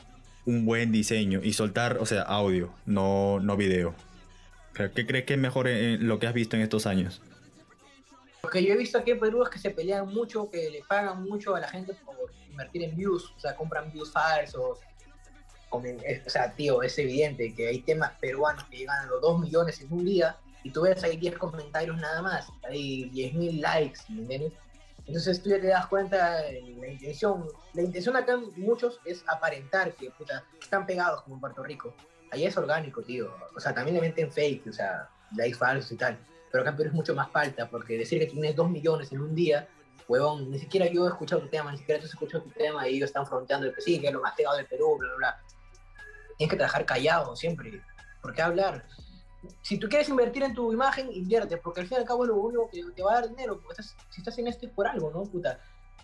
un 0.47 0.65
buen 0.65 0.93
diseño 0.93 1.41
y 1.43 1.53
soltar, 1.53 1.99
o 1.99 2.07
sea, 2.07 2.23
audio, 2.23 2.73
no, 2.87 3.41
no 3.41 3.57
video. 3.57 3.95
¿Qué 4.75 5.07
crees 5.07 5.25
que 5.25 5.35
es 5.35 5.41
mejor 5.41 5.69
en 5.69 6.09
lo 6.09 6.19
que 6.19 6.27
has 6.27 6.35
visto 6.35 6.57
en 6.57 6.63
estos 6.63 6.87
años? 6.87 7.23
Lo 8.43 8.51
que 8.51 8.63
yo 8.63 8.75
he 8.75 8.77
visto 8.77 8.99
aquí 8.99 9.13
en 9.13 9.21
Perú 9.21 9.43
es 9.43 9.49
que 9.49 9.59
se 9.59 9.71
pelean 9.71 10.13
mucho, 10.13 10.51
que 10.51 10.69
le 10.69 10.83
pagan 10.83 11.23
mucho 11.23 11.55
a 11.55 11.61
la 11.61 11.69
gente 11.69 11.95
por 12.05 12.17
invertir 12.51 12.83
en 12.83 12.97
views, 12.97 13.33
o 13.37 13.41
sea, 13.41 13.55
compran 13.55 13.91
views 13.93 14.13
falsos. 14.13 14.81
O 15.77 16.31
sea, 16.31 16.53
tío, 16.55 16.83
es 16.83 16.99
evidente 16.99 17.55
que 17.55 17.69
hay 17.69 17.81
temas 17.81 18.13
peruanos 18.21 18.65
que 18.65 18.79
llegan 18.79 19.05
a 19.05 19.07
los 19.07 19.21
2 19.21 19.41
millones 19.41 19.81
en 19.81 19.93
un 19.93 20.05
día 20.05 20.37
y 20.63 20.71
tú 20.71 20.83
ves 20.83 21.03
ahí 21.05 21.17
10 21.17 21.39
comentarios 21.39 21.97
nada 21.99 22.23
más, 22.23 22.49
hay 22.69 23.11
10.000 23.11 23.61
likes, 23.61 24.01
¿me 24.09 24.23
entiendes? 24.23 24.53
Entonces 25.07 25.43
tú 25.43 25.51
ya 25.51 25.61
te 25.61 25.67
das 25.67 25.87
cuenta 25.87 26.41
la 26.41 26.89
intención. 26.89 27.47
La 27.75 27.83
intención 27.83 28.17
acá 28.17 28.39
muchos 28.57 29.01
es 29.05 29.23
aparentar 29.27 29.95
que 29.95 30.11
puta, 30.11 30.45
están 30.61 30.87
pegados 30.87 31.23
como 31.23 31.37
en 31.37 31.41
Puerto 31.41 31.63
Rico. 31.63 31.95
Ahí 32.31 32.47
es 32.47 32.57
orgánico, 32.57 33.03
tío. 33.03 33.31
O 33.55 33.61
sea, 33.61 33.75
también 33.75 33.97
le 33.97 34.01
meten 34.01 34.33
fake, 34.33 34.67
o 34.69 34.73
sea, 34.73 35.09
likes 35.37 35.59
falsos 35.59 35.93
y 35.93 35.97
tal. 35.97 36.19
Pero 36.51 36.63
acá 36.63 36.71
en 36.71 36.77
Perú 36.77 36.89
es 36.89 36.95
mucho 36.95 37.15
más 37.15 37.31
falta, 37.31 37.69
porque 37.69 37.99
decir 37.99 38.19
que 38.19 38.27
tienes 38.27 38.57
dos 38.57 38.71
millones 38.71 39.13
en 39.13 39.21
un 39.21 39.35
día, 39.35 39.69
huevón, 40.09 40.51
ni 40.51 40.59
siquiera 40.59 40.87
yo 40.87 41.07
he 41.07 41.09
escuchado 41.09 41.43
tu 41.43 41.49
tema, 41.49 41.71
ni 41.71 41.79
siquiera 41.79 42.01
tú 42.01 42.07
has 42.07 42.13
escuchado 42.13 42.45
tu 42.45 42.51
tema 42.51 42.89
y 42.89 42.97
ellos 42.97 43.09
están 43.09 43.27
fronteando 43.27 43.67
el 43.67 43.75
que 43.75 43.81
sí, 43.81 44.01
que 44.01 44.09
es 44.09 44.13
lo 44.13 44.23
más 44.23 44.35
pegado 44.35 44.57
del 44.57 44.67
Perú, 44.67 44.97
bla, 44.99 45.09
bla, 45.09 45.17
bla. 45.17 45.44
Tienes 46.37 46.51
que 46.51 46.57
trabajar 46.57 46.87
callado 46.87 47.37
siempre. 47.37 47.83
¿Por 48.21 48.35
qué 48.35 48.43
hablar? 48.43 48.87
si 49.63 49.79
tú 49.79 49.89
quieres 49.89 50.09
invertir 50.09 50.43
en 50.43 50.55
tu 50.55 50.73
imagen, 50.73 51.13
invierte, 51.13 51.57
porque 51.57 51.81
al 51.81 51.87
fin 51.87 51.99
y 51.99 52.01
al 52.01 52.07
cabo 52.07 52.25
es 52.25 52.29
lo 52.29 52.37
único 52.37 52.69
que 52.71 52.83
te 52.95 53.03
va 53.03 53.13
a 53.13 53.15
dar 53.21 53.29
dinero, 53.29 53.61
porque 53.61 53.81
estás, 53.81 53.97
si 54.11 54.21
estás 54.21 54.39
en 54.39 54.47
esto 54.47 54.67
es 54.67 54.73
por 54.73 54.87
algo, 54.87 55.11
¿no? 55.11 55.23
Puta, 55.25 55.61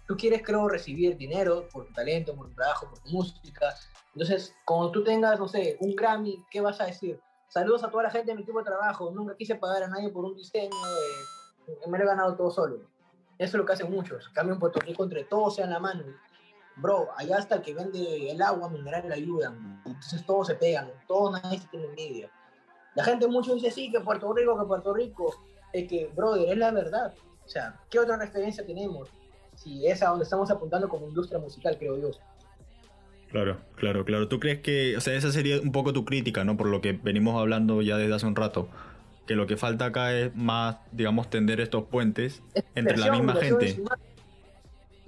tú 0.07 0.17
quieres, 0.17 0.43
creo, 0.45 0.69
recibir 0.69 1.17
dinero 1.17 1.69
por 1.73 1.87
tu 1.87 1.93
talento, 1.93 2.35
por 2.35 2.49
tu 2.49 2.55
trabajo, 2.55 2.89
por 2.89 2.99
tu 3.01 3.11
música. 3.11 3.75
Entonces, 4.15 4.55
cuando 4.65 4.91
tú 4.91 5.05
tengas, 5.05 5.39
no 5.39 5.49
sé, 5.49 5.77
un 5.81 5.95
Grammy, 5.95 6.45
¿qué 6.51 6.61
vas 6.61 6.81
a 6.81 6.87
decir? 6.87 7.21
Saludos 7.49 7.85
a 7.85 7.91
toda 7.91 8.05
la 8.05 8.11
gente 8.11 8.31
de 8.31 8.37
mi 8.37 8.43
equipo 8.43 8.59
de 8.59 8.65
trabajo, 8.65 9.11
nunca 9.11 9.37
quise 9.37 9.55
pagar 9.57 9.83
a 9.85 9.89
nadie 9.89 10.11
por 10.11 10.25
un 10.25 10.37
diseño, 10.37 10.71
eh, 10.71 11.73
me 11.89 11.99
lo 11.99 12.05
he 12.05 12.07
ganado 12.07 12.37
todo 12.37 12.51
solo. 12.51 12.77
Eso 13.39 13.57
es 13.57 13.61
lo 13.61 13.65
que 13.65 13.73
hacen 13.73 13.91
muchos, 13.91 14.29
cambian 14.31 14.59
Puerto 14.59 14.81
Rico 14.81 15.03
entre 15.03 15.25
todos 15.25 15.57
sean 15.57 15.71
la 15.71 15.79
mano. 15.79 16.05
Bro, 16.77 17.09
allá 17.17 17.39
hasta 17.39 17.57
el 17.57 17.63
que 17.63 17.75
vende 17.75 18.31
el 18.31 18.41
agua 18.43 18.69
mineral 18.69 19.09
le 19.09 19.15
ayudan. 19.15 19.83
Entonces 19.85 20.25
todos 20.25 20.47
se 20.49 20.55
pegan, 20.55 20.91
todos 21.07 21.41
nadie 21.43 21.59
se 21.59 21.69
tiene 21.69 21.87
envidia. 21.87 22.31
La 22.95 23.05
gente 23.05 23.27
mucho 23.29 23.55
dice, 23.55 23.71
sí, 23.71 23.91
que 23.91 24.01
Puerto 24.01 24.33
Rico, 24.33 24.59
que 24.59 24.67
Puerto 24.67 24.93
Rico. 24.95 25.35
Es 25.73 25.89
que, 25.89 26.11
brother, 26.15 26.51
es 26.51 26.59
la 26.59 26.73
verdad. 26.73 27.15
O 27.45 27.49
sea, 27.49 27.79
¿qué 27.89 27.99
otra 27.99 28.17
referencia 28.17 28.67
tenemos? 28.67 29.09
Si 29.55 29.87
es 29.87 30.03
a 30.03 30.09
donde 30.09 30.25
estamos 30.25 30.51
apuntando 30.51 30.89
como 30.89 31.07
industria 31.07 31.39
musical, 31.39 31.77
creo 31.79 31.99
yo. 32.01 32.11
Claro, 33.31 33.59
claro, 33.77 34.05
claro. 34.05 34.27
¿Tú 34.27 34.41
crees 34.41 34.61
que, 34.61 34.97
o 34.97 35.01
sea, 35.01 35.15
esa 35.15 35.31
sería 35.31 35.61
un 35.61 35.71
poco 35.71 35.93
tu 35.93 36.05
crítica, 36.05 36.45
¿no? 36.45 36.57
Por 36.57 36.67
lo 36.67 36.81
que 36.81 36.93
venimos 36.93 37.41
hablando 37.41 37.81
ya 37.81 37.97
desde 37.97 38.15
hace 38.15 38.27
un 38.27 38.35
rato. 38.35 38.69
Que 39.27 39.37
lo 39.37 39.47
que 39.47 39.57
falta 39.57 39.87
acá 39.87 40.13
es 40.13 40.35
más, 40.35 40.79
digamos, 40.91 41.31
tender 41.31 41.61
estos 41.61 41.85
puentes 41.85 42.43
entre 42.75 42.97
la 42.97 43.13
misma 43.13 43.37
gente. 43.37 43.81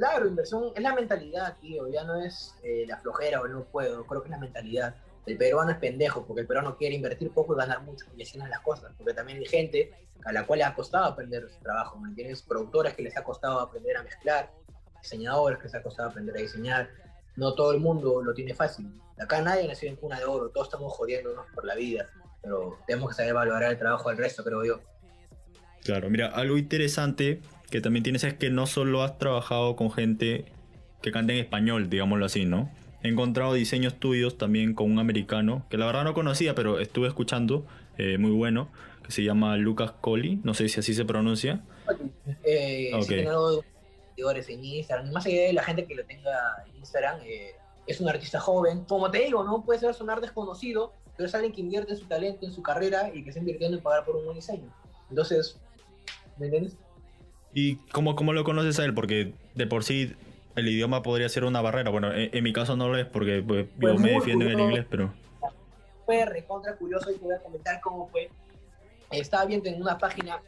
Claro, 0.03 0.27
inversión 0.27 0.73
es 0.75 0.83
la 0.83 0.97
mentalidad, 0.97 1.57
tío. 1.61 1.87
Ya 1.87 2.03
no 2.03 2.21
es 2.21 2.57
eh, 2.65 2.85
la 2.89 2.97
flojera 2.97 3.41
o 3.41 3.47
no 3.47 3.63
puedo. 3.63 4.05
Creo 4.05 4.21
que 4.21 4.27
es 4.27 4.33
la 4.33 4.39
mentalidad. 4.39 4.97
El 5.27 5.39
peruano 5.39 5.71
es 5.71 5.77
pendejo 5.79 6.27
porque 6.27 6.41
el 6.41 6.49
peruano 6.49 6.77
quiere 6.77 6.97
invertir 6.97 7.31
poco 7.31 7.55
y 7.55 7.59
ganar 7.59 7.83
mucho 7.83 8.07
y 8.17 8.23
así 8.25 8.37
no 8.37 8.45
las 8.49 8.59
cosas. 8.63 8.93
Porque 8.99 9.15
también 9.15 9.39
hay 9.39 9.45
gente 9.45 9.93
a 10.25 10.33
la 10.33 10.45
cual 10.45 10.59
le 10.59 10.65
ha 10.65 10.75
costado 10.75 11.05
aprender 11.05 11.49
su 11.49 11.61
trabajo. 11.61 12.01
¿me 12.01 12.09
entiendes? 12.09 12.43
Productores 12.43 12.95
que 12.95 13.03
les 13.05 13.17
ha 13.17 13.23
costado 13.23 13.61
aprender 13.61 13.97
a 13.97 14.03
mezclar, 14.03 14.51
diseñadores 15.01 15.59
que 15.59 15.65
les 15.67 15.75
ha 15.77 15.83
costado 15.85 16.09
aprender 16.09 16.37
a 16.37 16.41
diseñar. 16.41 16.91
No 17.37 17.55
todo 17.55 17.71
el 17.71 17.79
mundo 17.79 18.25
lo 18.25 18.35
tiene 18.35 18.55
fácil. 18.55 18.93
Acá 19.21 19.41
nadie 19.41 19.69
nació 19.69 19.89
en 19.89 19.95
cuna 19.95 20.19
de 20.19 20.25
oro, 20.25 20.49
todos 20.49 20.67
estamos 20.67 20.93
jodiéndonos 20.95 21.47
por 21.55 21.65
la 21.65 21.77
vida. 21.77 22.09
Pero 22.43 22.77
tenemos 22.89 23.11
que 23.11 23.15
saber 23.15 23.35
valorar 23.35 23.71
el 23.71 23.79
trabajo 23.79 24.09
del 24.09 24.19
resto, 24.19 24.43
creo 24.43 24.65
yo. 24.65 24.81
Claro, 25.85 26.11
mira, 26.11 26.27
algo 26.27 26.59
interesante 26.59 27.41
que 27.73 27.81
también 27.81 28.03
tienes 28.03 28.23
es 28.23 28.35
que 28.35 28.51
no 28.51 28.67
solo 28.67 29.03
has 29.03 29.17
trabajado 29.17 29.77
con 29.77 29.91
gente 29.91 30.45
que 31.01 31.11
canta 31.11 31.33
en 31.33 31.39
español, 31.39 31.89
digámoslo 31.89 32.27
así, 32.27 32.45
¿no? 32.45 32.71
He 33.03 33.09
encontrado 33.09 33.55
diseños 33.55 33.95
tuyos 33.95 34.37
también 34.37 34.75
con 34.75 34.93
un 34.93 34.99
americano, 34.99 35.65
que 35.71 35.79
la 35.79 35.87
verdad 35.87 36.05
no 36.05 36.13
conocía, 36.13 36.55
pero 36.55 36.81
estuve 36.81 37.09
escuchando, 37.09 37.67
eh, 37.97 38.19
muy 38.19 38.31
bueno, 38.31 38.69
que 39.03 39.11
se 39.11 39.25
llama 39.25 39.57
Lucas 39.57 39.93
Colli, 40.03 40.39
no 40.45 40.53
sé 40.53 40.69
si 40.69 40.81
así 40.81 40.93
se 40.93 41.07
pronuncia. 41.07 41.63
Eh, 42.45 42.93
okay. 42.95 43.27
seguidores 44.11 44.49
en 44.51 44.63
Instagram, 44.63 45.11
más 45.11 45.25
allá 45.25 45.43
de 45.45 45.53
la 45.55 45.63
gente 45.65 45.87
que 45.87 45.95
lo 45.95 46.05
tenga 46.05 46.63
en 46.69 46.77
Instagram, 46.77 47.21
eh, 47.25 47.53
es 47.87 48.03
un 48.03 48.09
artista 48.11 48.39
joven. 48.39 48.85
Como 48.85 49.11
te 49.11 49.25
digo, 49.25 49.45
no 49.45 49.65
puede 49.65 49.81
ser 49.81 49.95
sonar 49.95 50.21
desconocido, 50.21 50.93
pero 51.17 51.27
es 51.27 51.35
alguien 51.35 51.53
que 51.53 51.63
invierte 51.63 51.93
en 51.93 51.99
su 51.99 52.05
talento, 52.05 52.45
en 52.45 52.53
su 52.53 52.63
carrera 52.63 53.11
y 53.15 53.23
que 53.25 53.31
está 53.31 53.41
invirtiendo 53.41 53.79
en 53.79 53.83
pagar 53.83 54.05
por 54.05 54.17
un 54.17 54.27
buen 54.27 54.37
diseño. 54.37 54.71
Entonces, 55.09 55.59
¿me 56.37 56.47
entiendes? 56.47 56.77
¿Y 57.55 57.77
cómo, 57.93 58.17
cómo 58.17 58.33
lo 58.33 58.45
conoces 58.45 58.79
a 58.79 58.85
él? 58.85 58.95
Porque 58.95 59.33
de 59.55 59.67
por 59.67 59.85
sí 59.85 60.15
el 60.57 60.69
idioma 60.69 61.03
podría 61.03 61.29
ser 61.29 61.45
una 61.45 61.61
barrera. 61.61 61.91
Bueno, 61.91 62.11
en, 62.13 62.43
mi 62.43 62.53
caso 62.53 62.77
no 62.77 62.89
lo 62.89 62.97
es 62.99 63.07
porque 63.07 63.43
pues, 63.47 63.67
yo 63.67 63.81
pues 63.81 64.01
me 64.01 64.13
defiendo 64.13 64.45
en 64.47 64.53
el 64.53 64.61
inglés, 64.61 64.87
pero... 64.89 65.13
Fue 66.07 66.25
recontra 66.25 66.75
curioso 66.77 67.11
y 67.11 67.15
te 67.15 67.25
voy 67.25 67.35
a 67.35 67.39
comentar 67.39 67.81
cómo 67.81 68.09
fue. 68.09 68.31
Estaba 69.11 69.45
viendo 69.45 69.69
en 69.69 69.81
una 69.81 69.99
página... 69.99 70.41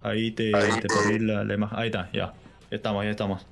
Ahí 0.00 0.30
te, 0.30 0.52
te 0.52 0.88
perdí 0.88 1.18
la, 1.18 1.42
la 1.42 1.68
Ahí 1.72 1.86
está, 1.86 2.10
ya. 2.12 2.32
Estamos, 2.70 3.04
ya 3.04 3.10
estamos. 3.10 3.46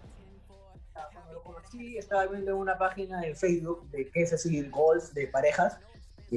Conocí, 1.42 1.96
estaba 1.96 2.26
viendo 2.26 2.52
en 2.52 2.58
una 2.58 2.78
página 2.78 3.20
de 3.22 3.34
Facebook 3.34 3.90
de 3.90 4.08
que 4.08 4.22
es 4.22 4.32
así 4.32 4.58
el 4.58 4.70
golf 4.70 5.12
de 5.14 5.26
parejas 5.26 5.78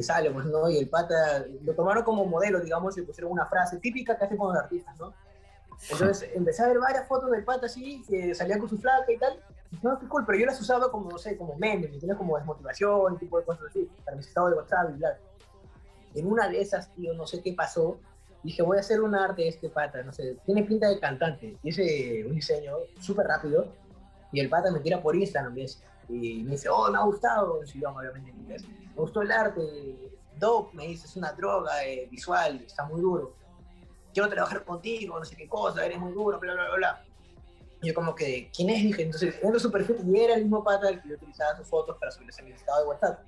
sale, 0.04 0.32
pues, 0.32 0.46
¿no? 0.46 0.70
Y 0.70 0.78
el 0.78 0.90
pata 0.90 1.46
lo 1.64 1.74
tomaron 1.74 2.04
como 2.04 2.26
modelo, 2.26 2.60
digamos, 2.60 2.98
y 2.98 3.02
pusieron 3.02 3.32
una 3.32 3.46
frase 3.46 3.78
típica 3.78 4.18
que 4.18 4.26
hacen 4.26 4.38
con 4.38 4.54
los 4.54 4.64
artistas, 4.64 4.98
¿no? 5.00 5.14
Entonces 5.90 6.30
empecé 6.36 6.64
a 6.64 6.68
ver 6.68 6.80
varias 6.80 7.08
fotos 7.08 7.32
del 7.32 7.44
pata 7.44 7.66
así, 7.66 8.04
que 8.08 8.34
salía 8.36 8.60
con 8.60 8.70
su 8.70 8.78
flaca 8.78 9.12
y 9.12 9.18
tal. 9.18 9.40
no, 9.82 10.00
qué 10.00 10.08
cool, 10.08 10.26
pero 10.26 10.38
yo 10.40 10.46
las 10.46 10.60
usaba 10.60 10.92
como, 10.92 11.10
no 11.10 11.18
sé, 11.18 11.38
como 11.38 11.56
memes, 11.56 11.92
¿me 12.04 12.16
Como 12.16 12.38
desmotivación, 12.38 13.18
tipo 13.18 13.40
de 13.40 13.46
cosas 13.46 13.66
así, 13.70 13.90
para 14.04 14.16
mi 14.16 14.22
estado 14.22 14.50
de 14.50 14.56
WhatsApp 14.56 14.92
y 14.92 14.98
bla. 14.98 15.18
En 16.16 16.28
una 16.28 16.48
de 16.48 16.62
esas, 16.62 16.94
tío, 16.94 17.14
no 17.14 17.28
sé 17.28 17.42
qué 17.42 17.54
pasó, 17.54 18.00
dije, 18.44 18.62
voy 18.62 18.78
a 18.78 18.80
hacer 18.80 19.02
un 19.02 19.14
arte 19.16 19.44
de 19.44 19.50
este 19.50 19.70
pata, 19.70 20.02
no 20.04 20.12
sé, 20.14 20.38
tiene 20.46 20.64
pinta 20.64 20.88
de 20.88 21.00
cantante. 21.00 21.58
Hice 21.64 22.26
un 22.26 22.36
diseño 22.36 22.76
súper 23.00 23.28
rápido 23.28 23.68
y 24.32 24.40
el 24.40 24.50
pata 24.50 24.72
me 24.72 24.80
tira 24.80 25.02
por 25.02 25.16
Instagram 25.16 25.58
y 26.10 26.44
me 26.44 26.52
dice, 26.52 26.70
oh, 26.70 26.90
me 26.90 26.98
ha 26.98 27.02
gustado, 27.02 27.62
en 27.62 27.86
obviamente 27.86 28.30
en 28.32 28.40
inglés. 28.40 28.64
Me 28.98 29.04
gustó 29.04 29.22
el 29.22 29.32
arte, 29.32 29.62
dope, 30.38 30.76
me 30.76 30.88
dice, 30.88 31.06
es 31.08 31.16
una 31.16 31.32
droga 31.32 31.86
eh, 31.86 32.08
visual, 32.12 32.64
está 32.66 32.84
muy 32.84 33.00
duro 33.00 33.38
quiero 34.18 34.30
trabajar 34.30 34.64
contigo, 34.64 35.20
no 35.20 35.26
sé 35.26 35.36
qué 35.36 35.48
cosa, 35.48 35.86
eres 35.86 36.00
muy 36.00 36.12
duro, 36.12 36.40
bla, 36.40 36.54
bla, 36.54 36.66
bla, 36.66 36.76
bla. 36.76 37.06
Yo 37.84 37.94
como 37.94 38.16
que, 38.16 38.50
¿quién 38.56 38.72
es? 38.72 38.82
Dije, 38.82 39.04
entonces, 39.04 39.36
entro 39.44 39.60
su 39.60 39.72
perfil 39.72 39.98
y 40.08 40.20
era 40.20 40.34
el 40.34 40.42
mismo 40.42 40.64
pata 40.64 40.90
que 41.00 41.08
yo 41.08 41.16
utilizaba 41.16 41.56
sus 41.56 41.68
fotos 41.68 41.96
para 42.00 42.12
subirles 42.12 42.40
a 42.40 42.42
mi 42.42 42.52
estado 42.52 42.82
de 42.82 42.88
WhatsApp. 42.88 43.20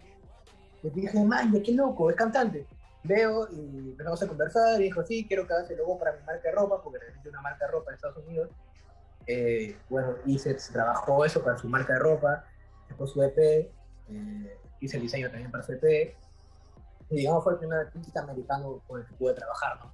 Y 0.82 0.90
dije, 0.90 1.24
man, 1.24 1.52
qué 1.62 1.74
loco, 1.74 2.10
es 2.10 2.16
cantante. 2.16 2.66
Veo 3.04 3.48
y 3.52 3.90
empezamos 3.92 4.24
a 4.24 4.28
conversar 4.28 4.82
y 4.82 4.86
dijo, 4.86 5.06
sí, 5.06 5.28
quiero 5.28 5.46
que 5.46 5.54
hagas 5.54 5.70
el 5.70 5.78
logo 5.78 6.00
para 6.00 6.14
mi 6.14 6.24
marca 6.24 6.50
de 6.50 6.56
ropa, 6.56 6.82
porque 6.82 6.98
necesito 6.98 7.30
una 7.30 7.42
marca 7.42 7.68
de 7.68 7.72
ropa 7.72 7.92
en 7.92 7.96
Estados 7.96 8.18
Unidos. 8.26 8.50
Eh, 9.28 9.78
bueno, 9.90 10.16
hice, 10.26 10.58
se 10.58 10.74
trabajó 10.74 11.24
eso 11.24 11.44
para 11.44 11.56
su 11.60 11.70
marca 11.70 11.94
de 11.94 12.00
ropa, 12.00 12.46
después 12.88 13.12
su 13.12 13.22
EP, 13.22 13.38
eh, 13.38 14.58
hice 14.80 14.98
el 14.98 15.04
diseño 15.04 15.30
también 15.30 15.52
para 15.52 15.64
EP. 15.64 16.16
Y 17.12 17.16
digamos, 17.16 17.44
fue 17.44 17.54
el 17.54 17.60
primer 17.60 17.80
artista 17.80 18.22
americano 18.22 18.82
con 18.88 19.02
el 19.02 19.08
que 19.08 19.14
pude 19.16 19.34
trabajar, 19.34 19.80
¿no? 19.80 19.92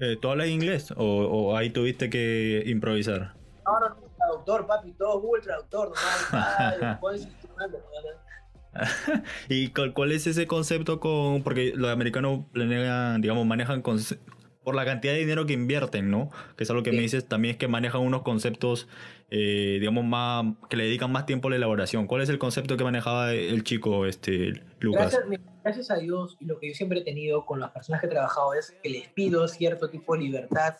Eh, 0.00 0.16
¿Tú 0.20 0.30
hablas 0.30 0.48
inglés 0.48 0.92
o, 0.96 1.56
ahí 1.56 1.70
tuviste 1.70 2.08
que 2.08 2.62
improvisar? 2.66 3.34
No, 3.64 3.80
no, 3.80 3.96
traductor, 4.16 4.66
papi, 4.66 4.92
todo 4.92 5.20
Google 5.20 5.42
Traductor, 5.42 5.92
¿Y 9.48 9.70
cuál, 9.70 10.12
es 10.12 10.26
ese 10.26 10.46
concepto 10.46 11.00
con.? 11.00 11.42
Porque 11.42 11.72
los 11.74 11.90
americanos 11.90 12.44
planean, 12.52 13.20
digamos, 13.20 13.44
manejan 13.44 13.82
por 13.82 14.74
la 14.74 14.84
cantidad 14.84 15.14
de 15.14 15.20
dinero 15.20 15.46
que 15.46 15.54
invierten, 15.54 16.10
¿no? 16.10 16.30
Que 16.56 16.64
es 16.64 16.70
algo 16.70 16.82
que 16.82 16.92
me 16.92 17.00
dices 17.00 17.26
también 17.26 17.52
es 17.52 17.58
que 17.58 17.68
manejan 17.68 18.02
unos 18.02 18.22
conceptos, 18.22 18.88
eh, 19.30 19.76
digamos, 19.80 20.04
más. 20.04 20.44
que 20.70 20.76
le 20.76 20.84
dedican 20.84 21.12
más 21.12 21.26
tiempo 21.26 21.48
a 21.48 21.50
la 21.50 21.56
elaboración. 21.56 22.06
¿Cuál 22.06 22.22
es 22.22 22.28
el 22.28 22.38
concepto 22.38 22.76
que 22.76 22.84
manejaba 22.84 23.32
el 23.32 23.62
chico, 23.64 24.06
este, 24.06 24.52
Lucas? 24.80 25.18
gracias 25.62 25.90
a 25.90 25.96
Dios 25.96 26.36
y 26.40 26.46
lo 26.46 26.58
que 26.58 26.68
yo 26.68 26.74
siempre 26.74 27.00
he 27.00 27.04
tenido 27.04 27.44
con 27.44 27.60
las 27.60 27.70
personas 27.70 28.00
que 28.00 28.06
he 28.06 28.10
trabajado 28.10 28.54
es 28.54 28.74
que 28.82 28.88
les 28.88 29.08
pido 29.08 29.46
cierto 29.48 29.90
tipo 29.90 30.14
de 30.14 30.22
libertad 30.22 30.76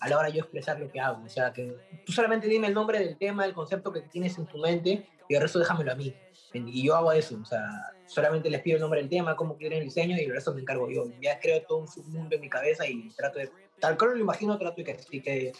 a 0.00 0.08
la 0.08 0.16
hora 0.16 0.28
de 0.28 0.34
yo 0.34 0.40
expresar 0.40 0.80
lo 0.80 0.90
que 0.90 0.98
hago. 0.98 1.22
O 1.24 1.28
sea, 1.28 1.52
que 1.52 1.76
tú 2.06 2.12
solamente 2.12 2.46
dime 2.46 2.68
el 2.68 2.74
nombre 2.74 2.98
del 2.98 3.18
tema, 3.18 3.44
el 3.44 3.52
concepto 3.52 3.92
que 3.92 4.00
tienes 4.00 4.38
en 4.38 4.46
tu 4.46 4.58
mente 4.58 5.06
y 5.28 5.34
el 5.34 5.42
resto 5.42 5.58
déjamelo 5.58 5.92
a 5.92 5.94
mí. 5.94 6.14
Y 6.52 6.82
yo 6.82 6.96
hago 6.96 7.12
eso, 7.12 7.38
o 7.40 7.44
sea, 7.44 7.62
solamente 8.06 8.50
les 8.50 8.60
pido 8.62 8.76
el 8.76 8.80
nombre 8.80 9.00
del 9.00 9.08
tema, 9.08 9.36
cómo 9.36 9.56
quieren 9.56 9.78
el 9.78 9.84
diseño 9.84 10.16
y 10.16 10.24
el 10.24 10.32
resto 10.32 10.52
me 10.52 10.62
encargo 10.62 10.90
yo. 10.90 11.04
Ya 11.20 11.38
creo 11.38 11.62
todo 11.62 11.78
un 11.78 11.88
submundo 11.88 12.34
en 12.34 12.40
mi 12.40 12.48
cabeza 12.48 12.88
y 12.88 13.08
trato 13.10 13.38
de, 13.38 13.50
tal 13.78 13.96
cual 13.96 14.12
lo 14.14 14.18
imagino, 14.18 14.58
trato 14.58 14.82
de 14.82 14.84
que, 14.84 15.22
que 15.22 15.52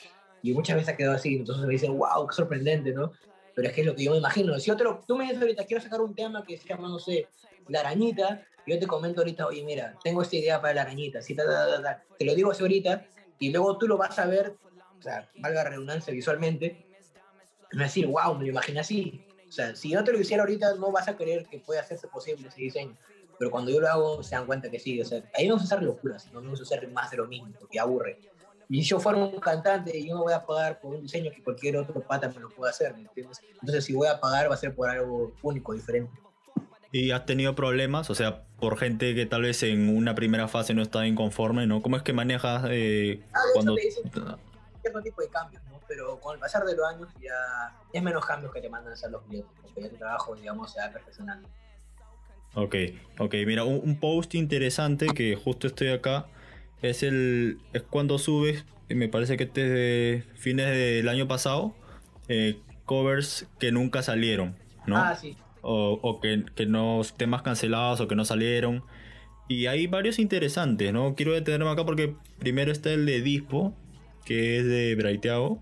y 0.42 0.52
muchas 0.52 0.76
veces 0.76 0.94
ha 0.94 0.96
quedado 0.96 1.16
así, 1.16 1.36
entonces 1.36 1.64
me 1.64 1.72
dicen, 1.72 1.96
wow, 1.96 2.26
qué 2.26 2.34
sorprendente, 2.34 2.92
¿no? 2.92 3.12
Pero 3.54 3.68
es 3.68 3.74
que 3.74 3.80
es 3.82 3.86
lo 3.86 3.94
que 3.94 4.04
yo 4.04 4.12
me 4.12 4.18
imagino. 4.18 4.58
Si 4.58 4.70
otro, 4.70 5.02
tú 5.06 5.16
me 5.16 5.24
dices 5.24 5.40
ahorita, 5.40 5.64
quiero 5.66 5.82
sacar 5.82 6.00
un 6.00 6.14
tema 6.14 6.44
que 6.44 6.56
se 6.56 6.68
llama, 6.68 6.88
no 6.88 6.98
sé, 6.98 7.28
La 7.68 7.80
Arañita, 7.80 8.46
yo 8.66 8.78
te 8.78 8.86
comento 8.86 9.20
ahorita, 9.20 9.46
oye, 9.46 9.64
mira, 9.64 9.96
tengo 10.02 10.22
esta 10.22 10.36
idea 10.36 10.60
para 10.60 10.74
la 10.74 10.82
arañita, 10.82 11.22
¿sí? 11.22 11.34
te 11.34 12.24
lo 12.24 12.34
digo 12.34 12.50
así 12.50 12.62
ahorita, 12.62 13.06
y 13.38 13.50
luego 13.50 13.78
tú 13.78 13.88
lo 13.88 13.96
vas 13.96 14.18
a 14.18 14.26
ver, 14.26 14.54
o 14.98 15.02
sea, 15.02 15.28
valga 15.38 15.64
redundancia 15.64 16.12
visualmente, 16.12 16.86
y 17.72 17.76
me 17.76 17.84
decir, 17.84 18.06
wow, 18.06 18.34
me 18.34 18.44
lo 18.44 18.50
imaginé 18.50 18.80
así. 18.80 19.24
O 19.48 19.52
sea, 19.52 19.74
si 19.74 19.90
yo 19.90 20.04
te 20.04 20.12
lo 20.12 20.20
hiciera 20.20 20.42
ahorita, 20.42 20.74
no 20.74 20.92
vas 20.92 21.08
a 21.08 21.16
creer 21.16 21.46
que 21.46 21.58
puede 21.58 21.80
hacerse 21.80 22.06
posible 22.08 22.48
ese 22.48 22.60
diseño. 22.60 22.96
Pero 23.38 23.50
cuando 23.50 23.70
yo 23.70 23.80
lo 23.80 23.88
hago, 23.88 24.22
se 24.22 24.34
dan 24.34 24.46
cuenta 24.46 24.70
que 24.70 24.78
sí. 24.78 25.00
O 25.00 25.04
sea, 25.04 25.22
ahí 25.34 25.48
no 25.48 25.54
vamos 25.54 25.70
a 25.70 25.74
hacer 25.74 25.84
locuras, 25.84 26.32
no 26.32 26.40
vamos 26.40 26.60
a 26.60 26.62
hacer 26.62 26.88
más 26.90 27.10
de 27.10 27.16
lo 27.16 27.26
mismo, 27.26 27.52
porque 27.58 27.80
aburre. 27.80 28.18
Y 28.70 28.84
si 28.84 28.90
yo 28.90 29.00
fuera 29.00 29.18
un 29.18 29.40
cantante 29.40 29.98
y 29.98 30.06
yo 30.08 30.14
no 30.14 30.22
voy 30.22 30.32
a 30.32 30.46
pagar 30.46 30.80
por 30.80 30.94
un 30.94 31.02
diseño 31.02 31.32
que 31.32 31.42
cualquier 31.42 31.76
otro 31.76 32.00
pata 32.02 32.28
me 32.28 32.38
lo 32.38 32.48
pueda 32.50 32.70
hacer, 32.70 32.94
¿me 32.94 33.00
entiendes? 33.00 33.40
Entonces, 33.54 33.84
si 33.84 33.92
voy 33.92 34.06
a 34.06 34.20
pagar, 34.20 34.48
va 34.48 34.54
a 34.54 34.56
ser 34.56 34.76
por 34.76 34.88
algo 34.88 35.32
único, 35.42 35.74
diferente. 35.74 36.12
¿Y 36.92 37.10
has 37.10 37.26
tenido 37.26 37.56
problemas? 37.56 38.10
O 38.10 38.14
sea, 38.14 38.44
por 38.60 38.78
gente 38.78 39.16
que 39.16 39.26
tal 39.26 39.42
vez 39.42 39.64
en 39.64 39.96
una 39.96 40.14
primera 40.14 40.46
fase 40.46 40.72
no 40.72 40.82
está 40.82 41.04
inconforme, 41.04 41.66
¿no? 41.66 41.82
¿Cómo 41.82 41.96
es 41.96 42.04
que 42.04 42.12
manejas 42.12 42.64
eh, 42.70 43.24
ah, 43.32 43.40
cuando... 43.54 43.74
cierto 43.74 45.02
tipo 45.02 45.20
de 45.20 45.28
cambios, 45.28 45.62
¿no? 45.64 45.80
Pero 45.88 46.20
con 46.20 46.34
el 46.34 46.40
pasar 46.40 46.64
de 46.64 46.76
los 46.76 46.86
años 46.86 47.08
ya 47.20 47.76
es 47.92 48.00
menos 48.00 48.24
cambios 48.24 48.52
que 48.52 48.60
te 48.60 48.70
mandan 48.70 48.92
a 48.92 48.94
hacer 48.94 49.10
los 49.10 49.22
clientes, 49.22 49.50
porque 49.60 49.82
ya 49.82 49.90
tu 49.90 49.96
trabajo, 49.96 50.36
digamos, 50.36 50.72
se 50.72 50.80
va 50.80 50.92
perfeccionando. 50.92 51.48
Ok, 52.54 52.76
ok, 53.18 53.34
mira, 53.46 53.64
un, 53.64 53.98
post 53.98 54.36
interesante 54.36 55.08
que 55.08 55.34
justo 55.34 55.66
estoy 55.66 55.88
acá 55.88 56.26
es 56.82 57.02
el 57.02 57.58
es 57.72 57.82
cuando 57.82 58.18
subes, 58.18 58.64
me 58.88 59.08
parece 59.08 59.36
que 59.36 59.46
desde 59.46 60.24
fines 60.34 60.68
del 60.70 61.08
año 61.08 61.28
pasado, 61.28 61.74
eh, 62.28 62.58
covers 62.84 63.46
que 63.58 63.72
nunca 63.72 64.02
salieron, 64.02 64.56
¿no? 64.86 64.96
Ah, 64.96 65.14
sí 65.14 65.36
o, 65.62 66.20
que, 66.20 66.44
que, 66.54 66.66
no 66.66 67.02
temas 67.16 67.42
cancelados 67.42 68.00
o 68.00 68.08
que 68.08 68.16
no 68.16 68.24
salieron. 68.24 68.82
Y 69.48 69.66
hay 69.66 69.86
varios 69.86 70.18
interesantes, 70.18 70.92
¿no? 70.92 71.14
Quiero 71.14 71.32
detenerme 71.32 71.70
acá 71.70 71.84
porque 71.84 72.14
primero 72.38 72.70
está 72.70 72.90
el 72.92 73.06
de 73.06 73.20
Dispo, 73.20 73.74
que 74.24 74.58
es 74.58 74.66
de 74.66 74.94
Braiteago. 74.94 75.60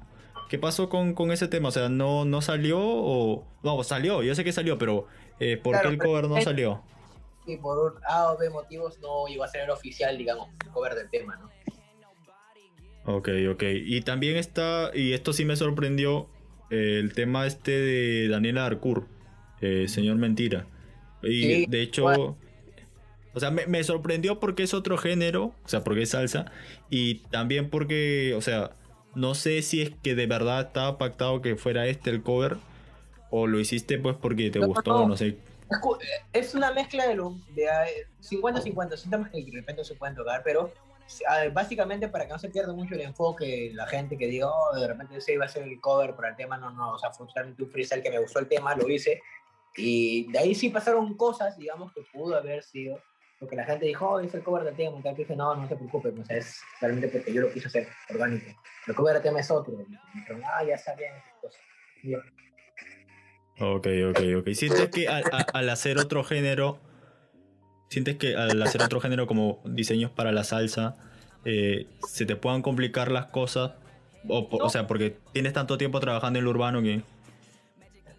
¿qué 0.49 0.59
pasó 0.59 0.89
con, 0.89 1.13
con 1.13 1.31
ese 1.31 1.47
tema? 1.47 1.69
O 1.69 1.73
sea, 1.73 1.91
¿no, 1.91 2.25
no 2.25 2.41
salió 2.41 2.79
o...? 2.81 3.47
No, 3.63 3.83
salió, 3.83 4.23
yo 4.23 4.35
sé 4.35 4.45
que 4.45 4.53
salió, 4.53 4.79
pero 4.79 5.07
eh, 5.41 5.59
¿por 5.59 5.73
Claro, 5.73 5.91
qué 5.91 5.95
el 5.97 6.01
cover 6.01 6.29
no 6.29 6.41
salió? 6.41 6.83
Y 7.49 7.57
por 7.57 7.79
un 7.79 8.01
A 8.07 8.33
o 8.33 8.39
B 8.39 8.51
motivos 8.51 8.99
no 9.01 9.27
iba 9.29 9.45
a 9.45 9.49
ser 9.49 9.63
el 9.63 9.71
oficial, 9.71 10.17
digamos, 10.19 10.49
el 10.65 10.71
cover 10.71 10.95
del 10.95 11.09
tema, 11.11 11.37
¿no? 11.37 11.51
Ok, 13.05 13.29
ok. 13.51 13.63
Y 13.87 14.03
también 14.03 14.37
está, 14.37 14.91
y 14.95 15.13
esto 15.13 15.33
sí 15.33 15.45
me 15.45 15.57
sorprendió, 15.57 16.29
eh, 16.71 16.99
el 17.01 17.15
tema 17.15 17.47
este 17.47 17.71
de 17.73 18.29
Daniela 18.29 18.67
Arcour, 18.67 19.07
eh, 19.61 19.87
Señor 19.89 20.17
Mentira. 20.17 20.67
Y 21.23 21.43
Sí, 21.43 21.67
de 21.67 21.83
hecho, 21.83 22.37
o 23.35 23.41
sea, 23.41 23.51
me, 23.51 23.67
me 23.67 23.83
sorprendió 23.83 24.41
porque 24.41 24.63
es 24.63 24.75
otro 24.75 24.99
género, 24.99 25.55
o 25.65 25.69
sea, 25.69 25.85
porque 25.85 26.03
es 26.03 26.11
salsa, 26.11 26.53
y 26.91 27.17
también 27.31 27.71
porque, 27.71 28.35
o 28.37 28.41
sea, 28.43 28.73
no 29.15 29.35
sé 29.35 29.63
si 29.63 29.81
es 29.81 29.91
que 30.03 30.15
de 30.15 30.27
verdad 30.27 30.67
estaba 30.67 30.99
pactado 30.99 31.41
que 31.41 31.57
fuera 31.57 31.87
este 31.87 32.11
el 32.11 32.23
cover, 32.23 32.59
o 33.31 33.47
lo 33.47 33.59
hiciste 33.61 33.99
pues 33.99 34.17
porque 34.21 34.51
te 34.51 34.61
No, 34.61 34.67
gustó, 34.67 34.93
no. 34.93 35.09
no 35.09 35.17
sé. 35.17 35.39
Es 35.71 35.79
cu- 35.81 35.99
Es 36.33 36.55
una 36.55 36.73
mezcla 36.73 37.07
de 37.07 37.15
lo 37.15 37.35
de 37.55 37.65
eh, 37.65 38.07
50-50, 38.23 38.97
son 38.97 39.11
temas 39.11 39.31
que 39.31 39.45
de 39.45 39.53
repente 39.53 39.85
se 39.85 39.95
pueden 39.95 40.17
tocar, 40.17 40.43
pero 40.43 40.73
ah, 41.29 41.45
básicamente 41.53 42.09
para 42.09 42.27
que 42.27 42.33
no 42.33 42.39
se 42.39 42.49
pierda 42.49 42.73
mucho 42.73 42.95
el 42.95 43.03
enfoque, 43.03 43.71
la 43.75 43.87
gente 43.87 44.17
que 44.17 44.27
diga, 44.27 44.49
oh, 44.51 44.75
de 44.79 44.87
repente 44.89 45.17
ese 45.19 45.35
iba 45.35 45.45
a 45.45 45.49
ser 45.49 45.65
el 45.65 45.81
cover 45.81 46.15
para 46.15 46.31
el 46.31 46.37
tema, 46.37 46.57
no, 46.57 46.71
no, 46.71 46.93
o 46.95 46.99
sea, 46.99 47.11
fue 47.13 47.27
un 47.27 47.71
freestyle 47.71 48.03
que 48.03 48.11
me 48.11 48.19
gustó 48.19 48.39
el 48.39 48.49
tema, 48.49 48.75
lo 48.75 48.89
hice, 48.89 49.21
y 49.77 50.31
de 50.33 50.39
ahí 50.39 50.55
sí 50.55 50.71
pasaron 50.71 51.17
cosas, 51.17 51.57
digamos, 51.59 51.93
que 51.93 52.03
pudo 52.13 52.37
haber 52.37 52.63
sido, 52.63 53.01
porque 53.39 53.55
la 53.57 53.65
gente 53.65 53.87
dijo, 53.87 54.09
oh, 54.09 54.21
es 54.21 54.35
el 54.35 54.43
cover 54.43 54.65
del 54.65 54.75
tema, 54.77 54.99
y 54.99 55.03
tal, 55.03 55.15
dije, 55.17 55.37
no, 55.37 55.55
no 55.55 55.69
se 55.69 55.77
preocupe, 55.77 56.09
o 56.09 56.25
sea, 56.25 56.37
es 56.37 56.61
realmente 56.81 57.09
porque 57.09 57.33
yo 57.33 57.43
lo 57.43 57.53
quise 57.53 57.69
hacer 57.69 57.89
orgánico, 58.11 58.47
el 58.87 58.95
cover 58.95 59.15
del 59.15 59.23
tema 59.23 59.41
es 59.41 59.51
otro, 59.51 59.75
y 59.75 59.77
me 59.91 59.99
dijeron, 60.15 60.43
ah, 60.47 60.65
ya 60.65 60.77
sabían 60.79 61.15
esas 61.17 61.33
cosas. 61.41 61.61
Ok, 63.61 63.87
ok, 64.11 64.21
ok. 64.39 64.49
¿Sientes 64.55 64.89
que 64.91 65.09
al, 65.09 65.25
a- 65.33 65.47
al 65.53 65.69
hacer 65.71 65.99
otro 65.99 66.23
género, 66.25 66.79
sientes 67.89 68.17
que 68.17 68.37
al 68.37 68.61
hacer 68.63 68.83
otro 68.83 69.01
género 69.01 69.27
como 69.27 69.61
diseños 69.65 70.11
para 70.11 70.31
la 70.33 70.45
salsa, 70.45 70.97
eh, 71.45 71.87
se 72.07 72.25
te 72.27 72.37
puedan 72.37 72.63
complicar 72.63 73.11
las 73.11 73.27
cosas? 73.27 73.73
O, 74.29 74.69
sea, 74.69 74.87
porque 74.87 75.17
tienes 75.33 75.53
tanto 75.55 75.79
tiempo 75.79 76.01
trabajando 76.01 76.39
en 76.39 76.45
lo 76.45 76.51
urbano 76.51 76.83
que... 76.83 77.03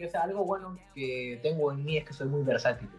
O 0.04 0.10
sea, 0.10 0.22
algo 0.22 0.46
bueno 0.46 0.80
que 0.96 1.40
tengo 1.44 1.72
en 1.72 1.84
mí 1.84 1.98
es 1.98 2.06
que 2.06 2.14
soy 2.14 2.28
muy 2.28 2.44
versátil. 2.44 2.90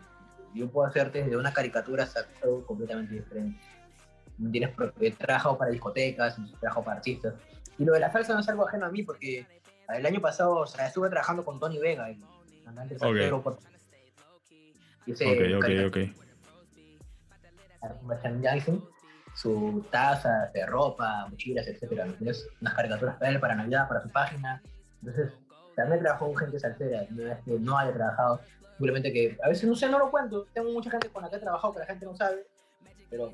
Yo 0.54 0.68
puedo 0.68 0.86
hacer 0.86 1.10
desde 1.10 1.36
una 1.36 1.52
caricatura 1.52 2.04
hasta 2.04 2.26
algo 2.42 2.64
completamente 2.66 3.14
diferente. 3.14 3.58
Porque 4.76 5.08
he 5.08 5.10
trabajado 5.12 5.56
para 5.58 5.70
discotecas, 5.70 6.38
he 6.38 6.56
trabajado 6.58 6.84
para 6.84 6.96
artistas. 6.98 7.34
Y 7.78 7.84
lo 7.84 7.94
de 7.94 8.00
la 8.00 8.12
salsa 8.12 8.34
no 8.34 8.40
es 8.40 8.48
algo 8.48 8.68
ajeno 8.68 8.86
a 8.86 8.90
mí 8.90 9.02
porque 9.02 9.46
el 9.96 10.06
año 10.06 10.20
pasado 10.20 10.56
o 10.56 10.66
sea, 10.66 10.86
estuve 10.86 11.08
trabajando 11.10 11.44
con 11.44 11.58
Tony 11.60 11.78
Vega, 11.78 12.08
el 12.10 12.18
cantante 12.64 12.98
salsero. 12.98 13.42
por- 13.42 13.58
Hice 15.06 15.26
Ok, 15.26 15.64
ok, 15.64 15.70
ok. 15.88 15.96
merchandising, 18.02 18.84
su 19.34 19.84
taza 19.90 20.50
de 20.52 20.66
ropa, 20.66 21.26
mochilas, 21.30 21.66
etcétera. 21.66 22.04
¿me 22.04 22.10
entiendes? 22.12 22.46
Unas 22.60 22.74
caricaturas 22.74 23.16
para 23.16 23.30
él, 23.30 23.40
para 23.40 23.54
Navidad, 23.54 23.88
para 23.88 24.02
su 24.02 24.10
página. 24.10 24.62
Entonces, 25.02 25.32
también 25.74 26.00
trabajó 26.02 26.26
con 26.26 26.36
gente 26.36 26.58
salsera, 26.60 27.06
no 27.10 27.32
es 27.32 27.38
que 27.44 27.52
no 27.58 27.78
haya 27.78 27.92
trabajado, 27.94 28.40
simplemente 28.76 29.12
que 29.12 29.38
a 29.42 29.48
veces 29.48 29.68
no 29.68 29.74
sé, 29.74 29.88
no 29.88 29.98
lo 29.98 30.10
cuento. 30.10 30.46
Tengo 30.52 30.70
mucha 30.72 30.90
gente 30.90 31.08
con 31.08 31.22
la 31.22 31.30
que 31.30 31.36
he 31.36 31.40
trabajado 31.40 31.72
que 31.72 31.78
la 31.80 31.86
gente 31.86 32.04
no 32.04 32.14
sabe, 32.14 32.46
pero 33.08 33.32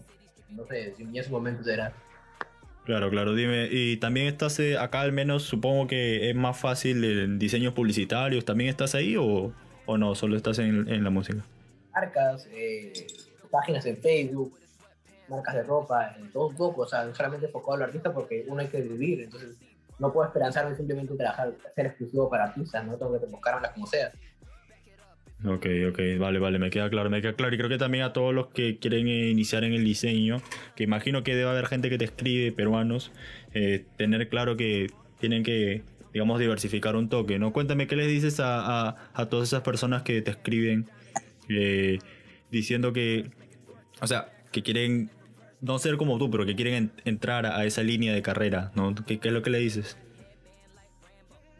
no 0.50 0.64
sé, 0.66 0.94
si 0.94 1.02
en 1.02 1.16
ese 1.16 1.30
momento 1.30 1.68
era. 1.68 1.92
Claro, 2.86 3.10
claro, 3.10 3.34
dime. 3.34 3.68
Y 3.70 3.96
también 3.98 4.28
estás 4.28 4.58
eh, 4.60 4.78
acá 4.78 5.00
al 5.00 5.12
menos, 5.12 5.42
supongo 5.42 5.88
que 5.88 6.30
es 6.30 6.36
más 6.36 6.56
fácil 6.56 7.04
en 7.04 7.38
diseños 7.38 7.74
publicitarios. 7.74 8.44
¿También 8.44 8.70
estás 8.70 8.94
ahí 8.94 9.16
o, 9.16 9.52
o 9.86 9.98
no? 9.98 10.14
Solo 10.14 10.36
estás 10.36 10.60
en, 10.60 10.88
en 10.88 11.02
la 11.02 11.10
música. 11.10 11.44
marcas, 11.92 12.48
eh, 12.52 12.92
páginas 13.50 13.84
en 13.86 13.96
Facebook, 13.96 14.56
marcas 15.28 15.54
de 15.56 15.62
ropa, 15.64 16.14
en 16.16 16.30
todo 16.30 16.46
un 16.48 16.56
poco, 16.56 16.82
o 16.82 16.86
sea, 16.86 17.04
no 17.04 17.14
solamente 17.14 17.46
enfocado 17.46 17.74
al 17.74 17.82
artista 17.82 18.12
porque 18.12 18.44
uno 18.46 18.60
hay 18.60 18.68
que 18.68 18.80
vivir, 18.82 19.22
entonces 19.22 19.56
no 19.98 20.12
puedo 20.12 20.26
esperanzarme 20.28 20.76
simplemente 20.76 21.12
en 21.12 21.18
trabajar, 21.18 21.54
ser 21.74 21.86
exclusivo 21.86 22.30
para 22.30 22.44
artistas, 22.44 22.86
no 22.86 22.96
tengo 22.96 23.18
que 23.18 23.26
buscarlas 23.26 23.72
como 23.72 23.86
sea. 23.86 24.12
Ok, 25.44 25.66
ok, 25.90 25.98
vale, 26.18 26.38
vale, 26.38 26.58
me 26.58 26.70
queda 26.70 26.88
claro, 26.88 27.10
me 27.10 27.20
queda 27.20 27.34
claro. 27.34 27.54
Y 27.54 27.58
creo 27.58 27.68
que 27.68 27.76
también 27.78 28.04
a 28.04 28.12
todos 28.12 28.34
los 28.34 28.48
que 28.48 28.78
quieren 28.78 29.06
eh, 29.06 29.28
iniciar 29.28 29.64
en 29.64 29.74
el 29.74 29.84
diseño, 29.84 30.40
que 30.74 30.84
imagino 30.84 31.22
que 31.22 31.34
debe 31.36 31.50
haber 31.50 31.66
gente 31.66 31.90
que 31.90 31.98
te 31.98 32.06
escribe, 32.06 32.52
peruanos, 32.52 33.12
eh, 33.52 33.84
tener 33.96 34.28
claro 34.30 34.56
que 34.56 34.90
tienen 35.20 35.42
que, 35.42 35.82
digamos, 36.14 36.40
diversificar 36.40 36.96
un 36.96 37.10
toque, 37.10 37.38
¿no? 37.38 37.52
Cuéntame, 37.52 37.86
¿qué 37.86 37.96
les 37.96 38.08
dices 38.08 38.40
a, 38.40 38.88
a- 38.88 39.10
a 39.12 39.26
todas 39.28 39.48
esas 39.48 39.60
personas 39.62 40.02
que 40.02 40.22
te 40.22 40.30
escriben 40.30 40.88
eh, 41.50 41.98
diciendo 42.50 42.92
que, 42.94 43.30
o 44.00 44.06
sea, 44.06 44.32
que 44.52 44.62
quieren 44.62 45.10
no 45.60 45.78
ser 45.78 45.96
como 45.98 46.16
tú, 46.18 46.30
pero 46.30 46.46
que 46.46 46.56
quieren 46.56 46.74
en- 46.74 46.92
entrar 47.04 47.44
a 47.44 47.64
esa 47.66 47.82
línea 47.82 48.14
de 48.14 48.22
carrera, 48.22 48.72
¿no? 48.74 48.94
¿Qué, 49.06 49.18
qué 49.18 49.28
es 49.28 49.34
lo 49.34 49.42
que 49.42 49.50
le 49.50 49.58
dices? 49.58 49.98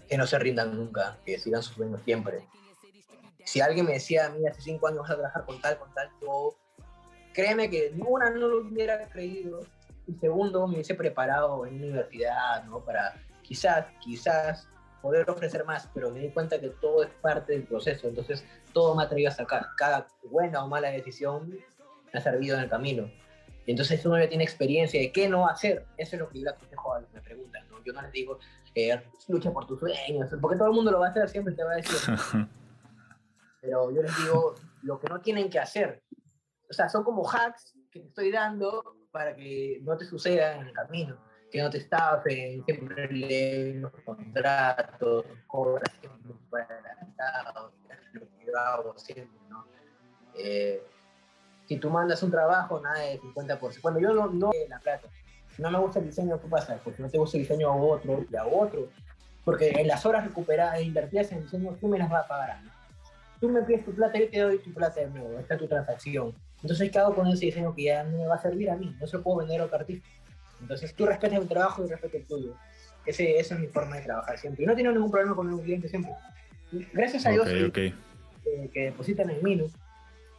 Que 0.09 0.17
no 0.17 0.27
se 0.27 0.39
rindan 0.39 0.75
nunca, 0.77 1.19
que 1.27 1.39
sigan 1.39 1.63
sus 1.63 1.75
sueños 1.77 2.01
siempre. 2.05 2.39
Si 3.47 3.61
alguien 3.61 3.87
me 3.87 3.93
decía 3.93 4.27
a 4.27 4.31
mí 4.31 4.45
hace 4.45 4.61
cinco 4.61 4.89
años 4.89 5.03
vas 5.03 5.11
a 5.13 5.15
trabajar 5.15 5.45
con 5.47 5.61
tal, 5.61 5.79
con 5.79 5.95
tal, 5.95 6.11
yo, 6.21 6.57
créeme 7.33 7.71
que 7.71 7.95
una 8.05 8.29
no 8.31 8.49
lo 8.49 8.59
hubiera 8.63 9.09
creído 9.09 9.61
y 10.09 10.15
segundo 10.15 10.67
me 10.67 10.75
hubiese 10.75 10.97
preparado 10.97 11.65
en 11.65 11.77
universidad, 11.77 12.65
¿no? 12.65 12.81
Para 12.81 13.15
quizás, 13.43 13.87
quizás 14.01 14.69
poder 15.01 15.31
ofrecer 15.31 15.65
más, 15.65 15.89
pero 15.95 16.11
me 16.11 16.19
di 16.19 16.31
cuenta 16.31 16.61
que 16.61 16.71
todo 16.71 17.05
es 17.05 17.11
parte 17.23 17.53
del 17.53 17.63
proceso, 17.63 18.09
entonces 18.09 18.45
todo 18.73 18.97
me 18.97 19.05
ha 19.05 19.09
traído 19.09 19.29
hasta 19.29 19.45
acá. 19.45 19.73
Cada 19.77 20.09
buena 20.25 20.65
o 20.65 20.69
mala 20.69 20.91
decisión 20.91 21.51
me 21.51 22.19
ha 22.19 22.21
servido 22.21 22.57
en 22.57 22.65
el 22.65 22.69
camino. 22.69 23.09
Y 23.65 23.71
entonces 23.71 24.05
uno 24.05 24.19
ya 24.19 24.29
tiene 24.29 24.43
experiencia 24.43 25.01
de 25.01 25.13
qué 25.13 25.29
no 25.29 25.47
hacer. 25.47 25.87
Eso 25.97 26.17
es 26.17 26.21
lo 26.21 26.29
que 26.29 26.39
yo 26.39 26.45
le 26.47 26.51
aconsejo 26.51 26.95
a 26.95 27.01
los 27.01 27.09
que 27.11 27.15
me 27.17 27.23
preguntan, 27.23 27.69
¿no? 27.69 27.85
Yo 27.85 27.93
no 27.93 28.03
les 28.03 28.11
digo, 28.11 28.41
eh, 28.75 29.01
lucha 29.29 29.53
por 29.53 29.67
tus 29.67 29.79
sueños, 29.79 30.29
porque 30.41 30.57
todo 30.57 30.69
el 30.69 30.75
mundo 30.75 30.91
lo 30.91 30.99
va 30.99 31.07
a 31.07 31.11
hacer, 31.11 31.29
siempre 31.29 31.55
te 31.55 31.63
va 31.63 31.73
a 31.73 31.77
decir. 31.77 31.97
Pero 33.67 33.91
yo 33.91 34.01
les 34.01 34.17
digo 34.19 34.55
lo 34.83 35.01
que 35.01 35.09
no 35.09 35.21
tienen 35.21 35.51
que 35.51 35.59
hacer. 35.59 36.01
O 36.71 36.73
sea, 36.73 36.89
son 36.89 37.03
como 37.03 37.29
hacks 37.29 37.75
que 37.91 37.99
te 37.99 38.07
estoy 38.07 38.31
dando 38.31 38.97
para 39.11 39.35
que 39.35 39.81
no 39.83 39.97
te 39.97 40.05
suceda 40.05 40.55
en 40.55 40.69
el 40.69 40.73
camino, 40.73 41.19
que 41.51 41.61
no 41.61 41.69
te 41.69 41.79
estafen, 41.79 42.65
siempre 42.65 43.09
leen 43.09 43.83
los 43.83 43.93
contratos, 44.05 45.25
cobras 45.49 45.91
siempre 45.99 46.33
por 46.49 46.61
adelantado, 46.61 47.73
lo 48.13 48.21
que 48.21 48.47
yo 48.47 48.57
hago 48.57 48.97
siempre, 48.99 49.41
¿no? 49.49 49.67
Eh, 50.39 50.81
si 51.67 51.79
tú 51.79 51.91
mandas 51.91 52.23
un 52.23 52.31
trabajo, 52.31 52.81
nada 52.81 53.01
de 53.01 53.21
50%. 53.21 53.81
Cuando 53.81 53.99
yo 53.99 54.13
no, 54.13 54.29
no 54.29 54.53
la 54.69 54.79
plata, 54.79 55.09
si 55.57 55.61
no 55.61 55.73
me 55.73 55.79
gusta 55.81 55.99
el 55.99 56.07
diseño, 56.07 56.41
¿qué 56.41 56.47
pasa? 56.47 56.79
Porque 56.85 57.03
no 57.03 57.09
te 57.09 57.19
gusta 57.19 57.37
el 57.37 57.43
diseño, 57.43 57.73
hago 57.73 57.91
otro 57.91 58.25
y 58.31 58.37
hago 58.37 58.61
otro. 58.61 58.89
Porque 59.45 59.71
en 59.71 59.89
las 59.89 60.07
horas 60.07 60.25
recuperadas 60.25 60.79
e 60.79 60.83
invertidas 60.83 61.33
en 61.33 61.43
diseño, 61.43 61.77
tú 61.81 61.89
me 61.89 61.99
las 61.99 62.09
vas 62.09 62.27
a 62.27 62.29
pagar. 62.29 62.63
¿no? 62.63 62.76
Tú 63.41 63.49
me 63.49 63.63
pides 63.63 63.85
tu 63.85 63.93
plata, 63.95 64.19
yo 64.19 64.29
te 64.31 64.39
doy 64.41 64.59
tu 64.59 64.73
plata 64.73 65.01
de 65.01 65.11
nuevo. 65.11 65.39
Esta 65.39 65.55
es 65.55 65.61
tu 65.61 65.69
transacción. 65.69 66.35
Entonces, 66.63 66.91
¿qué 66.91 66.99
hago 66.99 67.15
con 67.15 67.27
ese 67.29 67.47
diseño 67.47 67.75
que 67.75 67.85
ya 67.85 68.05
no 68.05 68.19
me 68.19 68.27
va 68.27 68.37
a 68.37 68.43
servir 68.43 68.71
a 68.71 68.77
mí? 68.77 68.95
No 68.99 69.07
se 69.07 69.17
lo 69.17 69.23
puedo 69.23 69.39
vender 69.39 69.61
a 69.61 69.65
otro 69.65 69.79
artista. 69.79 70.09
Entonces, 70.61 70.95
tú 70.95 71.07
respetas 71.07 71.39
mi 71.39 71.47
trabajo 71.47 71.85
y 71.85 71.89
respeto 71.89 72.17
el 72.17 72.27
tuyo. 72.27 72.55
Ese, 73.05 73.39
esa 73.39 73.55
es 73.55 73.61
mi 73.61 73.67
forma 73.67 73.97
de 73.97 74.03
trabajar 74.03 74.39
siempre. 74.39 74.65
Y 74.65 74.67
no 74.67 74.75
tengo 74.75 74.91
ningún 74.91 75.11
problema 75.11 75.37
con 75.37 75.53
un 75.53 75.61
cliente 75.61 75.89
siempre. 75.89 76.13
Gracias 76.93 77.27
a 77.27 77.31
Dios 77.31 77.47
ok, 77.47 77.53
eh, 77.53 77.67
ok. 77.67 77.75
que, 78.43 78.71
que 78.73 78.85
depositan 78.87 79.31
en 79.31 79.43
mí, 79.43 79.57
¿no? 79.57 79.67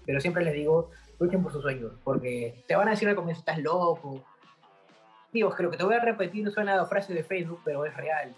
Pero 0.05 0.19
siempre 0.19 0.43
les 0.43 0.53
digo, 0.53 0.91
luchen 1.19 1.43
por 1.43 1.51
sus 1.51 1.61
sueños, 1.61 1.93
porque 2.03 2.63
te 2.67 2.75
van 2.75 2.87
a 2.87 2.91
decir 2.91 3.07
al 3.07 3.15
comienzo, 3.15 3.39
estás 3.39 3.59
loco. 3.59 4.23
Digo, 5.31 5.49
creo 5.51 5.69
que 5.69 5.77
te 5.77 5.83
voy 5.83 5.95
a 5.95 5.99
repetir, 5.99 6.49
suena 6.51 6.81
a 6.81 6.85
frase 6.85 7.13
de 7.13 7.23
Facebook, 7.23 7.61
pero 7.63 7.85
es 7.85 7.95
real. 7.95 8.35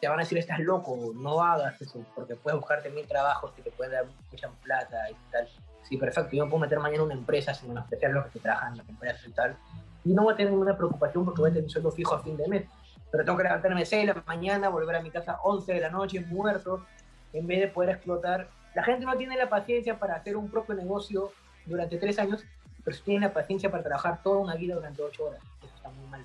Te 0.00 0.08
van 0.08 0.18
a 0.18 0.22
decir, 0.22 0.38
estás 0.38 0.58
loco, 0.60 1.12
no 1.14 1.42
hagas 1.42 1.80
eso, 1.82 2.02
porque 2.14 2.34
puedes 2.34 2.58
buscarte 2.58 2.88
mil 2.90 3.06
trabajos 3.06 3.52
que 3.52 3.62
te 3.62 3.70
pueden 3.70 3.92
dar 3.92 4.06
mucha 4.30 4.48
plata 4.62 5.10
y 5.10 5.14
tal. 5.30 5.48
Sí, 5.82 5.96
perfecto, 5.98 6.34
yo 6.34 6.44
me 6.44 6.50
puedo 6.50 6.62
meter 6.62 6.78
mañana 6.78 7.02
en 7.02 7.06
una 7.06 7.14
empresa 7.14 7.52
sin 7.52 7.68
menospreciar 7.68 8.12
los 8.12 8.26
que 8.28 8.38
trabajan 8.38 8.72
en 8.72 8.78
las 8.78 8.88
empresas 8.88 9.26
y 9.26 9.32
tal. 9.32 9.56
Y 10.04 10.14
no 10.14 10.22
voy 10.22 10.32
a 10.32 10.36
tener 10.36 10.52
ninguna 10.52 10.76
preocupación 10.76 11.24
porque 11.24 11.42
voy 11.42 11.50
a 11.50 11.52
tener 11.52 11.64
un 11.64 11.70
sueldo 11.70 11.90
fijo 11.90 12.14
a 12.14 12.22
fin 12.22 12.36
de 12.36 12.48
mes. 12.48 12.64
Pero 13.10 13.24
tengo 13.24 13.36
que 13.36 13.44
levantarme 13.44 13.84
6 13.84 14.06
de 14.06 14.14
la 14.14 14.22
mañana, 14.26 14.68
volver 14.68 14.96
a 14.96 15.02
mi 15.02 15.10
casa 15.10 15.40
11 15.42 15.74
de 15.74 15.80
la 15.80 15.90
noche, 15.90 16.20
muerto, 16.20 16.86
en 17.32 17.46
vez 17.46 17.60
de 17.60 17.68
poder 17.68 17.90
explotar. 17.90 18.48
La 18.74 18.84
gente 18.84 19.04
no 19.04 19.16
tiene 19.16 19.36
la 19.36 19.48
paciencia 19.48 19.98
para 19.98 20.14
hacer 20.14 20.36
un 20.36 20.48
propio 20.48 20.74
negocio 20.74 21.32
durante 21.66 21.98
tres 21.98 22.18
años, 22.18 22.44
pero 22.84 22.96
sí 22.96 23.02
tiene 23.04 23.26
la 23.26 23.32
paciencia 23.32 23.70
para 23.70 23.82
trabajar 23.82 24.22
toda 24.22 24.38
una 24.38 24.54
vida 24.54 24.76
durante 24.76 25.02
ocho 25.02 25.26
horas. 25.26 25.42
Eso 25.62 25.74
está 25.74 25.90
muy 25.90 26.06
mal. 26.08 26.24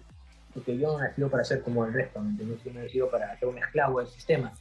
Porque 0.55 0.75
yo 0.77 0.93
no 0.93 0.99
nacido 0.99 1.29
para 1.29 1.43
ser 1.43 1.61
como 1.61 1.85
el 1.85 1.93
resto, 1.93 2.19
¿me 2.21 2.29
entiendes? 2.31 2.63
Yo 2.63 2.73
no 2.73 2.79
nacido 2.81 3.11
para 3.11 3.37
ser 3.37 3.47
un 3.47 3.57
esclavo 3.59 3.99
del 3.99 4.07
sistema. 4.07 4.51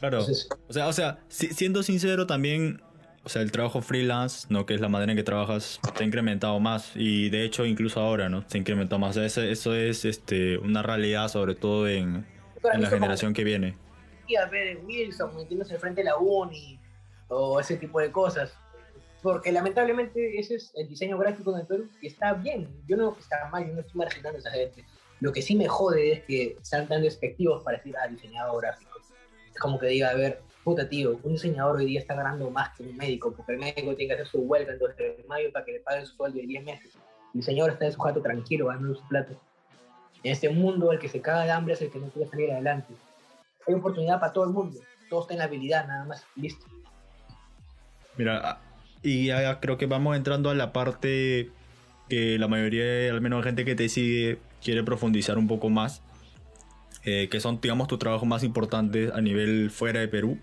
Claro. 0.00 0.20
Entonces, 0.20 0.48
O 0.68 0.72
sea, 0.72 0.86
o 0.88 0.92
sea, 0.94 1.18
si- 1.28 1.48
siendo 1.52 1.82
sincero 1.82 2.26
también, 2.26 2.80
o 3.24 3.28
sea, 3.28 3.42
el 3.42 3.52
trabajo 3.52 3.82
freelance, 3.82 4.46
¿no? 4.50 4.64
Que 4.66 4.74
es 4.74 4.80
la 4.80 4.88
manera 4.88 5.12
en 5.12 5.16
que 5.18 5.22
trabajas, 5.24 5.78
se 5.96 6.02
ha 6.02 6.06
incrementado 6.06 6.58
más. 6.60 6.92
Y 6.96 7.28
de 7.28 7.44
hecho, 7.44 7.66
incluso 7.66 8.00
ahora, 8.00 8.28
¿no? 8.30 8.44
Se 8.48 8.56
incrementó 8.58 8.98
más. 8.98 9.10
O 9.10 9.12
sea, 9.14 9.24
eso, 9.26 9.42
eso 9.42 9.74
es 9.74 10.04
este, 10.04 10.56
una 10.58 10.82
realidad, 10.82 11.28
sobre 11.28 11.54
todo 11.54 11.86
en, 11.88 12.24
en 12.72 12.82
la 12.82 12.88
generación 12.88 13.34
que 13.34 13.44
viene. 13.44 13.76
Y 14.26 14.36
a 14.36 14.46
ver, 14.46 14.78
Wilson 14.84 15.36
metiéndose 15.36 15.78
frente 15.78 16.00
a 16.00 16.04
la 16.04 16.16
uni 16.16 16.78
o 17.28 17.60
ese 17.60 17.76
tipo 17.76 18.00
de 18.00 18.10
cosas. 18.10 18.54
Porque 19.22 19.52
lamentablemente 19.52 20.38
ese 20.40 20.56
es 20.56 20.72
el 20.74 20.88
diseño 20.88 21.16
gráfico 21.16 21.52
en 21.54 21.60
el 21.60 21.66
Perú 21.66 21.88
y 22.00 22.08
está 22.08 22.32
bien. 22.32 22.68
Yo 22.88 22.96
no 22.96 23.14
que 23.14 23.20
está 23.20 23.48
mal, 23.52 23.64
yo 23.66 23.72
no 23.74 23.80
estoy 23.80 23.94
marginando 23.98 24.36
a 24.36 24.40
esa 24.40 24.50
gente. 24.50 24.84
Lo 25.22 25.32
que 25.32 25.40
sí 25.40 25.54
me 25.54 25.68
jode 25.68 26.14
es 26.14 26.24
que 26.24 26.56
sean 26.62 26.88
tan 26.88 27.00
despectivos 27.00 27.62
para 27.62 27.76
decir, 27.76 27.94
ah, 27.96 28.08
diseñador 28.08 28.60
gráfico. 28.60 28.98
Es 29.52 29.56
como 29.60 29.78
que 29.78 29.86
diga, 29.86 30.10
a 30.10 30.14
ver, 30.14 30.42
puta 30.64 30.88
tío, 30.88 31.20
un 31.22 31.34
diseñador 31.34 31.76
hoy 31.76 31.86
día 31.86 32.00
está 32.00 32.16
ganando 32.16 32.50
más 32.50 32.76
que 32.76 32.82
un 32.82 32.96
médico, 32.96 33.32
porque 33.32 33.52
el 33.52 33.60
médico 33.60 33.94
tiene 33.94 34.08
que 34.08 34.14
hacer 34.14 34.26
su 34.26 34.38
huelga 34.38 34.72
entonces 34.72 34.96
de 34.96 35.24
mayo 35.28 35.52
para 35.52 35.64
que 35.64 35.74
le 35.74 35.80
paguen 35.80 36.06
su 36.06 36.16
sueldo 36.16 36.40
de 36.40 36.46
10 36.48 36.64
meses. 36.64 36.96
El 37.34 37.40
diseñador 37.40 37.70
está 37.70 37.84
en 37.84 37.92
su 37.92 38.00
jato 38.00 38.20
tranquilo, 38.20 38.66
ganando 38.66 38.96
su 38.96 39.06
plato. 39.06 39.40
En 40.24 40.32
este 40.32 40.48
mundo, 40.48 40.90
el 40.90 40.98
que 40.98 41.08
se 41.08 41.20
caga 41.20 41.44
de 41.44 41.52
hambre 41.52 41.74
es 41.74 41.82
el 41.82 41.92
que 41.92 42.00
no 42.00 42.08
quiere 42.08 42.28
salir 42.28 42.50
adelante. 42.50 42.92
Hay 43.68 43.74
oportunidad 43.74 44.18
para 44.18 44.32
todo 44.32 44.42
el 44.42 44.50
mundo. 44.50 44.80
Todos 45.08 45.28
tienen 45.28 45.38
la 45.38 45.44
habilidad, 45.44 45.86
nada 45.86 46.04
más. 46.04 46.26
Listo. 46.34 46.66
Mira, 48.16 48.58
y 49.04 49.26
ya 49.26 49.60
creo 49.60 49.78
que 49.78 49.86
vamos 49.86 50.16
entrando 50.16 50.50
a 50.50 50.56
la 50.56 50.72
parte 50.72 51.50
que 52.08 52.40
la 52.40 52.48
mayoría, 52.48 53.08
al 53.08 53.20
menos 53.20 53.44
gente 53.44 53.64
que 53.64 53.76
te 53.76 53.88
sigue, 53.88 54.40
quiere 54.62 54.82
profundizar 54.82 55.38
un 55.38 55.48
poco 55.48 55.70
más. 55.70 56.02
Eh, 57.04 57.28
que 57.30 57.40
son, 57.40 57.60
digamos, 57.60 57.88
tus 57.88 57.98
trabajos 57.98 58.28
más 58.28 58.44
importantes 58.44 59.10
a 59.12 59.20
nivel 59.20 59.70
fuera 59.70 60.00
de 60.00 60.08
Perú. 60.08 60.38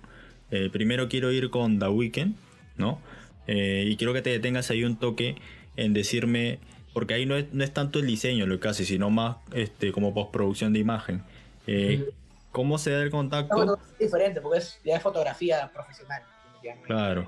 Eh, 0.51 0.69
primero 0.71 1.07
quiero 1.07 1.31
ir 1.31 1.49
con 1.49 1.79
The 1.79 1.87
Weeknd, 1.87 2.35
¿no? 2.75 2.99
Eh, 3.47 3.85
y 3.87 3.95
quiero 3.95 4.13
que 4.13 4.21
te 4.21 4.29
detengas 4.29 4.69
ahí 4.69 4.83
un 4.83 4.97
toque 4.97 5.35
en 5.77 5.93
decirme, 5.93 6.59
porque 6.93 7.13
ahí 7.13 7.25
no 7.25 7.37
es, 7.37 7.45
no 7.53 7.63
es 7.63 7.73
tanto 7.73 7.99
el 7.99 8.07
diseño 8.07 8.45
lo 8.45 8.59
que 8.59 8.67
hace, 8.67 8.83
sino 8.83 9.09
más 9.09 9.37
este, 9.53 9.93
como 9.93 10.13
postproducción 10.13 10.73
de 10.73 10.79
imagen. 10.79 11.23
¿Cómo 12.51 12.77
se 12.77 12.91
da 12.91 13.03
el 13.03 13.11
contacto? 13.11 13.75
es 13.75 13.99
diferente, 13.99 14.41
porque 14.41 14.57
es, 14.57 14.79
ya 14.83 14.97
es 14.97 15.03
fotografía 15.03 15.71
profesional. 15.73 16.23
Claro. 16.85 17.27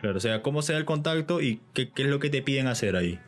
Claro, 0.00 0.16
o 0.16 0.20
sea, 0.20 0.42
¿cómo 0.42 0.62
se 0.62 0.72
da 0.72 0.78
el 0.78 0.84
contacto 0.84 1.40
y 1.40 1.60
qué, 1.74 1.90
qué 1.90 2.02
es 2.02 2.08
lo 2.08 2.18
que 2.18 2.28
te 2.28 2.42
piden 2.42 2.66
hacer 2.66 2.96
ahí? 2.96 3.20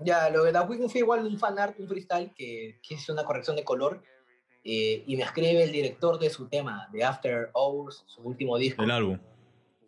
Ya, 0.00 0.30
lo 0.30 0.44
de 0.44 0.58
Weeknd 0.58 0.88
fue 0.88 1.00
igual 1.00 1.26
un 1.26 1.38
fan 1.38 1.58
art, 1.58 1.78
un 1.78 1.88
freestyle 1.88 2.32
que, 2.34 2.80
que 2.86 2.94
es 2.94 3.08
una 3.08 3.24
corrección 3.24 3.56
de 3.56 3.64
color 3.64 4.02
eh, 4.64 5.02
y 5.06 5.16
me 5.16 5.22
escribe 5.22 5.62
el 5.62 5.72
director 5.72 6.18
de 6.18 6.30
su 6.30 6.48
tema, 6.48 6.88
de 6.92 7.02
After 7.02 7.50
Hours, 7.54 8.04
su 8.06 8.22
último 8.22 8.58
disco. 8.58 8.82
El 8.82 8.90
álbum. 8.90 9.18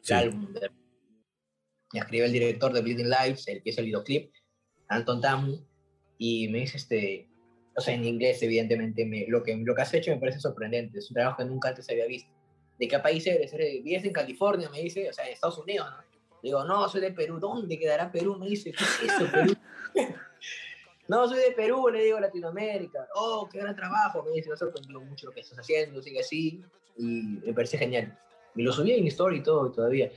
El 0.08 0.16
álbum. 0.16 0.54
Me 1.92 2.00
escribe 2.00 2.26
el 2.26 2.32
director 2.32 2.72
de 2.72 2.80
Bleeding 2.80 3.10
Lives, 3.10 3.46
el 3.48 3.62
que 3.62 3.70
es 3.70 3.78
el 3.78 3.86
videoclip, 3.86 4.32
Anton 4.88 5.20
Tam, 5.20 5.64
y 6.18 6.48
me 6.48 6.60
dice, 6.60 6.76
este, 6.76 7.28
o 7.76 7.80
sea, 7.80 7.94
en 7.94 8.04
inglés, 8.04 8.42
evidentemente, 8.42 9.04
me, 9.04 9.26
lo, 9.28 9.42
que, 9.42 9.56
lo 9.56 9.74
que 9.74 9.82
has 9.82 9.92
hecho 9.92 10.12
me 10.12 10.18
parece 10.18 10.40
sorprendente, 10.40 10.98
es 10.98 11.10
un 11.10 11.14
trabajo 11.14 11.38
que 11.38 11.44
nunca 11.44 11.70
antes 11.70 11.90
había 11.90 12.06
visto. 12.06 12.30
¿De 12.78 12.88
qué 12.88 12.98
país 13.00 13.26
eres? 13.26 13.52
¿Vives 13.52 14.04
en 14.04 14.12
California? 14.12 14.70
Me 14.70 14.80
dice, 14.80 15.10
o 15.10 15.12
sea, 15.12 15.26
en 15.26 15.32
Estados 15.32 15.58
Unidos, 15.58 15.88
¿no? 15.90 16.09
Digo, 16.42 16.64
no, 16.64 16.88
soy 16.88 17.00
de 17.00 17.12
Perú. 17.12 17.38
¿Dónde 17.38 17.78
quedará 17.78 18.10
Perú? 18.10 18.36
Me 18.38 18.46
dice, 18.46 18.72
¿qué 18.72 18.84
es 18.84 19.02
eso, 19.02 19.30
Perú? 19.30 19.54
no, 21.08 21.28
soy 21.28 21.38
de 21.38 21.52
Perú, 21.52 21.88
le 21.88 22.02
digo 22.02 22.20
Latinoamérica. 22.20 23.08
Oh, 23.14 23.48
qué 23.50 23.58
gran 23.58 23.76
trabajo. 23.76 24.22
Me 24.22 24.32
dice, 24.32 24.50
me 24.50 24.56
sorprendido 24.56 25.00
mucho 25.00 25.26
lo 25.26 25.32
que 25.32 25.40
estás 25.40 25.58
haciendo, 25.58 26.02
sigue 26.02 26.20
así. 26.20 26.62
Y 26.96 27.40
me 27.44 27.52
parece 27.52 27.78
genial. 27.78 28.18
Y 28.54 28.62
lo 28.62 28.72
subí 28.72 28.92
en 28.92 29.06
story 29.06 29.38
y 29.38 29.42
todo 29.42 29.70
todavía. 29.70 30.10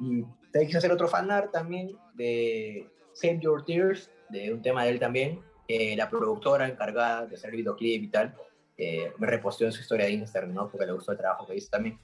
Y 0.00 0.24
te 0.52 0.66
quise 0.66 0.78
hacer 0.78 0.92
otro 0.92 1.08
fanart 1.08 1.50
también 1.52 1.96
de 2.14 2.88
Save 3.12 3.40
Your 3.40 3.64
Tears, 3.64 4.10
de 4.28 4.52
un 4.52 4.62
tema 4.62 4.84
de 4.84 4.90
él 4.90 5.00
también. 5.00 5.40
la 5.68 6.10
productora 6.10 6.68
encargada 6.68 7.26
de 7.26 7.36
hacer 7.36 7.50
el 7.50 7.56
videoclip 7.56 8.02
y 8.02 8.08
tal, 8.08 8.34
eh, 8.76 9.12
me 9.18 9.26
reposteó 9.26 9.66
en 9.66 9.72
su 9.72 9.80
historia 9.80 10.06
de 10.06 10.12
Instagram, 10.12 10.52
¿no? 10.52 10.68
Porque 10.68 10.86
le 10.86 10.92
gustó 10.92 11.12
el 11.12 11.18
trabajo 11.18 11.46
que 11.46 11.56
hice 11.56 11.70
también. 11.70 11.98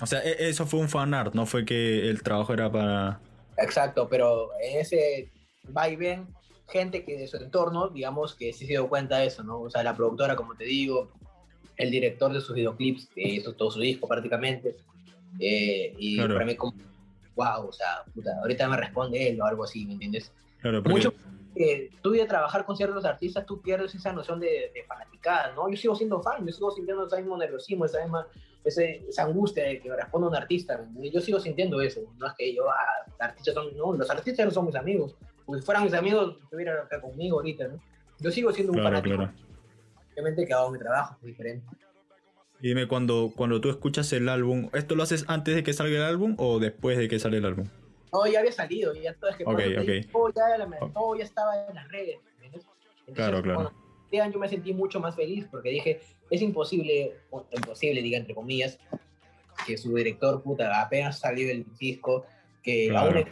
O 0.00 0.06
sea, 0.06 0.22
e-, 0.22 0.48
eso 0.48 0.66
fue 0.66 0.80
un 0.80 0.88
fanart, 0.88 1.34
no 1.34 1.46
fue 1.46 1.64
que 1.64 2.08
el 2.08 2.22
trabajo 2.22 2.52
era 2.52 2.70
para... 2.70 3.20
Exacto, 3.58 4.08
pero 4.08 4.50
en 4.60 4.80
ese 4.80 5.30
va 5.76 5.88
y 5.88 5.96
ven 5.96 6.26
gente 6.68 7.04
que 7.04 7.18
de 7.18 7.28
su 7.28 7.36
entorno, 7.36 7.88
digamos, 7.88 8.34
que 8.34 8.52
sí 8.52 8.66
se 8.66 8.72
dio 8.72 8.88
cuenta 8.88 9.18
de 9.18 9.26
eso, 9.26 9.44
¿no? 9.44 9.60
O 9.60 9.70
sea, 9.70 9.82
la 9.82 9.94
productora, 9.94 10.34
como 10.34 10.54
te 10.54 10.64
digo, 10.64 11.12
el 11.76 11.90
director 11.90 12.32
de 12.32 12.40
sus 12.40 12.54
videoclips, 12.54 13.08
que 13.14 13.22
hizo 13.22 13.52
todo 13.52 13.70
su 13.70 13.80
disco 13.80 14.08
prácticamente, 14.08 14.76
eh, 15.38 15.94
y 15.98 16.20
para 16.20 16.44
mí 16.44 16.56
como, 16.56 16.74
wow, 17.36 17.68
o 17.68 17.72
sea, 17.72 18.04
puta, 18.14 18.30
ahorita 18.40 18.68
me 18.68 18.76
responde 18.76 19.28
él 19.28 19.40
o 19.40 19.44
algo 19.44 19.64
así, 19.64 19.84
¿me 19.86 19.92
entiendes? 19.94 20.32
Claro, 20.60 20.82
porque... 20.82 20.96
Mucho 20.96 21.14
que 21.54 21.90
tú 22.02 22.10
de 22.10 22.26
trabajar 22.26 22.64
con 22.64 22.76
ciertos 22.76 23.04
artistas, 23.04 23.46
tú 23.46 23.60
pierdes 23.60 23.94
esa 23.94 24.12
noción 24.12 24.40
de, 24.40 24.72
de 24.74 24.84
fanaticada, 24.86 25.52
¿no? 25.54 25.68
Yo 25.68 25.76
sigo 25.76 25.94
siendo 25.94 26.22
fan, 26.22 26.46
yo 26.46 26.52
sigo 26.52 26.70
sintiendo 26.70 27.06
ese 27.06 27.16
mismo 27.18 27.36
nerviosismo, 27.36 27.84
esa 27.84 28.02
misma 28.02 28.26
esa 28.64 29.22
angustia 29.22 29.64
de 29.64 29.80
que 29.80 29.94
responda 29.94 30.28
un 30.28 30.36
artista. 30.36 30.86
Yo 31.12 31.20
sigo 31.20 31.38
sintiendo 31.38 31.80
eso, 31.80 32.00
no 32.18 32.26
es 32.26 32.32
que 32.34 32.54
yo, 32.54 32.70
ah, 32.70 33.12
artistas 33.20 33.54
son, 33.54 33.76
no, 33.76 33.92
los 33.92 34.08
artistas 34.10 34.46
no 34.46 34.52
son 34.52 34.66
mis 34.66 34.74
amigos, 34.74 35.16
pues 35.44 35.60
si 35.60 35.66
fueran 35.66 35.84
mis 35.84 35.94
amigos, 35.94 36.36
estuvieran 36.42 36.78
acá 36.78 37.00
conmigo 37.00 37.36
ahorita, 37.36 37.68
¿no? 37.68 37.80
Yo 38.20 38.30
sigo 38.30 38.52
siendo 38.52 38.72
un 38.72 38.78
claro, 38.78 38.96
fanático. 38.96 39.16
Claro. 39.16 39.32
Obviamente 40.12 40.46
que 40.46 40.54
hago 40.54 40.70
mi 40.70 40.78
trabajo, 40.78 41.16
es 41.20 41.26
diferente. 41.26 41.66
Y 42.60 42.68
dime, 42.68 42.88
cuando, 42.88 43.32
cuando 43.36 43.60
tú 43.60 43.68
escuchas 43.68 44.10
el 44.12 44.28
álbum, 44.28 44.70
¿esto 44.72 44.94
lo 44.94 45.02
haces 45.02 45.24
antes 45.28 45.54
de 45.54 45.62
que 45.62 45.72
salga 45.72 45.96
el 45.96 46.04
álbum 46.04 46.34
o 46.38 46.60
después 46.60 46.96
de 46.96 47.08
que 47.08 47.18
sale 47.18 47.38
el 47.38 47.44
álbum? 47.44 47.66
No, 48.14 48.26
ya 48.26 48.38
había 48.38 48.52
salido, 48.52 48.94
ya 48.94 49.12
todo 49.14 49.30
es 49.30 49.36
que 49.36 49.44
okay, 49.44 49.76
okay. 49.76 50.04
todo, 50.04 50.32
ya, 50.32 50.56
la, 50.56 50.68
ya, 51.18 51.24
estaba 51.24 51.66
en 51.66 51.74
las 51.74 51.88
redes. 51.88 52.18
Entonces, 52.40 52.70
claro, 53.12 53.42
claro. 53.42 53.72
Bueno, 54.10 54.32
yo 54.32 54.38
me 54.38 54.48
sentí 54.48 54.72
mucho 54.72 55.00
más 55.00 55.16
feliz 55.16 55.46
porque 55.50 55.70
dije, 55.70 56.00
es 56.30 56.40
imposible, 56.40 57.16
imposible, 57.50 58.02
diga 58.02 58.16
entre 58.16 58.32
comillas, 58.32 58.78
que 59.66 59.76
su 59.76 59.92
director, 59.96 60.40
puta, 60.44 60.80
apenas 60.80 61.18
salió 61.18 61.50
el 61.50 61.66
disco, 61.76 62.24
que 62.62 62.94
aún 62.96 63.26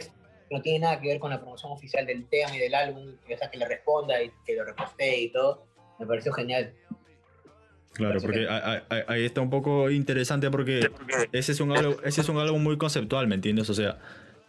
no 0.51 0.61
tiene 0.61 0.79
nada 0.79 0.99
que 0.99 1.07
ver 1.07 1.19
con 1.19 1.29
la 1.29 1.39
promoción 1.39 1.71
oficial 1.71 2.05
del 2.05 2.27
tema 2.27 2.53
y 2.53 2.59
del 2.59 2.75
álbum, 2.75 3.15
que, 3.25 3.37
sea, 3.37 3.49
que 3.49 3.57
le 3.57 3.67
responda 3.67 4.21
y 4.21 4.31
que 4.45 4.53
lo 4.55 4.65
reposte 4.65 5.17
y 5.17 5.29
todo, 5.29 5.65
me 5.97 6.05
pareció 6.05 6.33
genial. 6.33 6.73
Claro, 7.93 8.19
porque 8.19 8.47
ahí 9.07 9.23
está 9.23 9.39
un 9.39 9.49
poco 9.49 9.89
interesante 9.89 10.49
porque 10.49 10.89
ese 11.31 11.53
es 11.53 11.59
un 11.61 11.71
álbum, 11.71 11.95
ese 12.03 12.21
es 12.21 12.27
un 12.27 12.37
álbum 12.37 12.61
muy 12.61 12.77
conceptual, 12.77 13.27
¿me 13.27 13.35
entiendes? 13.35 13.69
O 13.69 13.73
sea, 13.73 13.99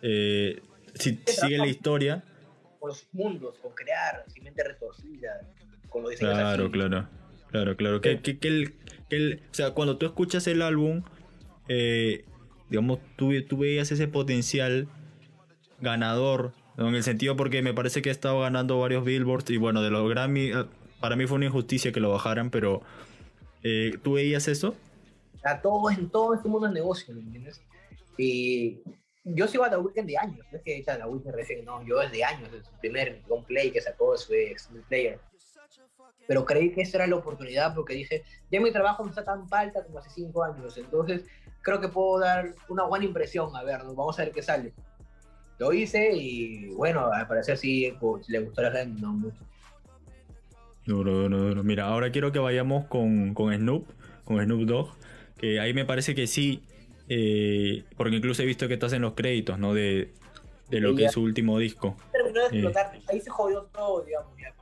eh, 0.02 0.62
si 0.94 1.20
sigue 1.26 1.58
la 1.58 1.66
historia. 1.66 2.24
Con 2.78 2.90
los 2.90 3.06
mundos, 3.12 3.58
con 3.58 3.72
crear, 3.72 4.24
sin 4.28 4.44
mente 4.44 4.62
retorcida, 4.62 5.40
con 5.88 6.02
lo 6.02 6.08
Claro, 6.10 6.70
claro. 6.70 7.08
Claro, 7.50 7.76
claro. 7.76 8.00
Que, 8.00 8.20
que, 8.20 8.38
que, 8.38 8.48
el, 8.48 8.74
que 9.08 9.16
el, 9.16 9.42
o 9.50 9.54
sea, 9.54 9.70
cuando 9.70 9.96
tú 9.96 10.06
escuchas 10.06 10.46
el 10.48 10.60
álbum, 10.60 11.02
eh, 11.68 12.24
digamos, 12.68 12.98
tú, 13.16 13.30
tú 13.44 13.58
veías 13.58 13.92
ese 13.92 14.08
potencial 14.08 14.88
ganador, 15.80 16.52
en 16.76 16.94
el 16.94 17.02
sentido 17.04 17.36
porque 17.36 17.62
me 17.62 17.72
parece 17.72 18.02
que 18.02 18.08
ha 18.08 18.12
estado 18.12 18.40
ganando 18.40 18.80
varios 18.80 19.04
billboards 19.04 19.50
y 19.50 19.56
bueno, 19.56 19.82
de 19.82 19.90
los 19.90 20.08
Grammy, 20.10 20.50
eh, 20.50 20.64
para 21.00 21.14
mí 21.14 21.26
fue 21.26 21.36
una 21.36 21.46
injusticia 21.46 21.92
que 21.92 22.00
lo 22.00 22.10
bajaran, 22.10 22.50
pero 22.50 22.82
eh, 23.62 23.98
¿tú 24.02 24.14
veías 24.14 24.48
eso? 24.48 24.74
A 25.44 25.60
todo, 25.60 25.90
en 25.90 26.08
todo 26.08 26.34
este 26.34 26.48
mundo 26.48 26.66
es 26.66 26.72
negocio, 26.72 27.14
¿me 27.14 27.20
entiendes? 27.20 27.60
Y 28.18 28.80
yo 29.24 29.48
sigo 29.48 29.64
a 29.64 29.70
The 29.70 29.76
Weeknd 29.78 30.06
de 30.06 30.18
años, 30.18 30.46
no 30.52 30.58
es 30.58 30.64
que 30.64 30.82
The 30.84 31.04
Weeknd 31.04 31.34
recién, 31.34 31.64
no, 31.64 31.82
yo 31.86 31.98
desde 31.98 32.24
años, 32.24 32.52
desde 32.52 32.64
su 32.64 32.72
primer 32.78 33.22
play 33.46 33.70
que 33.70 33.80
sacó 33.80 34.16
su 34.16 34.32
ex 34.34 34.68
player 34.88 35.18
pero 36.26 36.44
creí 36.44 36.72
que 36.72 36.82
esa 36.82 36.98
era 36.98 37.06
la 37.06 37.16
oportunidad 37.16 37.74
porque 37.74 37.94
dije, 37.94 38.22
ya 38.50 38.60
mi 38.60 38.72
trabajo 38.72 39.02
no 39.02 39.10
está 39.10 39.24
tan 39.24 39.48
falta 39.48 39.84
como 39.84 39.98
hace 39.98 40.10
cinco 40.10 40.42
años, 40.42 40.76
entonces 40.76 41.24
creo 41.62 41.80
que 41.80 41.88
puedo 41.88 42.20
dar 42.20 42.54
una 42.68 42.84
buena 42.84 43.04
impresión, 43.04 43.54
a 43.56 43.62
ver, 43.62 43.80
vamos 43.84 44.18
a 44.18 44.24
ver 44.24 44.32
qué 44.32 44.42
sale. 44.42 44.72
Lo 45.58 45.72
hice 45.72 46.12
y 46.12 46.70
bueno, 46.74 47.06
al 47.12 47.28
parecer 47.28 47.56
sí 47.56 47.92
pues, 48.00 48.28
le 48.28 48.40
gustó 48.40 48.60
a 48.60 48.64
la 48.64 48.72
gente, 48.72 49.00
no 49.00 49.12
mucho. 49.12 49.38
Duro, 50.84 51.12
duro, 51.12 51.38
duro. 51.38 51.62
Mira, 51.62 51.86
ahora 51.86 52.10
quiero 52.10 52.32
que 52.32 52.38
vayamos 52.38 52.86
con, 52.86 53.32
con 53.34 53.54
Snoop, 53.54 53.86
con 54.24 54.42
Snoop 54.42 54.66
Dogg, 54.66 54.88
que 55.38 55.60
ahí 55.60 55.72
me 55.72 55.84
parece 55.84 56.14
que 56.14 56.26
sí, 56.26 56.62
eh, 57.08 57.84
porque 57.96 58.16
incluso 58.16 58.42
he 58.42 58.46
visto 58.46 58.68
que 58.68 58.74
estás 58.74 58.92
en 58.92 59.02
los 59.02 59.14
créditos, 59.14 59.58
¿no? 59.58 59.74
De, 59.74 60.12
de 60.70 60.80
lo 60.80 60.94
que 60.94 61.06
es 61.06 61.12
su 61.12 61.22
último 61.22 61.58
disco. 61.58 61.96
Terminó 62.12 62.40
de 62.40 62.46
explotar, 62.46 62.98
ahí 63.08 63.20
se 63.20 63.30
jodió 63.30 63.62
todo, 63.72 64.02
digamos, 64.02 64.36
ya. 64.38 64.54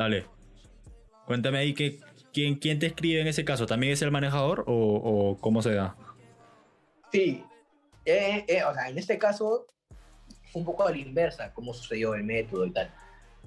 Dale. 0.00 0.24
Cuéntame 1.26 1.58
ahí 1.58 1.74
que, 1.74 2.00
¿quién, 2.32 2.56
quién 2.56 2.78
te 2.78 2.86
escribe 2.86 3.20
en 3.20 3.26
ese 3.26 3.44
caso. 3.44 3.66
¿También 3.66 3.92
es 3.92 4.00
el 4.00 4.10
manejador 4.10 4.64
o, 4.66 5.36
cómo 5.40 5.60
se 5.60 5.74
da? 5.74 5.94
Sí. 7.12 7.44
Eh, 8.06 8.44
eh, 8.48 8.64
o 8.64 8.72
sea, 8.72 8.88
en 8.88 8.96
este 8.96 9.18
caso 9.18 9.66
fue 10.50 10.60
un 10.60 10.64
poco 10.64 10.86
a 10.86 10.90
la 10.90 10.96
inversa 10.96 11.52
cómo 11.52 11.74
sucedió 11.74 12.14
el 12.14 12.24
método 12.24 12.64
y 12.64 12.70
tal. 12.70 12.90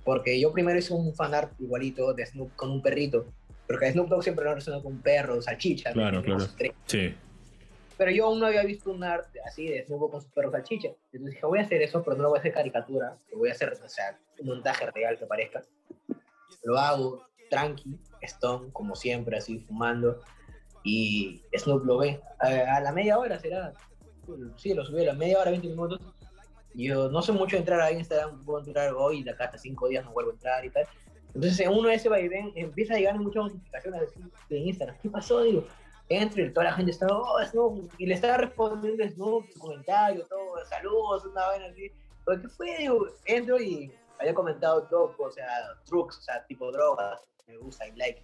Porque 0.04 0.40
yo 0.40 0.52
primero 0.52 0.78
hice 0.78 0.94
un 0.94 1.16
fanart 1.16 1.60
igualito 1.60 2.14
de 2.14 2.26
Snoop 2.26 2.56
con 2.56 2.70
un 2.70 2.82
perrito. 2.82 3.26
Porque 3.68 3.91
Snoop 3.91 4.09
Dogg 4.09 4.24
siempre 4.24 4.43
lo 4.43 4.51
relacionado 4.51 4.84
con 4.84 4.93
un 4.93 5.01
perro, 5.01 5.41
salchicha. 5.41 5.93
Claro, 5.93 6.22
claro. 6.22 6.45
Sí. 6.86 7.16
Pero 7.97 8.11
yo 8.11 8.26
aún 8.26 8.39
no 8.39 8.47
había 8.47 8.64
visto 8.64 8.91
un 8.91 9.03
art 9.03 9.28
así 9.45 9.68
de 9.68 9.86
Snoop 9.86 10.11
con 10.11 10.22
su 10.22 10.30
perro 10.32 10.51
salchicha. 10.51 10.89
Entonces 11.11 11.36
dije, 11.36 11.45
voy 11.45 11.59
a 11.59 11.64
hacer 11.64 11.82
eso, 11.82 12.03
pero 12.03 12.18
no 12.18 12.24
lo 12.24 12.30
voy 12.30 12.38
a 12.38 12.39
hacer 12.39 12.53
caricatura. 12.53 13.16
Lo 13.32 13.38
voy 13.38 13.49
a 13.49 13.53
hacer, 13.53 13.72
o 13.72 13.89
sea, 13.89 14.18
un 14.39 14.47
montaje 14.47 14.89
real 14.91 15.18
que 15.18 15.26
parezca. 15.26 15.61
lo 16.64 16.78
hago 16.78 17.26
tranqui, 17.53 17.99
Stone, 18.22 18.72
como 18.72 18.95
siempre, 18.95 19.38
así 19.38 19.59
fumando, 19.59 20.22
y 20.84 21.41
Snoop 21.55 21.86
lo 21.86 21.97
ve. 21.99 22.20
A, 22.39 22.80
la 22.82 22.91
media 22.91 23.20
hora 23.20 23.39
será, 23.39 23.74
sí, 24.57 24.74
lo 24.74 24.84
subí 24.84 25.01
a 25.03 25.07
la 25.07 25.14
media 25.14 25.39
hora, 25.39 25.51
20 25.51 25.68
minutos. 25.68 26.01
Yo 26.74 27.09
no 27.09 27.22
sé 27.22 27.32
mucho 27.32 27.55
entrar 27.55 27.80
a 27.80 27.91
Instagram, 27.91 28.43
puedo 28.43 28.66
entrar 28.66 28.93
hoy, 28.93 29.24
de 29.24 29.32
acá 29.32 29.45
hasta 29.45 29.59
5 29.59 29.88
días 29.88 30.03
no 30.03 30.11
vuelvo 30.11 30.32
a 30.32 30.34
entrar 30.34 30.66
y 30.66 30.72
tal. 30.72 30.86
Entonces, 31.34 31.60
en 31.62 31.72
uno 31.72 31.90
de 31.90 31.96
ese 31.96 32.10
vaivén 32.10 32.52
empieza 32.56 32.94
a 32.94 32.98
llegar 32.98 33.20
muchas 33.20 33.46
notificaciones 33.46 34.02
de 34.50 34.58
Instagram. 34.58 34.98
¿Qué 35.02 35.10
pasó? 35.10 35.42
Digo, 35.42 35.66
entre 36.10 36.50
toda 36.50 36.66
la 36.66 36.74
gente 36.74 36.92
estaba, 36.92 37.18
oh, 37.18 37.44
Snoop, 37.44 37.92
y 37.98 38.06
le 38.06 38.14
estaba 38.14 38.38
respondiendo 38.38 39.04
Snoop, 39.10 39.50
su 39.52 39.60
comentario, 39.60 40.26
todo, 40.28 40.64
saludos, 40.66 41.26
una 41.26 41.48
vaina 41.48 41.66
así. 41.68 41.92
¿Pero 42.26 42.42
qué 42.42 42.50
fue? 42.50 42.78
Digo, 42.78 43.08
entro 43.26 43.60
y 43.60 43.92
había 44.20 44.34
comentado 44.34 44.84
todo, 44.84 45.16
o 45.18 45.32
sea, 45.32 45.48
trucks, 45.86 46.20
o 46.20 46.22
sea, 46.22 46.46
tipo 46.46 46.72
drogas, 46.72 47.22
me 47.48 47.58
gusta, 47.58 47.88
y 47.88 47.96
like. 47.96 48.22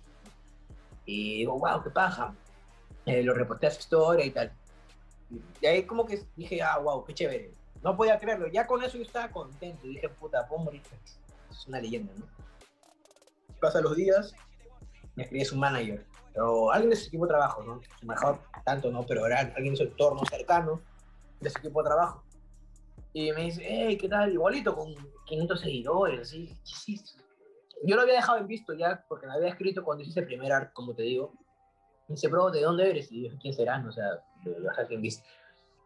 Y 1.06 1.38
digo, 1.40 1.58
wow, 1.58 1.82
qué 1.84 1.90
paja. 1.90 2.36
Eh, 3.06 3.24
lo 3.24 3.34
reporté 3.34 3.68
a 3.68 3.72
su 3.72 3.80
historia 3.80 4.26
y 4.26 4.32
tal. 4.32 4.52
Y 5.62 5.66
ahí 5.66 5.84
como 5.84 6.06
que 6.06 6.22
dije, 6.36 6.62
ah, 6.62 6.78
wow, 6.78 7.04
qué 7.06 7.14
chévere. 7.14 7.54
No 7.82 7.96
podía 7.96 8.20
creerlo, 8.20 8.48
ya 8.48 8.68
con 8.68 8.84
eso 8.84 8.98
yo 8.98 9.04
estaba 9.04 9.30
contento. 9.32 9.88
Y 9.88 9.96
dije, 9.96 10.10
puta, 10.10 10.48
puedo 10.48 10.64
morir. 10.64 10.82
Es 11.50 11.68
una 11.68 11.82
leyenda, 11.82 12.14
¿no? 12.16 12.26
Pasan 13.60 13.84
los 13.84 13.96
días, 13.96 14.34
me 15.16 15.24
escribe 15.24 15.46
su 15.46 15.58
manager 15.58 16.06
o 16.38 16.72
alguien 16.72 16.92
de 16.92 16.96
su 16.96 17.08
equipo 17.08 17.26
de 17.26 17.30
trabajo, 17.30 17.64
¿no? 17.64 17.82
Mejor 18.04 18.40
tanto, 18.64 18.92
¿no? 18.92 19.06
Pero 19.06 19.26
era 19.26 19.40
alguien 19.40 19.74
de 19.74 19.78
su 19.78 19.84
entorno 19.84 20.22
cercano 20.26 20.82
de 21.40 21.50
su 21.50 21.60
equipo 21.60 21.82
de 21.82 21.90
trabajo. 21.90 22.24
Y 23.14 23.32
me 23.32 23.44
dice, 23.44 23.64
hey, 23.66 23.98
¿qué 23.98 24.08
tal? 24.08 24.32
Igualito, 24.32 24.76
con 24.76 24.94
500 25.26 25.60
seguidores, 25.60 26.22
así. 26.22 26.56
Sí, 26.64 27.02
Yo 27.84 27.96
lo 27.96 28.04
había 28.04 28.16
dejado 28.16 28.38
en 28.38 28.48
visto 28.48 28.74
ya, 28.74 29.04
porque 29.08 29.26
me 29.26 29.34
había 29.34 29.50
escrito 29.50 29.84
cuando 29.84 30.04
hice 30.04 30.20
el 30.20 30.26
primer 30.26 30.52
art, 30.52 30.74
como 30.74 30.94
te 30.94 31.04
digo. 31.04 31.34
Me 32.08 32.16
dice, 32.16 32.28
bro, 32.28 32.52
¿de 32.52 32.62
dónde 32.62 32.90
eres? 32.90 33.12
Y 33.12 33.30
yo, 33.30 33.36
¿quién 33.42 33.54
serás? 33.54 33.86
O 33.86 33.92
sea, 33.92 34.24
lo 34.46 34.70
dejé 34.70 34.94
en 34.94 35.02
visto. 35.02 35.28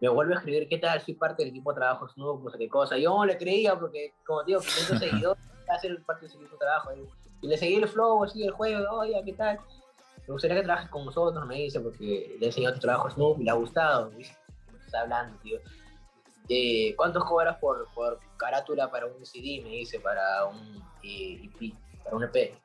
Me 0.02 0.10
vuelve 0.10 0.34
a 0.34 0.38
escribir, 0.38 0.68
¿qué 0.68 0.78
tal? 0.80 1.00
Soy 1.00 1.14
parte 1.14 1.44
del 1.44 1.52
equipo 1.52 1.72
de 1.72 1.78
trabajo, 1.78 2.08
no 2.18 2.50
sé 2.50 2.58
qué 2.58 2.68
cosa. 2.68 2.98
Yo 2.98 3.16
no 3.16 3.26
le 3.26 3.38
creía, 3.38 3.80
porque, 3.80 4.14
como 4.26 4.44
te 4.44 4.48
digo, 4.48 4.60
500 4.60 5.00
seguidores, 5.00 5.44
va 5.70 5.76
a 5.76 5.80
ser 5.80 6.04
parte 6.04 6.26
de 6.26 6.32
su 6.32 6.40
equipo 6.40 6.56
de 6.56 6.60
trabajo. 6.60 6.92
Y 7.44 7.48
le 7.48 7.58
seguí 7.58 7.76
el 7.76 7.88
flow, 7.88 8.24
así, 8.24 8.42
el 8.44 8.52
juego, 8.52 8.90
oye, 8.98 9.22
¿qué 9.24 9.34
tal? 9.34 9.60
me 10.28 10.32
gustaría 10.32 10.56
que 10.58 10.64
trabajes 10.64 10.90
con 10.90 11.06
nosotros, 11.06 11.46
me 11.46 11.56
dice, 11.56 11.80
porque 11.82 12.38
le 12.40 12.46
he 12.46 12.48
enseñado 12.48 12.76
tu 12.76 12.80
trabajo 12.80 13.08
a 13.08 13.12
Snoop 13.12 13.42
y 13.42 13.44
le 13.44 13.52
ha 13.52 13.56
gustado. 13.56 14.12
Está 14.86 15.02
hablando, 15.02 15.38
tío. 15.40 15.60
¿Cuántos 16.96 17.26
cobras 17.26 17.58
por, 17.58 17.88
por 17.94 18.20
carátula 18.38 18.90
para 18.90 19.08
un 19.08 19.26
CD? 19.26 19.62
Me 19.62 19.70
dice, 19.70 20.00
para 20.00 20.46
un 20.46 20.82
EP, 21.04 21.62
eh, 21.62 21.74
para 22.04 22.16
un 22.16 22.24
EP, 22.24 22.56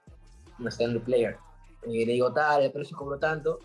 un 0.61 0.69
stand 0.69 1.03
player. 1.03 1.37
Y 1.85 2.05
le 2.05 2.13
digo, 2.13 2.33
tal, 2.33 2.63
el 2.63 2.71
precio 2.71 2.97
cobro 2.97 3.19
tanto. 3.19 3.59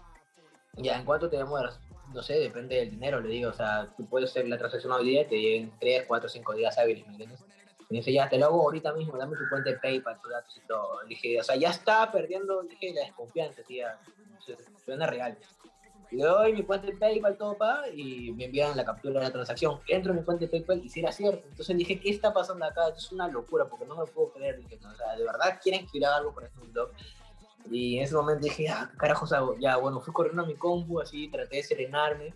Ya, 0.77 0.97
¿en 0.97 1.05
cuánto 1.05 1.29
te 1.29 1.37
demoras? 1.37 1.79
No 2.13 2.23
sé, 2.23 2.39
depende 2.39 2.77
del 2.77 2.89
dinero, 2.89 3.21
le 3.21 3.29
digo. 3.29 3.51
O 3.51 3.53
sea, 3.53 3.93
tú 3.95 4.07
puedes 4.07 4.31
hacer 4.31 4.47
la 4.47 4.57
transacción 4.57 4.91
hoy 4.91 5.05
día, 5.05 5.27
te 5.27 5.39
lleguen 5.39 5.71
3, 5.79 6.05
4, 6.07 6.29
5 6.29 6.53
días 6.53 6.77
hábiles, 6.79 7.05
¿me 7.05 7.11
entiendes? 7.11 7.43
Me 7.93 7.99
dice, 7.99 8.11
ya, 8.11 8.27
te 8.27 8.39
lo 8.39 8.47
hago 8.47 8.61
ahorita 8.63 8.91
mismo, 8.93 9.15
dame 9.19 9.37
tu 9.37 9.47
cuenta 9.47 9.69
de 9.69 9.77
PayPal, 9.77 10.19
tus 10.19 10.31
datos 10.31 10.57
y 10.57 10.61
todo. 10.61 11.03
Le 11.03 11.09
dije, 11.09 11.39
o 11.39 11.43
sea, 11.43 11.55
ya 11.55 11.69
está 11.69 12.11
perdiendo, 12.11 12.63
dije, 12.63 12.91
la 12.91 13.01
desconfianza, 13.01 13.61
tía. 13.61 13.99
Suena 14.83 15.05
real. 15.05 15.37
Le 16.09 16.23
doy 16.23 16.53
mi 16.53 16.63
cuenta 16.63 16.87
de 16.87 16.93
PayPal, 16.93 17.37
todo 17.37 17.55
para, 17.55 17.87
y 17.89 18.31
me 18.31 18.45
envían 18.45 18.75
la 18.75 18.83
captura 18.83 19.19
de 19.19 19.27
la 19.27 19.31
transacción. 19.31 19.79
Entro 19.87 20.11
en 20.11 20.17
mi 20.17 20.25
cuenta 20.25 20.43
de 20.43 20.49
PayPal 20.49 20.83
y 20.83 20.89
si 20.89 21.01
era 21.01 21.11
cierto. 21.11 21.47
Entonces 21.47 21.77
dije, 21.77 21.99
¿qué 21.99 22.09
está 22.09 22.33
pasando 22.33 22.65
acá? 22.65 22.87
es 22.97 23.11
una 23.11 23.27
locura, 23.27 23.65
porque 23.65 23.85
no 23.85 23.95
me 23.95 24.05
puedo 24.07 24.33
creer. 24.33 24.57
Dije, 24.57 24.79
o 24.83 24.95
sea, 24.95 25.15
de 25.15 25.23
verdad 25.23 25.59
quieren 25.61 25.85
que 25.85 26.03
algo 26.03 26.33
por 26.33 26.49
Snoop 26.49 26.73
Dogg. 26.73 26.91
Y 27.69 27.97
en 27.97 28.05
ese 28.05 28.15
momento 28.15 28.43
dije, 28.45 28.69
ah, 28.69 28.89
¿qué 28.91 28.97
carajos? 28.97 29.31
Ya, 29.59 29.77
bueno, 29.77 30.01
fui 30.01 30.11
corriendo 30.11 30.41
a 30.41 30.47
mi 30.47 30.55
compu, 30.55 30.99
así, 30.99 31.27
traté 31.27 31.57
de 31.57 31.63
serenarme 31.63 32.33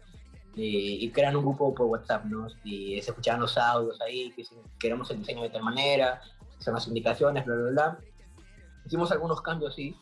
y, 0.56 1.10
crean 1.12 1.36
un 1.36 1.44
grupo 1.44 1.74
por 1.74 1.88
WhatsApp, 1.88 2.26
¿no? 2.26 2.48
Y 2.64 3.00
se 3.02 3.12
escuchaban 3.12 3.42
los 3.42 3.58
audios 3.58 4.00
ahí, 4.02 4.32
que 4.32 4.44
queremos 4.80 5.10
el 5.12 5.20
diseño 5.20 5.44
de 5.44 5.50
tal 5.50 5.64
manera, 5.64 6.22
son 6.58 6.74
las 6.74 6.88
indicaciones, 6.88 7.46
bla, 7.46 7.56
bla, 7.56 7.72
bla. 7.72 8.00
Hicimos 8.86 9.12
algunos 9.12 9.42
cambios, 9.42 9.76
sí, 9.76 9.96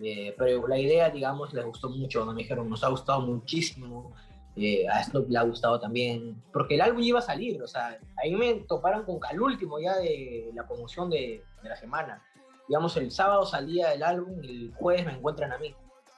eh, 0.00 0.34
pero 0.36 0.66
la 0.66 0.78
idea, 0.78 1.10
digamos, 1.10 1.52
les 1.52 1.64
gustó 1.64 1.88
mucho, 1.88 2.26
me 2.26 2.34
dijeron, 2.34 2.68
nos 2.68 2.82
ha 2.82 2.88
gustado 2.88 3.20
muchísimo, 3.20 4.12
eh, 4.56 4.88
a 4.88 5.02
Snoop 5.04 5.30
le 5.30 5.38
ha 5.38 5.42
gustado 5.42 5.78
también, 5.78 6.42
porque 6.52 6.74
el 6.74 6.80
álbum 6.80 7.02
iba 7.02 7.20
a 7.20 7.22
salir, 7.22 7.62
o 7.62 7.66
sea, 7.68 7.98
ahí 8.22 8.34
me 8.34 8.54
toparon 8.54 9.04
con 9.04 9.18
al 9.24 9.40
último 9.40 9.78
ya 9.78 9.96
de 9.96 10.50
la 10.54 10.66
promoción 10.66 11.08
de, 11.08 11.44
de 11.62 11.68
la 11.68 11.76
semana. 11.76 12.22
Digamos, 12.68 12.96
el 12.96 13.10
sábado 13.10 13.44
salía 13.44 13.92
el 13.92 14.02
álbum 14.02 14.42
y 14.42 14.48
el 14.48 14.74
jueves 14.74 15.06
me 15.06 15.12
encuentran 15.12 15.52
a 15.52 15.58
mí. 15.58 15.74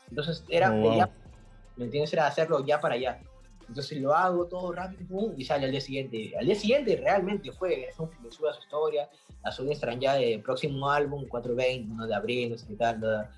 Entonces 0.08 0.44
era, 0.48 0.70
oh, 0.72 1.08
¿me 1.76 1.84
entiendes? 1.84 2.12
Era 2.12 2.26
hacerlo 2.26 2.64
ya 2.64 2.80
para 2.80 2.94
allá. 2.94 3.20
Entonces 3.68 4.00
lo 4.00 4.14
hago 4.14 4.46
todo 4.46 4.72
rápido 4.72 5.32
y 5.36 5.44
sale 5.44 5.66
al 5.66 5.70
día 5.70 5.80
siguiente. 5.80 6.32
Al 6.38 6.46
día 6.46 6.54
siguiente 6.54 6.96
realmente 6.96 7.52
fue, 7.52 7.88
me 8.22 8.30
sube 8.30 8.50
a 8.50 8.52
su 8.52 8.60
historia, 8.62 9.08
a 9.42 9.50
su 9.50 9.64
Instagram 9.64 10.00
ya 10.00 10.14
de 10.14 10.38
próximo 10.38 10.90
álbum, 10.90 11.26
420, 11.28 11.92
1 11.92 12.06
de 12.06 12.14
abril, 12.14 12.50
no 12.50 12.58
sé 12.58 12.66
qué 12.66 12.74
tal. 12.74 13.28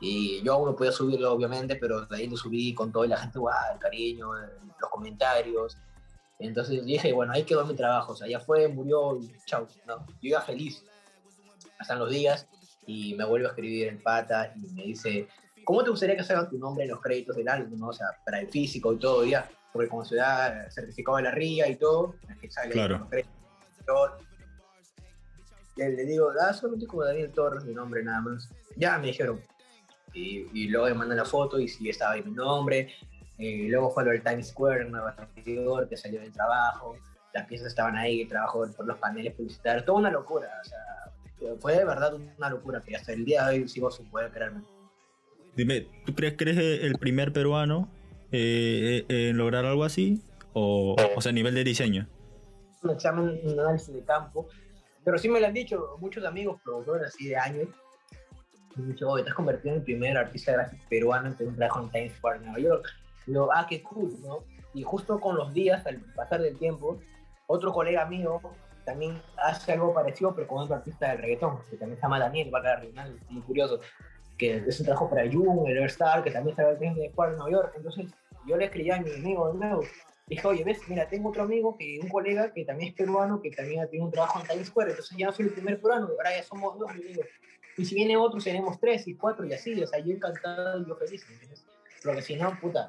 Y 0.00 0.42
yo 0.42 0.54
aún 0.54 0.66
no 0.66 0.76
podía 0.76 0.92
subirlo, 0.92 1.32
obviamente, 1.32 1.76
pero 1.76 2.06
de 2.06 2.16
ahí 2.16 2.26
lo 2.26 2.36
subí 2.36 2.74
con 2.74 2.90
todo 2.90 3.04
y 3.04 3.08
la 3.08 3.16
gente, 3.16 3.38
guau, 3.38 3.72
el 3.72 3.78
cariño, 3.78 4.32
los 4.34 4.90
comentarios. 4.90 5.78
Entonces 6.38 6.84
dije, 6.84 7.12
bueno, 7.12 7.32
ahí 7.32 7.44
quedó 7.44 7.64
mi 7.64 7.74
trabajo, 7.74 8.12
o 8.12 8.16
sea, 8.16 8.26
ya 8.26 8.40
fue, 8.40 8.66
murió, 8.68 9.18
chau, 9.46 9.66
¿no? 9.86 10.04
Yo 10.20 10.30
iba 10.30 10.40
feliz. 10.40 10.84
Pasan 11.78 12.00
los 12.00 12.10
días 12.10 12.48
y 12.86 13.14
me 13.14 13.24
vuelve 13.24 13.46
a 13.46 13.50
escribir 13.50 13.88
en 13.88 14.02
pata 14.02 14.52
y 14.56 14.72
me 14.72 14.82
dice, 14.82 15.28
¿cómo 15.64 15.84
te 15.84 15.90
gustaría 15.90 16.16
que 16.16 16.24
salga 16.24 16.48
tu 16.48 16.58
nombre 16.58 16.84
en 16.84 16.90
los 16.90 17.00
créditos 17.00 17.36
del 17.36 17.48
álbum, 17.48 17.78
¿no? 17.78 17.88
O 17.88 17.92
sea, 17.92 18.08
para 18.24 18.40
el 18.40 18.48
físico 18.48 18.92
y 18.92 18.98
todo, 18.98 19.24
ya 19.24 19.48
porque 19.72 19.88
como 19.88 20.04
se 20.04 20.16
da 20.16 20.70
certificado 20.70 21.16
de 21.16 21.24
la 21.24 21.30
RIA 21.30 21.68
y 21.68 21.76
todo, 21.76 22.14
es 22.28 22.38
que 22.38 22.50
sale 22.50 22.72
claro. 22.72 23.08
Y 25.74 25.82
le 25.82 26.04
digo, 26.04 26.32
da 26.34 26.52
solamente 26.52 26.86
como 26.86 27.04
Daniel 27.04 27.32
Torres, 27.32 27.64
mi 27.64 27.72
nombre 27.72 28.04
nada 28.04 28.20
más. 28.20 28.48
Ya 28.76 28.98
me 28.98 29.06
dijeron. 29.06 29.40
Y, 30.12 30.46
y 30.52 30.68
luego 30.68 30.86
me 30.88 30.94
mandan 30.94 31.16
la 31.16 31.24
foto 31.24 31.58
y 31.58 31.66
sí 31.66 31.88
estaba 31.88 32.12
ahí 32.12 32.22
mi 32.22 32.32
nombre. 32.32 32.92
Y 33.38 33.68
luego 33.68 33.90
fue 33.90 34.04
lo 34.04 34.10
del 34.10 34.22
Times 34.22 34.48
Square, 34.48 34.90
Nueva 34.90 35.16
York, 35.46 35.88
que 35.88 35.96
salió 35.96 36.20
del 36.20 36.32
trabajo. 36.32 36.96
Las 37.32 37.46
piezas 37.46 37.68
estaban 37.68 37.96
ahí, 37.96 38.26
trabajo 38.26 38.68
por 38.76 38.86
los 38.86 38.98
paneles 38.98 39.34
publicitarios. 39.34 39.86
Toda 39.86 39.98
una 39.98 40.10
locura. 40.10 40.48
O 40.60 40.64
sea, 40.64 41.56
fue 41.58 41.78
de 41.78 41.84
verdad 41.86 42.14
una 42.14 42.50
locura 42.50 42.82
que 42.82 42.94
hasta 42.94 43.12
el 43.12 43.24
día 43.24 43.46
de 43.46 43.60
hoy 43.60 43.68
sigo 43.68 43.90
sin 43.90 44.10
poder 44.10 44.30
creerme. 44.30 44.62
Dime, 45.56 45.86
¿tú 46.04 46.14
crees 46.14 46.34
que 46.34 46.44
eres 46.44 46.58
el 46.58 46.98
primer 46.98 47.32
peruano 47.32 47.90
eh, 48.32 49.04
eh, 49.08 49.28
en 49.28 49.36
lograr 49.36 49.64
algo 49.64 49.84
así? 49.84 50.22
O, 50.52 50.96
o 51.16 51.20
sea, 51.20 51.30
a 51.30 51.32
nivel 51.32 51.54
de 51.54 51.64
diseño. 51.64 52.08
Un 52.82 52.90
examen, 52.90 53.40
un 53.44 53.60
análisis 53.60 53.94
de 53.94 54.02
campo. 54.02 54.48
Pero 55.04 55.18
sí 55.18 55.28
me 55.28 55.40
lo 55.40 55.46
han 55.46 55.54
dicho 55.54 55.96
muchos 56.00 56.24
amigos, 56.24 56.60
productores 56.64 57.08
así 57.08 57.28
de 57.28 57.36
años. 57.36 57.68
Me 58.76 58.84
han 58.84 58.90
dicho, 58.90 59.08
oye, 59.08 59.24
te 59.24 59.30
has 59.30 59.36
convertido 59.36 59.74
en 59.74 59.80
el 59.80 59.84
primer 59.84 60.16
artista 60.16 60.52
gráfico 60.52 60.84
peruano 60.88 61.28
en 61.28 61.36
tener 61.36 61.50
un 61.50 61.56
trabajo 61.56 61.82
en 61.82 61.90
Times 61.90 62.12
Square, 62.16 62.40
Nueva 62.40 62.58
York. 62.58 62.88
Yo, 63.26 63.48
ah, 63.52 63.66
qué 63.68 63.82
cool, 63.82 64.14
¿no? 64.22 64.44
Y 64.74 64.82
justo 64.82 65.20
con 65.20 65.36
los 65.36 65.52
días, 65.52 65.86
al 65.86 65.98
pasar 66.14 66.40
del 66.40 66.58
tiempo, 66.58 66.98
otro 67.46 67.72
colega 67.72 68.06
mío 68.06 68.40
también 68.84 69.20
hace 69.36 69.72
algo 69.72 69.94
parecido, 69.94 70.34
pero 70.34 70.46
con 70.48 70.58
otro 70.58 70.76
artista 70.76 71.10
del 71.10 71.18
reggaetón, 71.18 71.58
que 71.70 71.76
también 71.76 71.96
se 71.96 72.02
llama 72.02 72.18
Daniel, 72.18 72.52
va 72.52 72.58
a 72.58 72.80
muy 73.28 73.42
curioso, 73.42 73.80
que 74.38 74.56
es 74.56 74.80
un 74.80 74.86
trabajo 74.86 75.08
para 75.08 75.30
Jung, 75.30 75.68
el 75.68 75.78
Star, 75.84 76.24
que 76.24 76.30
también 76.30 76.56
está 76.58 76.72
en 76.84 77.00
el 77.00 77.10
Square 77.10 77.36
Nueva 77.36 77.50
York. 77.50 77.72
Entonces, 77.76 78.06
yo 78.46 78.56
le 78.56 78.66
escribí 78.66 78.90
a 78.90 79.00
mi 79.00 79.10
amigo 79.10 79.52
de 79.52 79.58
nuevo. 79.58 79.82
Dije, 80.26 80.46
oye, 80.46 80.64
ves, 80.64 80.80
mira, 80.88 81.08
tengo 81.08 81.30
otro 81.30 81.42
amigo, 81.42 81.76
que 81.76 81.98
un 82.00 82.08
colega 82.08 82.52
que 82.52 82.64
también 82.64 82.90
es 82.90 82.94
peruano, 82.96 83.40
que 83.42 83.50
también 83.50 83.88
tiene 83.90 84.04
un 84.04 84.10
trabajo 84.10 84.40
en 84.40 84.46
Times 84.46 84.68
Square, 84.68 84.90
entonces 84.90 85.16
ya 85.18 85.26
no 85.26 85.32
soy 85.32 85.46
el 85.46 85.52
primer 85.52 85.80
peruano, 85.80 86.06
ahora 86.06 86.36
ya 86.36 86.42
somos 86.42 86.78
dos, 86.78 86.90
y 86.96 87.02
digo, 87.02 87.22
y 87.76 87.84
si 87.84 87.94
viene 87.94 88.16
otro, 88.16 88.40
seremos 88.40 88.78
tres 88.78 89.06
y 89.08 89.14
cuatro 89.14 89.44
y 89.44 89.52
así, 89.52 89.80
o 89.82 89.86
sea, 89.86 89.98
yo 89.98 90.12
encantado 90.12 90.80
y 90.80 90.86
yo 90.86 90.96
feliz, 90.96 91.24
¿entiendes? 91.28 91.64
Porque 92.04 92.22
si 92.22 92.36
no, 92.36 92.58
puta, 92.60 92.88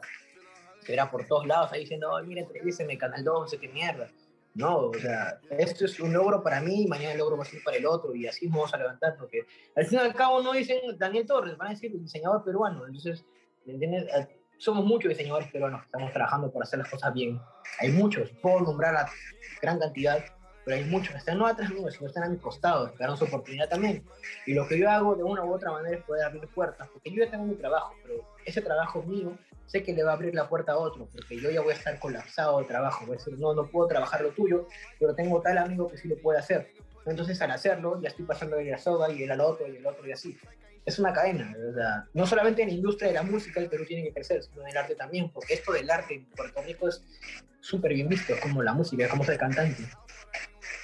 será 0.82 1.10
por 1.10 1.26
todos 1.26 1.48
lados 1.48 1.72
ahí 1.72 1.82
diciendo, 1.82 2.12
oye, 2.12 2.28
mira, 2.28 2.42
entrevíseme 2.42 2.98
Canal 2.98 3.24
12, 3.24 3.58
qué 3.58 3.68
mierda. 3.70 4.10
No, 4.56 4.90
o 4.90 4.94
sea, 4.94 5.40
esto 5.50 5.86
es 5.86 6.00
un 6.00 6.14
logro 6.14 6.44
para 6.44 6.62
mí, 6.62 6.86
mañana 6.88 7.14
el 7.14 7.18
logro 7.18 7.38
va 7.38 7.44
a 7.44 7.48
ser 7.48 7.64
para 7.64 7.78
el 7.78 7.88
otro 7.88 8.14
y 8.14 8.28
así 8.28 8.48
vamos 8.48 8.72
a 8.74 8.78
levantar, 8.78 9.16
porque 9.18 9.46
al 9.76 9.86
fin 9.88 9.98
y 9.98 10.02
al 10.02 10.14
cabo 10.14 10.44
no 10.44 10.54
dicen 10.54 10.80
Daniel 10.98 11.26
Torres, 11.26 11.58
van 11.58 11.70
a 11.70 11.72
decir 11.72 11.92
diseñador 11.92 12.44
peruano, 12.44 12.86
entonces, 12.86 13.26
¿me 13.66 13.74
entiendes? 13.74 14.06
Somos 14.64 14.86
muchos 14.86 15.10
diseñadores 15.10 15.52
peruanos 15.52 15.82
que 15.82 15.86
estamos 15.88 16.14
trabajando 16.14 16.50
por 16.50 16.64
hacer 16.64 16.80
las 16.80 16.90
cosas 16.90 17.14
bien. 17.14 17.38
Hay 17.80 17.92
muchos, 17.92 18.30
puedo 18.42 18.62
nombrar 18.62 18.96
a 18.96 19.10
gran 19.62 19.78
cantidad, 19.78 20.24
pero 20.64 20.78
hay 20.78 20.86
muchos 20.86 21.12
que 21.12 21.18
están 21.18 21.38
no 21.38 21.46
atrás 21.46 21.70
mío, 21.70 21.92
sino 21.92 22.08
están 22.08 22.24
a 22.24 22.30
mi 22.30 22.38
costado, 22.38 22.94
dan 22.98 23.18
su 23.18 23.26
oportunidad 23.26 23.68
también. 23.68 24.06
Y 24.46 24.54
lo 24.54 24.66
que 24.66 24.80
yo 24.80 24.90
hago 24.90 25.16
de 25.16 25.24
una 25.24 25.44
u 25.44 25.54
otra 25.54 25.70
manera 25.72 25.98
es 25.98 26.04
poder 26.06 26.24
abrir 26.24 26.48
puertas, 26.48 26.88
porque 26.94 27.12
yo 27.12 27.26
ya 27.26 27.30
tengo 27.30 27.44
mi 27.44 27.56
trabajo, 27.56 27.94
pero 28.04 28.24
ese 28.46 28.62
trabajo 28.62 29.04
mío 29.04 29.38
sé 29.66 29.84
que 29.84 29.92
le 29.92 30.04
va 30.06 30.12
a 30.12 30.14
abrir 30.14 30.34
la 30.34 30.48
puerta 30.48 30.72
a 30.72 30.78
otro, 30.78 31.10
porque 31.12 31.42
yo 31.42 31.52
ya 31.52 31.60
voy 31.60 31.74
a 31.74 31.76
estar 31.76 32.00
colapsado 32.00 32.60
de 32.60 32.66
trabajo. 32.66 33.06
Voy 33.06 33.16
a 33.16 33.18
decir, 33.18 33.38
no, 33.38 33.54
no 33.54 33.68
puedo 33.68 33.88
trabajar 33.88 34.22
lo 34.22 34.30
tuyo, 34.30 34.68
pero 34.98 35.14
tengo 35.14 35.42
tal 35.42 35.58
amigo 35.58 35.90
que 35.90 35.98
sí 35.98 36.08
lo 36.08 36.16
puede 36.20 36.40
hacer. 36.40 36.72
Entonces 37.06 37.42
al 37.42 37.52
hacerlo 37.52 38.00
ya 38.02 38.08
estoy 38.08 38.24
pasando 38.24 38.56
de 38.56 38.72
la 38.72 38.78
soga 38.78 39.12
y 39.12 39.24
el 39.24 39.32
al 39.32 39.42
otro 39.42 39.68
y 39.68 39.76
el 39.76 39.86
otro 39.86 40.08
y 40.08 40.14
así. 40.14 40.38
Es 40.86 41.00
una 41.00 41.14
cadena, 41.14 41.54
¿verdad? 41.58 42.06
no 42.14 42.26
solamente 42.28 42.62
en 42.62 42.68
la 42.68 42.74
industria 42.74 43.08
de 43.08 43.14
la 43.14 43.24
música 43.24 43.60
el 43.62 43.70
Perú 43.70 43.86
tiene 43.86 44.04
que 44.04 44.14
crecer, 44.14 44.44
sino 44.44 44.64
en 44.64 44.70
el 44.70 44.78
arte 44.78 44.96
también, 44.96 45.30
porque 45.30 45.54
esto 45.54 45.72
del 45.72 45.90
arte 45.90 46.16
en 46.16 46.26
Puerto 46.26 46.62
Rico 46.62 46.90
es 46.90 47.02
súper 47.62 47.94
bien 47.94 48.10
visto, 48.10 48.34
como 48.42 48.62
la 48.62 48.74
música, 48.74 49.08
como 49.08 49.24
ser 49.24 49.38
cantante. 49.38 49.84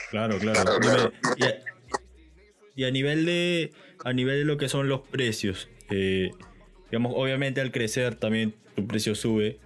Claro, 0.10 0.40
claro. 0.40 0.80
y, 1.36 1.44
a, 1.44 1.64
y, 2.76 2.84
a, 2.86 2.92
nivel 2.92 3.26
de 3.26 3.74
a 4.04 4.14
nivel 4.14 4.40
de 4.40 4.46
lo 4.46 4.58
que 4.58 4.70
son 4.70 4.88
los 4.88 5.02
precios, 5.02 5.70
eh, 5.90 6.32
digamos, 6.86 7.14
obviamente 7.16 7.60
al 7.62 7.72
crecer 7.72 8.16
también 8.16 8.56
tu 8.76 8.88
precio 8.88 9.14
sube, 9.16 9.60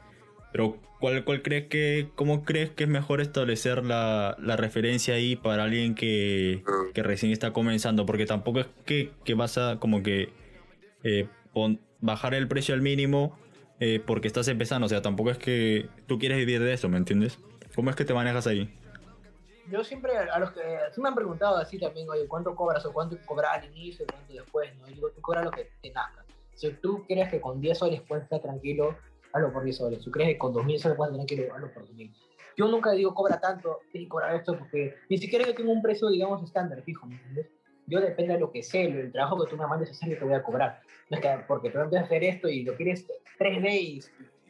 pero 0.51 0.81
¿cuál, 1.03 1.41
crees 1.41 1.67
que, 1.67 2.09
cómo 2.15 2.45
crees 2.45 2.69
que 2.69 2.85
es 2.85 2.89
mejor 2.89 3.19
establecer 3.19 3.83
la, 3.83 4.37
referencia 4.55 5.15
ahí 5.15 5.35
para 5.35 5.63
alguien 5.63 5.95
que, 5.95 6.63
recién 6.95 7.33
está 7.33 7.51
comenzando? 7.51 8.05
Porque 8.05 8.25
tampoco 8.25 8.61
es 8.61 8.67
que, 8.85 9.11
que 9.25 9.33
vas 9.33 9.57
a 9.57 9.79
como 9.79 10.01
que 10.01 10.29
eh, 11.03 11.27
bajar 11.99 12.33
el 12.33 12.47
precio 12.47 12.73
al 12.73 12.81
mínimo 12.81 13.37
eh, 13.81 14.01
porque 14.05 14.27
estás 14.27 14.47
empezando, 14.47 14.85
o 14.85 14.89
sea, 14.89 15.01
tampoco 15.01 15.29
es 15.29 15.37
que 15.37 15.89
tú 16.07 16.17
quieres 16.19 16.37
vivir 16.37 16.63
de 16.63 16.71
eso, 16.71 16.87
¿me 16.87 16.97
entiendes? 16.97 17.37
¿Cómo 17.75 17.89
es 17.89 17.97
que 17.97 18.05
te 18.05 18.13
manejas 18.13 18.47
ahí? 18.47 18.73
Yo 19.69 19.83
siempre, 19.83 20.17
a 20.17 20.39
los 20.39 20.51
que 20.51 20.61
sí 20.93 21.01
me 21.01 21.09
han 21.09 21.15
preguntado 21.15 21.57
así 21.57 21.79
también, 21.79 22.09
oye, 22.09 22.27
¿cuánto 22.29 22.55
cobras 22.55 22.85
o 22.85 22.93
cuánto 22.93 23.17
cobras 23.25 23.51
al 23.55 23.65
inicio 23.65 24.05
y 24.05 24.07
cuánto 24.07 24.33
después? 24.33 24.69
¿no? 24.77 25.09
Tú 25.09 25.21
cobras 25.21 25.43
lo 25.43 25.51
que 25.51 25.69
te 25.81 25.91
nazca. 25.91 26.23
Si 26.53 26.71
tú 26.71 27.03
crees 27.05 27.29
que 27.29 27.41
con 27.41 27.59
10 27.59 27.77
soles 27.77 28.01
puedes 28.07 28.23
estar 28.23 28.41
tranquilo, 28.41 28.95
hazlo 29.33 29.51
por 29.51 29.63
10 29.63 29.75
soles. 29.75 30.03
Si 30.03 30.11
crees 30.11 30.29
que 30.29 30.37
con 30.37 30.53
2.000 30.53 30.77
soles 30.77 30.97
puedes 30.97 31.13
estar 31.13 31.25
tranquilo, 31.25 31.53
hazlo 31.53 31.73
por 31.73 31.87
2.000. 31.87 32.13
Yo 32.55 32.67
nunca 32.67 32.91
digo 32.91 33.13
cobra 33.13 33.39
tanto, 33.39 33.79
tienes 33.91 34.05
que 34.05 34.09
cobrar 34.09 34.35
esto, 34.35 34.57
porque 34.57 34.95
ni 35.09 35.17
siquiera 35.17 35.45
yo 35.45 35.55
tengo 35.55 35.71
un 35.71 35.81
precio, 35.81 36.07
digamos, 36.09 36.43
estándar, 36.43 36.81
fijo, 36.83 37.07
¿me 37.07 37.15
entiendes? 37.15 37.49
Yo 37.87 37.99
depende 37.99 38.33
de 38.33 38.39
lo 38.39 38.51
que 38.51 38.63
sé, 38.63 38.83
el 38.83 39.11
trabajo 39.11 39.43
que 39.43 39.49
tú 39.49 39.57
me 39.57 39.67
mandes 39.67 39.89
a 39.89 39.91
hacer, 39.91 40.09
yo 40.09 40.19
te 40.19 40.23
voy 40.23 40.35
a 40.35 40.43
cobrar. 40.43 40.79
No 41.09 41.17
es 41.17 41.21
que 41.21 41.29
porque 41.47 41.69
tú 41.69 41.79
empiezas 41.79 42.03
a 42.03 42.05
hacer 42.05 42.23
esto 42.23 42.47
y 42.47 42.63
lo 42.63 42.75
quieres 42.75 43.07
3D 43.39 43.81
y 43.81 43.99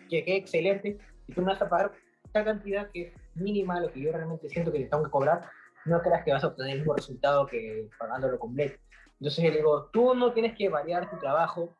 que 0.10 0.24
quede 0.24 0.36
excelente, 0.36 1.00
y 1.28 1.34
tú 1.34 1.42
me 1.42 1.48
vas 1.48 1.62
a 1.62 1.70
pagar 1.70 1.94
esta 2.26 2.44
cantidad 2.44 2.92
que 2.92 3.02
es 3.04 3.14
mínima, 3.36 3.80
lo 3.80 3.92
que 3.92 4.02
yo 4.02 4.12
realmente 4.12 4.50
siento 4.50 4.72
que 4.72 4.80
te 4.80 4.86
tengo 4.86 5.06
que 5.06 5.10
cobrar, 5.10 5.50
no 5.86 6.02
creas 6.02 6.24
que 6.24 6.34
vas 6.34 6.44
a 6.44 6.48
obtener 6.48 6.74
el 6.74 6.80
mismo 6.80 6.94
resultado 6.94 7.48
que 7.48 7.90
pagándolo 7.98 8.38
completo. 8.38 8.78
Entonces 9.20 9.46
yo 9.46 9.52
digo, 9.52 9.90
tú 9.94 10.14
no 10.14 10.34
tienes 10.34 10.56
que 10.58 10.68
variar 10.70 11.10
tu 11.10 11.18
trabajo 11.18 11.74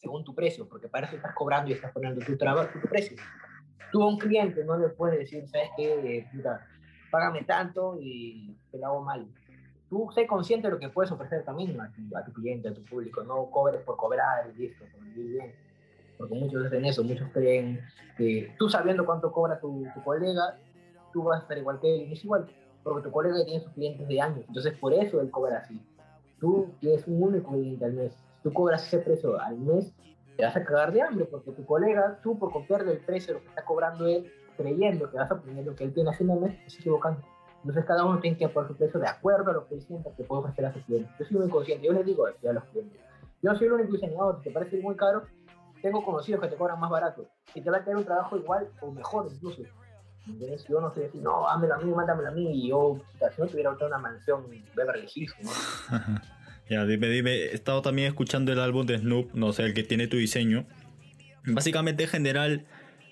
según 0.00 0.24
tu 0.24 0.34
precio, 0.34 0.68
porque 0.68 0.88
para 0.88 1.06
eso 1.06 1.16
estás 1.16 1.34
cobrando 1.34 1.70
y 1.70 1.74
estás 1.74 1.92
poniendo 1.92 2.24
tu 2.24 2.36
trabajo, 2.36 2.70
tu 2.80 2.88
precio. 2.88 3.16
Tú 3.90 4.02
a 4.02 4.08
un 4.08 4.18
cliente 4.18 4.64
no 4.64 4.76
le 4.76 4.88
puedes 4.88 5.18
decir, 5.18 5.48
¿sabes 5.48 5.70
qué? 5.76 6.18
Eh, 6.18 6.28
puta, 6.32 6.66
págame 7.10 7.42
tanto 7.44 7.98
y 8.00 8.56
te 8.70 8.78
lo 8.78 8.86
hago 8.86 9.02
mal. 9.02 9.26
Tú 9.88 10.10
sé 10.14 10.26
consciente 10.26 10.68
de 10.68 10.74
lo 10.74 10.78
que 10.78 10.90
puedes 10.90 11.10
ofrecer 11.10 11.44
también 11.44 11.80
a 11.80 11.90
tu, 11.90 12.16
a 12.16 12.24
tu 12.24 12.32
cliente, 12.32 12.68
a 12.68 12.74
tu 12.74 12.84
público, 12.84 13.22
no 13.22 13.50
cobres 13.50 13.80
por 13.82 13.96
cobrar 13.96 14.50
y 14.54 14.58
listo, 14.58 14.84
por 14.92 15.02
vivir 15.02 15.32
bien. 15.32 15.54
Porque 16.18 16.34
muchos 16.34 16.66
hacen 16.66 16.84
eso, 16.84 17.02
muchos 17.02 17.28
creen 17.32 17.80
que 18.16 18.52
tú 18.58 18.68
sabiendo 18.68 19.06
cuánto 19.06 19.32
cobra 19.32 19.58
tu, 19.58 19.86
tu 19.94 20.02
colega, 20.02 20.58
tú 21.12 21.22
vas 21.22 21.40
a 21.40 21.42
estar 21.42 21.56
igual 21.56 21.80
que 21.80 21.94
él, 21.94 22.08
y 22.08 22.12
es 22.12 22.24
igual, 22.24 22.46
porque 22.82 23.08
tu 23.08 23.12
colega 23.12 23.44
tiene 23.44 23.62
sus 23.62 23.72
clientes 23.72 24.06
de 24.06 24.20
años, 24.20 24.44
entonces 24.48 24.76
por 24.78 24.92
eso 24.92 25.20
él 25.20 25.30
cobra 25.30 25.58
así. 25.58 25.80
Tú 26.40 26.74
tienes 26.80 27.06
un 27.06 27.22
único 27.22 27.52
cliente 27.52 27.84
al 27.84 27.92
mes, 27.94 28.12
tú 28.48 28.54
cobras 28.54 28.86
ese 28.86 28.98
precio 28.98 29.40
al 29.40 29.58
mes, 29.58 29.92
te 30.36 30.44
vas 30.44 30.56
a 30.56 30.64
cagar 30.64 30.92
de 30.92 31.02
hambre, 31.02 31.26
porque 31.26 31.50
tu 31.50 31.64
colega, 31.66 32.18
tú 32.22 32.38
por 32.38 32.50
copiarle 32.50 32.92
el 32.92 33.00
precio 33.00 33.34
de 33.34 33.40
lo 33.40 33.44
que 33.44 33.50
está 33.50 33.64
cobrando 33.64 34.06
él, 34.06 34.32
creyendo 34.56 35.10
que 35.10 35.18
vas 35.18 35.30
a 35.30 35.34
obtener 35.34 35.66
lo 35.66 35.74
que 35.74 35.84
él 35.84 35.92
tiene 35.92 36.10
haciendo 36.10 36.34
al 36.34 36.40
mes, 36.40 36.54
estás 36.54 36.80
equivocando. 36.80 37.20
Entonces 37.58 37.84
cada 37.84 38.04
uno 38.04 38.20
tiene 38.20 38.38
que 38.38 38.48
poner 38.48 38.70
su 38.70 38.76
precio 38.76 39.00
de 39.00 39.08
acuerdo 39.08 39.50
a 39.50 39.54
lo 39.54 39.68
que 39.68 39.74
él 39.74 39.82
sienta 39.82 40.10
que 40.16 40.24
puede 40.24 40.42
ofrecer 40.42 40.66
a 40.66 40.72
su 40.72 40.80
cliente. 40.82 41.10
Yo 41.18 41.26
soy 41.26 41.36
muy 41.38 41.48
consciente, 41.48 41.86
yo 41.86 41.92
les 41.92 42.06
digo 42.06 42.26
a 42.26 42.52
los 42.52 42.64
clientes. 42.64 43.00
Yo 43.42 43.54
soy 43.54 43.66
el 43.66 43.72
único 43.74 43.92
diseñador, 43.92 44.40
te 44.42 44.50
parece 44.50 44.80
muy 44.80 44.96
caro, 44.96 45.24
tengo 45.82 46.04
conocidos 46.04 46.40
que 46.40 46.48
te 46.48 46.56
cobran 46.56 46.80
más 46.80 46.90
barato 46.90 47.26
y 47.54 47.60
te 47.60 47.70
va 47.70 47.78
a 47.78 47.84
tener 47.84 47.96
un 47.96 48.04
trabajo 48.04 48.36
igual 48.36 48.68
o 48.80 48.90
mejor 48.90 49.28
incluso. 49.30 49.62
¿Entendés? 50.26 50.64
Yo 50.68 50.80
no 50.80 50.92
sé 50.92 51.00
decir, 51.00 51.22
no, 51.22 51.42
dámelo 51.42 51.74
a 51.74 51.78
mí, 51.78 51.90
mándamelo 51.90 52.28
a 52.28 52.32
mí, 52.32 52.64
y 52.64 52.68
yo, 52.68 52.98
si 53.34 53.40
no 53.40 53.46
tuviera 53.46 53.70
una 53.70 53.98
mansión 53.98 54.46
Beverly 54.74 55.08
Hills, 55.14 55.34
¿no? 55.42 55.50
Ya, 56.68 56.84
dime, 56.84 57.08
dime, 57.08 57.32
he 57.34 57.54
estado 57.54 57.80
también 57.82 58.08
escuchando 58.08 58.52
el 58.52 58.60
álbum 58.60 58.86
de 58.86 58.98
Snoop, 58.98 59.32
no 59.34 59.52
sé, 59.52 59.64
el 59.64 59.74
que 59.74 59.82
tiene 59.82 60.06
tu 60.06 60.16
diseño. 60.18 60.66
Básicamente, 61.44 62.04
en 62.04 62.10
general, 62.10 62.66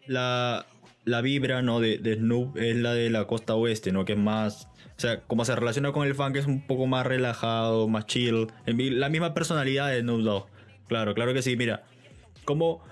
la, 0.07 0.67
la 1.05 1.23
vibra 1.23 1.63
¿no? 1.63 1.81
de, 1.81 1.99
de, 1.99 2.17
Snoop 2.17 2.59
es 2.59 2.77
la 2.77 2.93
de 2.93 3.09
la 3.09 3.27
costa 3.27 3.55
oeste, 3.55 3.93
¿no? 3.93 4.05
Que 4.05 4.13
es 4.13 4.19
más. 4.19 4.69
O 4.97 5.01
sea, 5.01 5.21
como 5.23 5.45
se 5.45 5.55
relaciona 5.55 5.93
con 5.93 6.07
el 6.07 6.15
funk, 6.15 6.37
es 6.37 6.47
un 6.47 6.67
poco 6.67 6.87
más 6.87 7.07
relajado, 7.07 7.89
más 7.89 8.07
chill. 8.07 8.49
La 8.67 9.09
misma 9.09 9.33
personalidad 9.33 9.91
de 9.91 10.01
Snoop 10.01 10.23
Dogg. 10.23 10.47
Claro, 10.89 11.15
claro 11.15 11.33
que 11.33 11.43
sí. 11.43 11.57
Mira, 11.57 11.85
¿cómo, 12.45 12.83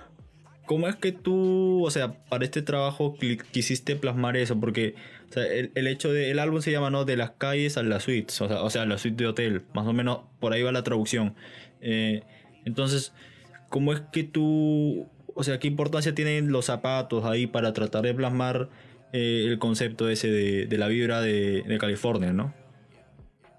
cómo 0.66 0.88
es 0.88 0.96
que 0.96 1.12
tú, 1.12 1.84
o 1.84 1.90
sea, 1.90 2.24
para 2.28 2.44
este 2.44 2.62
trabajo 2.62 3.16
quisiste 3.52 3.96
plasmar 3.96 4.36
eso? 4.36 4.58
Porque 4.58 4.94
o 5.34 5.36
sea, 5.36 5.46
el, 5.46 5.72
el, 5.74 5.88
hecho 5.88 6.12
de. 6.12 6.30
El 6.30 6.38
álbum 6.38 6.60
se 6.60 6.70
llama, 6.70 6.90
¿no? 6.90 7.04
De 7.04 7.16
las 7.16 7.32
calles 7.32 7.76
a 7.76 7.82
las 7.82 8.04
suites. 8.04 8.40
O 8.40 8.46
sea, 8.46 8.62
o 8.62 8.70
sea, 8.70 8.86
la 8.86 8.98
suite 8.98 9.24
de 9.24 9.28
hotel. 9.28 9.64
Más 9.74 9.84
o 9.84 9.92
menos 9.92 10.20
por 10.38 10.52
ahí 10.52 10.62
va 10.62 10.70
la 10.70 10.84
traducción. 10.84 11.34
Eh, 11.80 12.22
entonces, 12.64 13.12
¿cómo 13.68 13.92
es 13.92 14.00
que 14.12 14.22
tú. 14.22 15.08
O 15.34 15.42
sea, 15.42 15.58
¿qué 15.58 15.66
importancia 15.66 16.14
tienen 16.14 16.52
los 16.52 16.66
zapatos 16.66 17.24
ahí 17.24 17.48
para 17.48 17.72
tratar 17.72 18.02
de 18.02 18.14
plasmar 18.14 18.68
eh, 19.12 19.46
el 19.48 19.58
concepto 19.58 20.08
ese 20.08 20.28
de, 20.28 20.66
de 20.66 20.78
la 20.78 20.86
vibra 20.86 21.20
de, 21.20 21.62
de, 21.62 21.78
California, 21.78 22.32
¿no? 22.32 22.54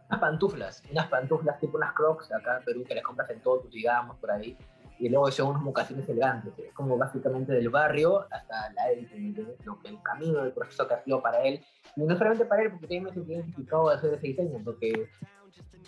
Unas 0.08 0.22
pantuflas, 0.22 0.82
unas 0.90 1.08
pantuflas 1.08 1.60
tipo 1.60 1.76
unas 1.76 1.94
crocs 1.94 2.32
acá 2.32 2.60
en 2.60 2.64
Perú 2.64 2.86
que 2.88 2.96
las 2.96 3.04
compras 3.04 3.30
en 3.32 3.42
todo, 3.42 3.68
digamos, 3.70 4.16
por 4.16 4.32
ahí 4.32 4.56
y 5.00 5.10
luego 5.10 5.30
son 5.32 5.50
unos 5.50 5.62
mocasines 5.62 6.08
elegantes, 6.08 6.54
es 6.58 6.74
como 6.74 6.98
básicamente 6.98 7.54
del 7.54 7.70
barrio 7.70 8.26
hasta 8.32 8.72
la 8.74 8.90
élite, 8.92 9.58
lo 9.64 9.80
que 9.80 9.90
el 9.90 10.02
camino 10.02 10.44
del 10.44 10.54
proceso 10.54 10.88
que 10.88 10.94
ha 10.94 11.04
sido 11.04 11.22
para 11.22 11.42
él, 11.42 11.64
y 11.96 12.04
no 12.04 12.16
solamente 12.18 12.46
para 12.46 12.64
él, 12.64 12.72
porque 12.72 12.88
también 12.88 13.04
me 13.04 13.14
sentí 13.14 13.34
identificado 13.34 13.90
de 13.90 13.96
hacer 13.96 14.14
ese 14.14 14.28
diseño, 14.28 14.60
porque 14.64 15.10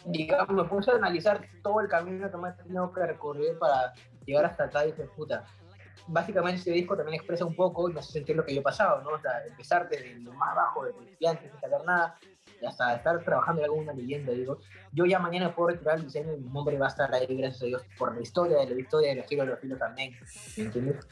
digamos, 0.06 0.50
me 0.50 0.64
puse 0.66 0.92
a 0.92 0.96
analizar 0.96 1.42
todo 1.64 1.82
el 1.82 1.88
camino 1.88 2.30
que 2.30 2.38
me 2.38 2.50
ha 2.50 2.56
tenido 2.56 2.92
que 2.92 3.06
recorrer 3.06 3.58
para 3.58 3.94
llegar 4.26 4.46
hasta 4.46 4.66
acá 4.66 4.86
y 4.86 4.92
dije, 4.92 5.04
puta, 5.16 5.46
básicamente 6.08 6.62
ese 6.62 6.72
disco 6.72 6.96
también 6.96 7.16
expresa 7.16 7.46
un 7.46 7.56
poco 7.56 7.90
y 7.90 7.94
me 7.94 8.00
hace 8.00 8.14
sentir 8.14 8.36
lo 8.36 8.46
que 8.46 8.54
yo 8.54 8.62
he 8.62 8.64
pasado, 8.64 9.02
¿no? 9.02 9.10
O 9.10 9.20
sea, 9.20 9.46
empezar 9.46 9.90
desde 9.90 10.20
lo 10.20 10.34
más 10.34 10.56
bajo, 10.56 10.86
de 10.86 10.94
principiante, 10.94 11.50
sin 11.50 11.60
saber 11.60 11.84
nada, 11.86 12.16
hasta 12.66 12.96
estar 12.96 13.24
trabajando 13.24 13.62
en 13.62 13.66
alguna 13.66 13.94
leyenda, 13.94 14.32
digo, 14.32 14.60
yo 14.94 15.06
ya 15.06 15.20
mañana 15.20 15.54
puedo 15.54 15.70
retirar 15.70 15.98
el 15.98 16.06
diseño 16.06 16.34
y 16.34 16.40
mi 16.40 16.50
nombre 16.50 16.78
va 16.78 16.86
a 16.86 16.90
estar 16.90 17.14
ahí, 17.14 17.26
gracias 17.30 17.64
a 17.64 17.66
Dios, 17.66 17.82
por 17.98 18.16
la 18.16 18.22
historia 18.22 18.58
de 18.58 18.76
la 18.76 18.82
historia 18.82 19.10
de 19.10 19.16
los 19.16 19.28
giros 19.28 19.46
de 19.46 19.52
los 19.52 19.60
filos 19.60 19.80
también, 19.80 20.16
¿entiendes? 20.56 21.08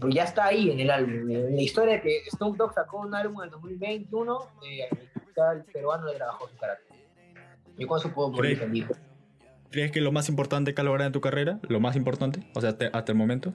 Pues 0.00 0.14
ya 0.14 0.24
está 0.24 0.46
ahí 0.46 0.70
en 0.70 0.80
el 0.80 0.90
álbum, 0.90 1.28
la 1.28 1.62
historia 1.62 1.94
de 1.94 2.02
que 2.02 2.22
Snoop 2.30 2.56
Dogg 2.56 2.74
sacó 2.74 3.00
un 3.00 3.14
álbum 3.14 3.42
en 3.42 3.46
el 3.46 3.50
2021, 3.50 4.38
eh, 4.66 4.88
el 5.54 5.64
peruano 5.64 6.06
le 6.06 6.16
trabajó 6.16 6.48
su 6.48 6.56
carácter. 6.58 6.96
Yo 7.78 7.86
con 7.86 7.98
eso 7.98 8.12
puedo 8.12 8.30
morir 8.30 8.58
feliz. 8.58 8.86
¿Crees 9.70 9.90
que 9.90 10.00
lo 10.00 10.12
más 10.12 10.28
importante 10.28 10.74
que 10.74 10.80
has 10.80 10.84
logrado 10.84 11.06
en 11.06 11.12
tu 11.12 11.20
carrera? 11.20 11.60
¿Lo 11.68 11.80
más 11.80 11.96
importante? 11.96 12.46
O 12.54 12.60
sea, 12.60 12.70
hasta 12.70 13.12
el 13.12 13.16
momento 13.16 13.54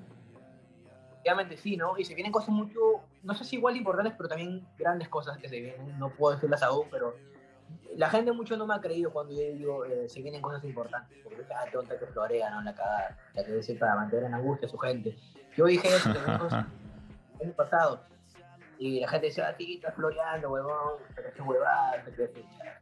obviamente 1.26 1.58
sí, 1.58 1.76
¿no? 1.76 1.98
Y 1.98 2.06
se 2.06 2.14
vienen 2.14 2.32
cosas 2.32 2.50
mucho, 2.50 2.80
no 3.26 3.34
sé 3.34 3.44
si 3.44 3.56
igual 3.56 3.76
importantes, 3.76 4.14
pero 4.16 4.30
también 4.30 4.66
grandes 4.78 5.10
cosas 5.10 5.38
que 5.38 5.50
se 5.50 5.60
vienen. 5.60 5.98
No 6.00 6.10
puedo 6.10 6.36
decirlas 6.36 6.62
aún, 6.62 6.88
pero 6.92 7.16
la 7.96 8.10
gente 8.10 8.32
mucho 8.32 8.56
no 8.56 8.68
me 8.68 8.76
ha 8.76 8.80
creído 8.80 9.12
cuando 9.12 9.34
yo 9.34 9.42
digo 9.42 9.86
eh, 9.86 10.08
se 10.08 10.22
vienen 10.22 10.42
cosas 10.42 10.64
importantes. 10.64 11.18
Porque 11.24 11.44
ah, 11.54 11.66
tonta 11.72 11.98
que 11.98 12.06
florea, 12.06 12.52
¿no? 12.52 12.62
La 12.62 12.76
cagada, 12.76 13.18
la 13.34 13.44
que 13.44 13.54
dice 13.54 13.76
para 13.76 13.96
mantener 13.96 14.26
en 14.26 14.36
angustia 14.36 14.68
a 14.68 14.72
su 14.72 14.78
gente. 14.78 15.18
Yo 15.58 15.66
dije 15.66 15.88
eso 15.88 16.10
el 17.40 17.48
año 17.48 17.54
pasado. 17.56 18.02
Y 18.78 19.00
la 19.00 19.08
gente 19.08 19.28
decía, 19.28 19.48
ah, 19.48 19.56
sí, 19.58 19.76
estás 19.76 19.96
floreando, 19.96 20.50
huevón, 20.52 21.00
pero 21.16 21.30
es 21.30 21.40
huevada, 21.40 22.04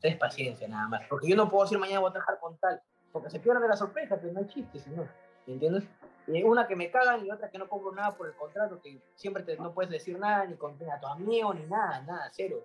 es 0.02 0.18
paciencia 0.18 0.68
nada 0.68 0.88
más. 0.88 1.02
Porque 1.08 1.30
yo 1.30 1.36
no 1.36 1.50
puedo 1.50 1.64
decir 1.64 1.78
mañana 1.78 2.00
voy 2.00 2.10
a 2.10 2.14
trabajar 2.14 2.40
con 2.40 2.58
tal, 2.58 2.82
porque 3.12 3.30
se 3.30 3.40
pierde 3.40 3.68
la 3.68 3.78
sorpresa, 3.78 4.18
pero 4.20 4.34
no 4.34 4.40
hay 4.40 4.48
chiste, 4.48 4.80
señor. 4.80 5.08
¿Entiendes? 5.46 5.84
Una 6.28 6.68
que 6.68 6.76
me 6.76 6.90
cagan 6.90 7.26
y 7.26 7.32
otra 7.32 7.50
que 7.50 7.58
no 7.58 7.68
cobro 7.68 7.92
nada 7.92 8.12
por 8.16 8.28
el 8.28 8.34
contrato, 8.34 8.82
que 8.82 9.02
siempre 9.16 9.44
te, 9.44 9.58
no 9.58 9.74
puedes 9.74 9.92
decir 9.92 10.18
nada, 10.18 10.46
ni 10.46 10.56
con 10.56 10.76
a 10.90 11.00
tu 11.00 11.08
amigo, 11.08 11.54
ni 11.54 11.66
nada, 11.66 12.02
nada, 12.02 12.30
cero. 12.32 12.64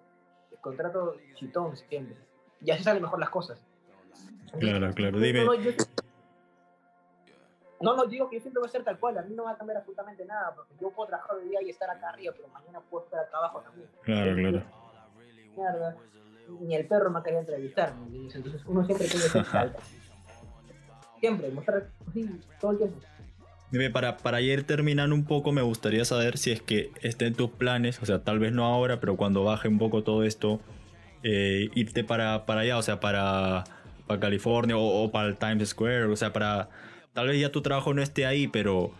El 0.51 0.59
contrato 0.59 1.17
chitón 1.35 1.77
siempre. 1.77 2.17
Y 2.61 2.71
así 2.71 2.83
salen 2.83 3.03
mejor 3.03 3.19
las 3.19 3.31
cosas. 3.31 3.61
Claro, 4.59 4.93
claro, 4.95 5.19
dime. 5.19 5.45
No, 7.81 7.95
no, 7.95 8.07
digo 8.07 8.29
que 8.29 8.37
yo 8.37 8.43
siempre 8.43 8.61
voy 8.61 8.69
a 8.69 8.73
ser 8.73 8.83
tal 8.83 8.99
cual, 8.99 9.19
a 9.19 9.23
mí 9.23 9.35
no 9.35 9.45
va 9.45 9.53
a 9.53 9.57
cambiar 9.57 9.79
absolutamente 9.79 10.25
nada, 10.25 10.53
porque 10.55 10.75
yo 10.81 10.91
puedo 10.91 11.09
trabajar 11.09 11.37
hoy 11.37 11.49
día 11.49 11.63
y 11.63 11.71
estar 11.71 11.89
acá 11.89 12.09
arriba, 12.09 12.35
pero 12.37 12.49
mañana 12.49 12.81
puedo 12.81 13.05
estar 13.05 13.21
acá 13.21 13.39
abajo 13.39 13.61
también. 13.61 13.89
Claro, 14.03 14.35
claro. 14.35 14.63
Mierda. 15.57 15.97
Ni 16.61 16.75
el 16.75 16.89
perro 16.89 17.11
me 17.11 17.23
quería 17.23 17.41
entrevistar, 17.41 17.93
entonces 18.11 18.65
uno 18.67 18.85
siempre 18.85 19.07
tiene 19.07 19.25
que 19.25 19.45
ser 19.45 19.77
Siempre, 21.21 21.51
mostrar, 21.51 21.91
sí, 22.13 22.41
todo 22.61 22.71
el 22.73 22.79
tiempo. 22.79 23.01
Dime, 23.71 23.91
para, 23.91 24.17
para 24.17 24.41
ir 24.41 24.65
terminando 24.65 25.15
un 25.15 25.25
poco, 25.25 25.53
me 25.53 25.63
gustaría 25.63 26.05
saber 26.05 26.39
si 26.39 26.53
es 26.53 26.63
que 26.63 26.91
está 27.03 27.27
en 27.27 27.35
tus 27.35 27.51
planes, 27.51 28.01
o 28.03 28.07
sea, 28.07 28.25
tal 28.25 28.39
vez 28.39 28.53
no 28.53 28.65
ahora, 28.65 28.99
pero 28.99 29.17
cuando 29.17 29.45
baje 29.45 29.69
un 29.69 29.79
poco 29.79 30.03
todo 30.03 30.25
esto, 30.25 30.61
eh, 31.23 31.69
irte 31.75 32.03
para, 32.03 32.47
para 32.47 32.63
allá, 32.63 32.79
o 32.79 32.83
sea, 32.83 32.99
para, 33.01 33.65
para 34.07 34.21
California 34.21 34.77
o, 34.77 35.05
o 35.05 35.13
para 35.13 35.29
el 35.29 35.37
Times 35.37 35.69
Square, 35.71 36.05
o 36.05 36.17
sea, 36.17 36.33
para... 36.33 36.71
Tal 37.13 37.29
vez 37.29 37.41
ya 37.41 37.51
tu 37.51 37.63
trabajo 37.63 37.93
no 37.93 38.01
esté 38.01 38.27
ahí, 38.27 38.47
pero 38.47 38.93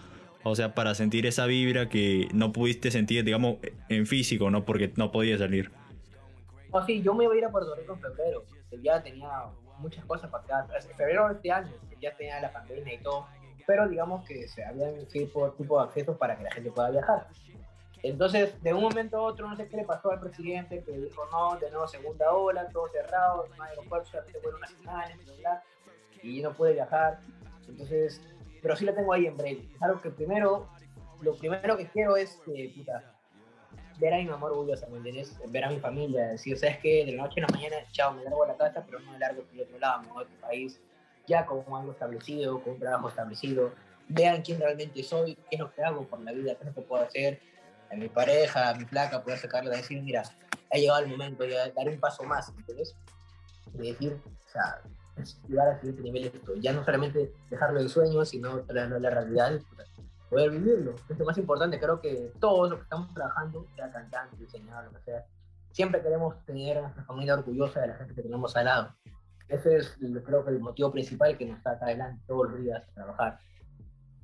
o 0.43 0.55
sea, 0.55 0.75
para 0.75 0.95
sentir 0.95 1.27
esa 1.27 1.47
vibra 1.47 1.89
que 1.89 2.29
no 2.33 2.53
pudiste 2.53 2.91
sentir, 2.91 3.25
digamos, 3.25 3.57
en 3.89 4.07
físico, 4.07 4.51
¿no? 4.51 4.65
Porque 4.65 4.93
no 4.97 5.11
podías 5.11 5.41
salir. 5.41 5.71
Oh, 6.71 6.83
sí, 6.85 7.03
yo 7.03 7.15
me 7.15 7.25
iba 7.25 7.35
a 7.35 7.37
ir 7.37 7.45
a 7.45 7.51
Puerto 7.51 7.75
Rico 7.75 7.95
en 7.95 8.01
febrero. 8.01 8.45
Ya 8.83 9.03
tenía 9.03 9.29
muchas 9.79 10.05
cosas 10.05 10.31
para. 10.31 10.67
En 10.75 10.97
febrero 10.97 11.29
de 11.29 11.35
este 11.35 11.51
año 11.51 11.73
ya 12.01 12.17
tenía 12.17 12.41
la 12.41 12.53
pandemia 12.53 12.95
y 12.95 12.99
todo. 12.99 13.27
Pero 13.69 13.87
digamos 13.87 14.27
que 14.27 14.49
se 14.49 14.65
habían 14.65 15.05
tipo, 15.09 15.51
tipo 15.51 15.79
de 15.79 15.85
accesos 15.85 16.17
para 16.17 16.39
que 16.39 16.45
la 16.45 16.51
gente 16.51 16.71
pueda 16.71 16.89
viajar. 16.89 17.27
Entonces, 18.03 18.63
de 18.63 18.73
un 18.73 18.81
momento 18.81 19.19
a 19.19 19.21
otro, 19.21 19.47
no 19.47 19.55
sé 19.57 19.69
qué 19.69 19.77
le 19.77 19.85
pasó 19.85 20.11
al 20.11 20.21
presidente, 20.21 20.83
que 20.83 20.93
dijo, 20.93 21.23
no, 21.31 21.59
nuevo 21.61 21.87
segunda 21.87 22.33
ola, 22.33 22.67
todo 22.71 22.89
cerrado, 22.89 23.47
no 23.59 23.63
hay 23.63 23.71
aeropuertos, 23.73 24.09
solamente 24.09 24.41
fueron 24.41 24.61
semanas, 24.67 25.19
y 26.23 26.41
no 26.41 26.55
pude 26.55 26.73
viajar. 26.73 27.21
Entonces, 27.69 28.23
pero 28.63 28.75
sí 28.75 28.87
la 28.87 28.95
tengo 28.95 29.13
ahí 29.13 29.27
en 29.27 29.37
breve. 29.37 29.69
Es 29.75 29.83
algo 29.83 30.01
que 30.01 30.09
primero, 30.13 30.67
lo 31.21 31.35
primero 31.35 31.77
que 31.77 31.89
quiero 31.89 32.17
es, 32.17 32.41
eh, 32.55 32.73
puta, 32.75 33.05
ver 33.99 34.15
a 34.15 34.17
mi 34.17 34.25
mamá 34.25 34.47
orgullosa, 34.47 34.87
¿me 34.89 34.97
entiendes? 34.97 35.39
Ver 35.47 35.65
a 35.65 35.69
mi 35.69 35.79
familia, 35.79 36.29
decir, 36.29 36.57
¿sabes 36.57 36.79
qué? 36.79 37.05
De 37.05 37.13
la 37.13 37.25
noche 37.25 37.43
a 37.43 37.47
la 37.47 37.55
mañana, 37.55 37.77
chao, 37.93 38.15
me 38.15 38.25
largo 38.25 38.45
a 38.45 38.49
la 38.49 38.57
casa, 38.57 38.83
pero 38.87 38.99
no 39.01 39.13
me 39.13 39.19
largo 39.19 39.43
por 39.43 39.61
otro 39.61 39.79
lado, 39.79 40.01
me 40.01 40.09
voy 40.09 40.23
a 40.23 40.27
otro 40.27 40.41
país, 40.41 40.81
ya 41.29 41.47
con 41.47 41.59
algo 41.75 41.93
establecido, 41.93 42.61
con 42.61 42.75
un 42.75 42.79
trabajo 42.81 43.09
establecido. 43.09 43.73
Vean 44.09 44.43
quién 44.43 44.59
realmente 44.59 45.03
soy, 45.03 45.35
qué 45.35 45.57
es 45.57 45.61
lo 45.61 45.71
que 45.71 45.83
hago 45.83 46.03
por 46.09 46.21
la 46.21 46.33
vida, 46.33 46.55
qué 46.55 46.63
es 46.63 46.67
lo 46.69 46.75
que 46.75 46.83
puedo 46.83 47.05
hacer. 47.05 47.41
A 47.93 47.97
mi 47.97 48.09
pareja, 48.09 48.71
a 48.71 48.75
mi 48.75 48.85
placa, 48.85 49.23
poder 49.23 49.39
sacarla 49.39 49.75
y 49.75 49.79
decir, 49.79 50.03
mira, 50.03 50.23
ha 50.73 50.77
llegado 50.77 51.01
el 51.01 51.11
momento 51.11 51.45
de 51.45 51.55
dar 51.55 51.89
un 51.89 52.01
paso 52.01 52.23
más, 52.25 52.49
¿entiendes? 52.49 52.97
De 53.73 53.93
decir, 53.93 54.21
o 54.25 54.49
sea, 54.51 54.81
llegar 55.47 55.69
al 55.69 55.81
siguiente 55.81 56.03
nivel 56.03 56.25
esto. 56.25 56.55
Ya 56.57 56.73
no 56.73 56.85
solamente 56.85 57.33
dejarlo 57.51 57.81
en 57.81 57.89
sueño, 57.89 58.25
sino 58.25 58.61
traerlo 58.63 58.97
a 58.97 59.01
la 59.01 59.11
realidad, 59.11 59.61
poder 60.31 60.51
vivirlo. 60.51 60.95
Es 61.09 61.19
lo 61.19 61.25
más 61.25 61.39
importante. 61.39 61.79
Creo 61.79 62.01
que 62.01 62.33
todos 62.41 62.71
los 62.71 62.79
que 62.79 62.83
estamos 62.85 63.13
trabajando, 63.15 63.67
sea 63.75 63.91
cantante, 63.91 64.37
diseñador, 64.37 64.85
lo 64.85 64.99
que 64.99 65.05
sea, 65.05 65.25
siempre 65.71 66.03
queremos 66.03 66.45
tener 66.45 66.79
a 66.79 66.83
nuestra 66.83 67.05
familia 67.05 67.35
orgullosa 67.35 67.81
de 67.81 67.89
la 67.89 67.95
gente 67.95 68.15
que 68.15 68.23
tenemos 68.23 68.57
al 68.57 68.65
lado. 68.67 68.95
Ese 69.49 69.77
es, 69.77 69.97
creo 70.25 70.45
que, 70.45 70.51
el 70.51 70.61
motivo 70.61 70.93
principal 70.93 71.37
que 71.39 71.47
nos 71.47 71.63
saca 71.63 71.87
adelante 71.87 72.23
todos 72.27 72.51
los 72.51 72.61
días 72.61 72.83
a 72.89 72.95
trabajar. 72.95 73.41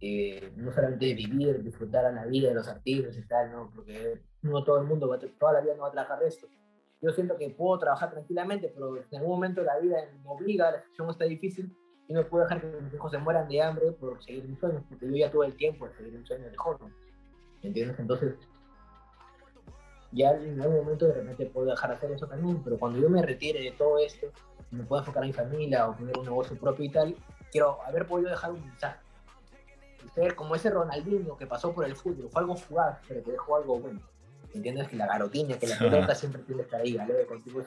Eh, 0.01 0.53
no 0.57 0.71
solamente 0.71 1.15
vivir, 1.15 1.63
disfrutar 1.63 2.05
a 2.05 2.13
la 2.13 2.27
vida 2.27 2.49
de 2.49 2.55
los 2.55 2.69
artistas 2.69 3.17
y 3.17 3.27
tal, 3.27 3.53
¿no? 3.53 3.71
porque 3.75 4.23
no 4.43 4.63
todo 4.63 4.79
el 4.79 4.87
mundo, 4.87 5.09
va 5.09 5.19
toda 5.19 5.55
la 5.55 5.61
vida 5.61 5.75
no 5.77 5.83
va 5.83 5.89
a 5.89 5.93
trabajar 5.93 6.19
de 6.19 6.29
esto 6.29 6.47
yo 7.05 7.13
siento 7.13 7.37
que 7.37 7.51
puedo 7.51 7.79
trabajar 7.79 8.13
tranquilamente, 8.13 8.73
pero 8.75 8.97
en 8.97 9.19
algún 9.19 9.35
momento 9.35 9.63
la 9.63 9.79
vida 9.79 9.99
me 10.23 10.31
obliga, 10.31 10.71
la 10.71 10.81
situación 10.81 11.11
está 11.11 11.25
difícil 11.27 11.77
y 12.09 12.15
no 12.15 12.27
puedo 12.27 12.45
dejar 12.45 12.63
que 12.63 12.81
mis 12.81 12.95
hijos 12.95 13.11
se 13.11 13.19
mueran 13.19 13.47
de 13.47 13.61
hambre 13.61 13.93
por 13.93 14.23
seguir 14.25 14.49
mis 14.49 14.59
sueños, 14.59 14.83
porque 14.89 15.07
yo 15.07 15.15
ya 15.15 15.31
tuve 15.31 15.47
el 15.47 15.57
tiempo 15.57 15.87
de 15.87 15.95
seguir 15.95 16.17
un 16.17 16.27
sueño 16.27 16.49
de 16.49 16.57
joven. 16.57 16.95
¿Entiendes? 17.63 17.99
Entonces, 17.99 18.35
ya 20.13 20.31
en 20.31 20.59
algún 20.63 20.79
momento 20.79 21.07
de 21.07 21.13
repente 21.13 21.45
puedo 21.47 21.67
dejar 21.67 21.91
de 21.91 21.97
hacer 21.97 22.11
eso 22.13 22.27
también, 22.27 22.63
pero 22.65 22.79
cuando 22.79 22.99
yo 22.99 23.11
me 23.11 23.21
retire 23.21 23.61
de 23.61 23.73
todo 23.73 23.99
esto, 23.99 24.29
me 24.75 24.85
pueda 24.85 25.03
enfocar 25.03 25.23
en 25.23 25.29
mi 25.29 25.33
familia 25.33 25.89
o 25.89 25.95
tener 25.95 26.17
un 26.19 26.25
negocio 26.25 26.57
propio 26.59 26.85
y 26.85 26.91
tal, 26.91 27.17
quiero 27.51 27.83
haber 27.83 28.07
podido 28.07 28.31
dejar 28.31 28.53
un 28.53 28.65
mensaje. 28.65 29.01
Ser 30.15 30.35
como 30.35 30.55
ese 30.55 30.71
Ronaldinho 30.71 31.37
que 31.37 31.47
pasó 31.47 31.73
por 31.73 31.85
el 31.85 31.97
fútbol, 31.97 32.29
fue 32.31 32.43
algo 32.43 32.57
fugaz, 32.57 32.99
pero 33.09 33.23
que 33.23 33.33
dejó 33.33 33.57
algo 33.57 33.79
bueno. 33.79 34.01
¿entiendes? 34.55 34.89
Que 34.89 34.97
la 34.97 35.07
garotina, 35.07 35.59
que 35.59 35.67
la 35.67 35.79
pelota 35.79 36.15
siempre 36.15 36.43
tiene 36.43 36.63
que 36.63 36.65
estar 36.65 36.81
ahí, 36.81 36.97
¿vale? 36.97 37.27
Contigo. 37.27 37.63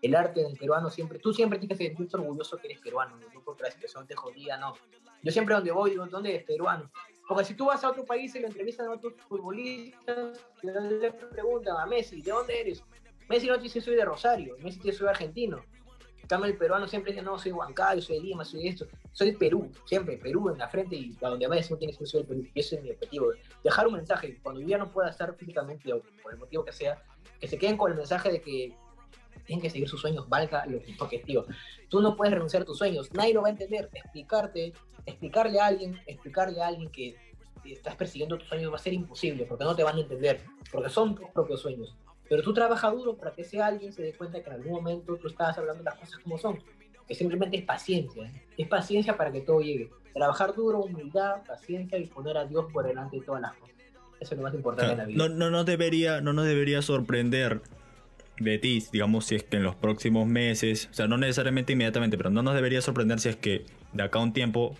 El 0.00 0.14
arte 0.14 0.42
del 0.42 0.56
peruano 0.56 0.90
siempre, 0.90 1.18
tú 1.18 1.32
siempre 1.32 1.58
tienes 1.58 1.76
que 1.78 1.86
sentirte 1.86 2.16
orgulloso 2.16 2.56
que 2.56 2.68
eres 2.68 2.80
peruano, 2.80 3.16
no 3.16 3.42
porque 3.44 3.64
la 3.64 3.70
situación 3.70 4.06
te 4.06 4.14
jodida, 4.14 4.56
no. 4.56 4.74
Yo 5.22 5.32
siempre 5.32 5.54
donde 5.54 5.72
voy 5.72 5.90
digo, 5.90 6.06
¿dónde 6.06 6.30
eres 6.34 6.44
peruano? 6.44 6.90
Porque 7.26 7.44
si 7.44 7.54
tú 7.54 7.66
vas 7.66 7.82
a 7.82 7.90
otro 7.90 8.04
país 8.04 8.34
y 8.34 8.40
le 8.40 8.46
entrevistan 8.46 8.86
a 8.86 8.92
otros 8.92 9.14
futbolistas, 9.28 10.38
le 10.62 11.12
preguntan 11.12 11.76
a 11.76 11.86
Messi, 11.86 12.22
¿de 12.22 12.30
dónde 12.30 12.60
eres? 12.60 12.82
Messi 13.28 13.48
no 13.48 13.56
te 13.56 13.62
dice 13.62 13.80
soy 13.80 13.96
de 13.96 14.04
Rosario, 14.04 14.56
Messi 14.58 14.78
te 14.78 14.88
dice 14.88 14.98
soy 14.98 15.08
argentino 15.08 15.62
cambio, 16.26 16.50
el 16.50 16.58
peruano 16.58 16.86
siempre 16.86 17.12
dice, 17.12 17.22
no, 17.22 17.38
soy 17.38 17.52
Huancayo, 17.52 18.02
soy 18.02 18.16
de 18.16 18.22
Lima, 18.22 18.44
soy 18.44 18.68
esto. 18.68 18.86
Soy 19.12 19.32
de 19.32 19.38
Perú, 19.38 19.70
siempre, 19.84 20.16
Perú 20.16 20.50
en 20.50 20.58
la 20.58 20.68
frente 20.68 20.96
y 20.96 21.16
a 21.22 21.28
donde 21.28 21.46
vaya 21.46 21.62
siempre 21.62 21.86
tiene 21.86 21.98
que 21.98 22.06
ser 22.06 22.26
Perú. 22.26 22.46
Y 22.54 22.60
ese 22.60 22.76
es 22.76 22.82
mi 22.82 22.90
objetivo. 22.90 23.28
Dejar 23.62 23.86
un 23.86 23.94
mensaje, 23.94 24.38
cuando 24.42 24.60
yo 24.60 24.68
ya 24.68 24.78
no 24.78 24.90
pueda 24.90 25.10
estar 25.10 25.34
físicamente 25.36 25.92
o 25.92 26.02
por 26.22 26.32
el 26.32 26.38
motivo 26.38 26.64
que 26.64 26.72
sea, 26.72 27.02
que 27.40 27.48
se 27.48 27.58
queden 27.58 27.76
con 27.76 27.90
el 27.90 27.96
mensaje 27.96 28.30
de 28.30 28.40
que 28.40 28.74
tienen 29.46 29.62
que 29.62 29.70
seguir 29.70 29.88
sus 29.88 30.00
sueños, 30.00 30.28
valga 30.28 30.66
lo 30.66 30.80
que 30.80 30.94
objetivo. 30.98 31.46
Tú 31.88 32.00
no 32.00 32.16
puedes 32.16 32.34
renunciar 32.34 32.62
a 32.62 32.66
tus 32.66 32.78
sueños, 32.78 33.12
nadie 33.14 33.34
lo 33.34 33.42
va 33.42 33.48
a 33.48 33.52
entender. 33.52 33.88
Explicarte, 33.92 34.72
explicarle 35.06 35.60
a 35.60 35.66
alguien, 35.66 36.00
explicarle 36.06 36.60
a 36.60 36.66
alguien 36.66 36.90
que 36.90 37.16
estás 37.64 37.96
persiguiendo 37.96 38.38
tus 38.38 38.48
sueños 38.48 38.72
va 38.72 38.76
a 38.76 38.80
ser 38.80 38.92
imposible, 38.92 39.44
porque 39.46 39.64
no 39.64 39.74
te 39.74 39.82
van 39.82 39.96
a 39.96 40.00
entender, 40.00 40.40
porque 40.70 40.90
son 40.90 41.14
tus 41.14 41.28
propios 41.30 41.60
sueños. 41.60 41.96
Pero 42.28 42.42
tú 42.42 42.52
trabajas 42.52 42.92
duro 42.92 43.16
para 43.16 43.32
que 43.32 43.42
ese 43.42 43.60
alguien 43.60 43.92
se 43.92 44.02
dé 44.02 44.12
cuenta 44.12 44.42
que 44.42 44.50
en 44.50 44.56
algún 44.56 44.72
momento 44.72 45.16
tú 45.16 45.28
estabas 45.28 45.56
hablando 45.56 45.82
las 45.82 45.94
cosas 45.94 46.18
como 46.18 46.38
son. 46.38 46.58
Que 47.06 47.14
simplemente 47.14 47.56
es 47.56 47.64
paciencia. 47.64 48.26
¿eh? 48.26 48.42
Es 48.58 48.68
paciencia 48.68 49.16
para 49.16 49.32
que 49.32 49.40
todo 49.40 49.60
llegue. 49.60 49.90
Trabajar 50.12 50.54
duro, 50.54 50.80
humildad, 50.80 51.42
paciencia 51.46 51.96
y 51.98 52.06
poner 52.06 52.36
a 52.36 52.44
Dios 52.44 52.66
por 52.70 52.86
delante 52.86 53.18
de 53.18 53.24
todas 53.24 53.40
las 53.40 53.54
cosas. 53.54 53.76
Eso 54.20 54.34
es 54.34 54.38
lo 54.38 54.42
más 54.42 54.54
importante 54.54 54.92
en 54.92 54.98
la 54.98 55.04
vida. 55.04 55.16
No, 55.16 55.28
no, 55.28 55.50
no, 55.50 55.64
debería, 55.64 56.20
no 56.20 56.32
nos 56.32 56.44
debería 56.44 56.82
sorprender 56.82 57.62
de 58.38 58.58
ti, 58.58 58.84
digamos, 58.92 59.26
si 59.26 59.36
es 59.36 59.44
que 59.44 59.56
en 59.56 59.62
los 59.62 59.76
próximos 59.76 60.26
meses, 60.26 60.88
o 60.90 60.94
sea, 60.94 61.08
no 61.08 61.16
necesariamente 61.18 61.72
inmediatamente, 61.72 62.16
pero 62.16 62.30
no 62.30 62.42
nos 62.42 62.54
debería 62.54 62.82
sorprender 62.82 63.20
si 63.20 63.30
es 63.30 63.36
que 63.36 63.64
de 63.92 64.02
acá 64.02 64.18
a 64.18 64.22
un 64.22 64.32
tiempo, 64.32 64.74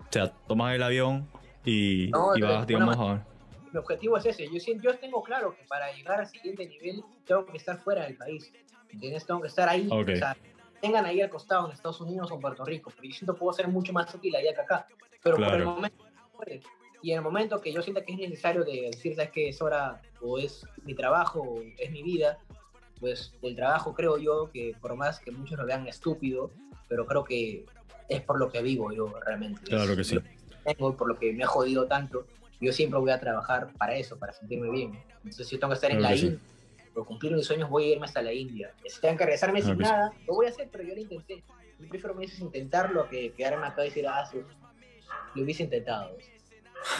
o 0.00 0.06
sea, 0.10 0.32
tomas 0.46 0.74
el 0.74 0.82
avión 0.82 1.26
y, 1.64 2.06
y 2.06 2.40
vas, 2.40 2.66
digamos, 2.66 2.96
a 2.96 3.24
mi 3.72 3.78
objetivo 3.78 4.16
es 4.16 4.26
ese. 4.26 4.48
Yo, 4.48 4.58
yo 4.80 4.98
tengo 4.98 5.22
claro 5.22 5.54
que 5.56 5.64
para 5.64 5.92
llegar 5.92 6.20
al 6.20 6.26
siguiente 6.26 6.66
nivel 6.66 7.02
tengo 7.24 7.46
que 7.46 7.56
estar 7.56 7.78
fuera 7.78 8.04
del 8.04 8.16
país. 8.16 8.52
¿Entiendes? 8.90 9.26
Tengo 9.26 9.40
que 9.40 9.48
estar 9.48 9.68
ahí. 9.68 9.88
O 9.90 10.04
sea, 10.16 10.36
tengan 10.80 11.06
ahí 11.06 11.20
al 11.20 11.30
costado 11.30 11.66
en 11.66 11.72
Estados 11.72 12.00
Unidos 12.00 12.30
o 12.30 12.34
en 12.34 12.40
Puerto 12.40 12.64
Rico. 12.64 12.90
Pero 12.94 13.08
yo 13.08 13.14
siento 13.14 13.34
que 13.34 13.40
puedo 13.40 13.52
ser 13.52 13.68
mucho 13.68 13.92
más 13.92 14.14
útil 14.14 14.36
allá 14.36 14.54
que 14.54 14.60
acá. 14.60 14.86
Pero 15.22 15.36
por 15.36 15.54
el 15.54 15.64
momento 15.64 16.04
y 17.02 17.10
en 17.10 17.18
el 17.18 17.22
momento 17.22 17.60
que 17.60 17.72
yo 17.72 17.82
sienta 17.82 18.04
que 18.04 18.12
es 18.12 18.18
necesario 18.18 18.64
de 18.64 18.90
decir, 18.92 19.16
sabes 19.16 19.32
que 19.32 19.48
es 19.48 19.60
hora 19.60 20.00
o 20.20 20.38
es 20.38 20.64
mi 20.84 20.94
trabajo 20.94 21.40
o 21.40 21.62
es 21.78 21.90
mi 21.90 22.02
vida, 22.02 22.38
pues 23.00 23.34
el 23.42 23.56
trabajo 23.56 23.92
creo 23.92 24.18
yo 24.18 24.50
que 24.52 24.76
por 24.80 24.94
más 24.94 25.18
que 25.18 25.32
muchos 25.32 25.58
lo 25.58 25.66
vean 25.66 25.88
estúpido, 25.88 26.52
pero 26.88 27.04
creo 27.04 27.24
que 27.24 27.66
es 28.08 28.20
por 28.22 28.38
lo 28.38 28.50
que 28.50 28.62
vivo 28.62 28.92
yo 28.92 29.12
realmente. 29.24 29.62
Claro 29.62 29.96
que 29.96 30.04
sí. 30.04 30.18
Tengo, 30.64 30.96
por 30.96 31.08
lo 31.08 31.18
que 31.18 31.32
me 31.32 31.42
ha 31.42 31.48
jodido 31.48 31.88
tanto 31.88 32.24
yo 32.62 32.72
siempre 32.72 32.98
voy 32.98 33.10
a 33.10 33.18
trabajar 33.18 33.72
para 33.76 33.96
eso, 33.96 34.18
para 34.18 34.32
sentirme 34.32 34.70
bien. 34.70 34.92
Entonces, 35.16 35.48
si 35.48 35.56
yo 35.56 35.60
tengo 35.60 35.72
que 35.72 35.74
estar 35.74 35.90
en 35.90 36.00
la 36.00 36.14
India, 36.14 36.38
por 36.94 37.04
cumplir 37.04 37.32
mis 37.32 37.44
sueños, 37.44 37.68
voy 37.68 37.84
a 37.84 37.92
irme 37.94 38.06
hasta 38.06 38.22
la 38.22 38.32
India. 38.32 38.72
Si 38.86 39.00
tengo 39.00 39.16
que 39.16 39.24
regresarme 39.24 39.60
sin 39.62 39.78
nada, 39.78 40.12
lo 40.26 40.34
voy 40.34 40.46
a 40.46 40.50
hacer, 40.50 40.68
pero 40.70 40.84
yo 40.84 40.94
lo 40.94 41.00
intenté. 41.00 41.42
Yo 41.80 41.88
prefiero 41.88 42.14
veces 42.14 42.38
intentarlo 42.38 43.08
que 43.08 43.32
quedarme 43.32 43.66
acá 43.66 43.82
y 43.82 43.88
decir, 43.88 44.06
ah, 44.06 44.24
sí, 44.30 44.38
lo 45.34 45.42
hubiese 45.42 45.64
intentado. 45.64 46.16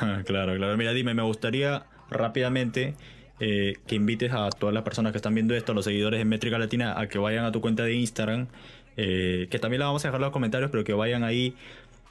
claro, 0.24 0.56
claro. 0.56 0.76
Mira, 0.76 0.92
dime, 0.92 1.14
me 1.14 1.22
gustaría 1.22 1.86
rápidamente 2.10 2.96
eh, 3.38 3.74
que 3.86 3.94
invites 3.94 4.32
a 4.32 4.50
todas 4.50 4.74
las 4.74 4.82
personas 4.82 5.12
que 5.12 5.18
están 5.18 5.34
viendo 5.34 5.54
esto, 5.54 5.72
a 5.72 5.74
los 5.74 5.84
seguidores 5.84 6.18
de 6.18 6.24
Métrica 6.24 6.58
Latina, 6.58 6.98
a 6.98 7.08
que 7.08 7.18
vayan 7.18 7.44
a 7.44 7.52
tu 7.52 7.60
cuenta 7.60 7.84
de 7.84 7.94
Instagram, 7.94 8.48
eh, 8.96 9.46
que 9.50 9.58
también 9.58 9.80
la 9.80 9.86
vamos 9.86 10.04
a 10.04 10.08
dejar 10.08 10.20
en 10.20 10.24
los 10.26 10.32
comentarios, 10.32 10.70
pero 10.70 10.84
que 10.84 10.92
vayan 10.92 11.24
ahí 11.24 11.56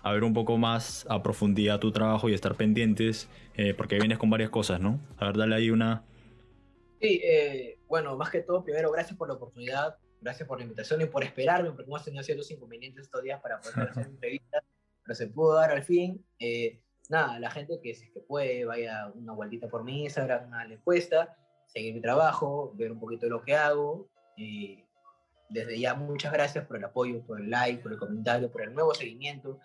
a 0.04 0.12
ver 0.14 0.24
un 0.24 0.34
poco 0.34 0.58
más 0.58 1.06
a 1.10 1.22
profundidad 1.22 1.80
tu 1.80 1.92
trabajo 1.92 2.30
y 2.30 2.34
estar 2.34 2.56
pendientes, 2.56 3.30
eh, 3.56 3.74
porque 3.74 3.98
vienes 3.98 4.18
con 4.18 4.30
varias 4.30 4.50
cosas, 4.50 4.80
¿no? 4.80 5.00
A 5.18 5.26
ver, 5.26 5.38
dale 5.38 5.56
ahí 5.56 5.70
una... 5.70 6.04
Sí, 7.00 7.22
eh, 7.24 7.80
bueno, 7.88 8.16
más 8.16 8.30
que 8.30 8.42
todo, 8.42 8.64
primero, 8.64 8.92
gracias 8.92 9.18
por 9.18 9.28
la 9.28 9.36
oportunidad, 9.36 9.98
gracias 10.22 10.48
por 10.48 10.58
la 10.60 10.64
invitación 10.64 11.02
y 11.02 11.06
por 11.06 11.24
esperarme, 11.24 11.72
porque 11.72 11.90
hemos 11.90 12.04
tenido 12.04 12.24
ciertos 12.24 12.50
inconvenientes 12.52 13.06
estos 13.06 13.24
días 13.24 13.42
para 13.42 13.60
poder 13.60 13.90
hacer 13.90 14.06
entrevistas, 14.08 14.64
pero 15.04 15.16
se 15.16 15.28
pudo 15.28 15.56
dar 15.56 15.72
al 15.72 15.84
fin. 15.84 16.24
Eh, 16.40 16.80
nada, 17.10 17.40
la 17.40 17.52
gente 17.52 17.80
que 17.82 17.94
si 17.94 18.06
es 18.06 18.12
que 18.12 18.22
puede, 18.22 18.66
vaya 18.66 19.12
una 19.16 19.34
vueltita 19.34 19.68
por 19.68 19.84
mi 19.84 20.04
Instagram, 20.04 20.48
una 20.48 20.64
encuesta, 20.66 21.36
seguir 21.68 21.94
mi 21.94 22.02
trabajo, 22.02 22.74
ver 22.76 22.92
un 22.92 23.00
poquito 23.00 23.26
de 23.26 23.32
lo 23.32 23.42
que 23.42 23.56
hago. 23.56 24.10
Y 24.38 24.84
desde 25.50 25.80
ya, 25.80 25.94
muchas 25.94 26.32
gracias 26.32 26.66
por 26.66 26.78
el 26.78 26.84
apoyo, 26.84 27.22
por 27.26 27.40
el 27.40 27.50
like, 27.50 27.82
por 27.82 27.92
el 27.92 28.00
comentario, 28.00 28.52
por 28.52 28.62
el 28.62 28.74
nuevo 28.74 28.94
seguimiento. 28.94 29.60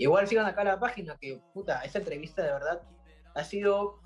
Igual 0.00 0.26
sigan 0.26 0.46
acá 0.46 0.64
la 0.64 0.80
página, 0.80 1.18
que 1.20 1.42
puta, 1.52 1.82
esta 1.82 1.98
entrevista 1.98 2.42
de 2.42 2.50
verdad 2.50 2.80
ha 3.34 3.44
sido 3.44 4.00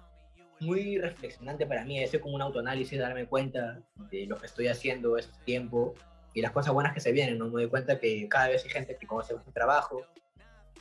muy 0.59 0.99
reflexionante 0.99 1.66
para 1.66 1.84
mí, 1.84 2.03
ha 2.03 2.09
sido 2.09 2.20
como 2.20 2.34
un 2.34 2.42
autoanálisis, 2.42 2.99
darme 2.99 3.26
cuenta 3.26 3.80
de 4.11 4.26
lo 4.26 4.36
que 4.36 4.47
estoy 4.47 4.66
haciendo 4.66 5.16
este 5.16 5.38
tiempo 5.45 5.95
y 6.34 6.42
las 6.42 6.51
cosas 6.51 6.74
buenas 6.74 6.95
que 6.95 7.01
se 7.01 7.12
vienen, 7.12 7.38
¿no? 7.38 7.47
Me 7.47 7.62
doy 7.62 7.68
cuenta 7.68 8.01
que 8.01 8.28
cada 8.28 8.49
vez 8.49 8.64
hay 8.64 8.70
gente 8.70 8.97
que 8.97 9.07
conoce 9.07 9.36
mi 9.36 9.53
trabajo. 9.53 10.03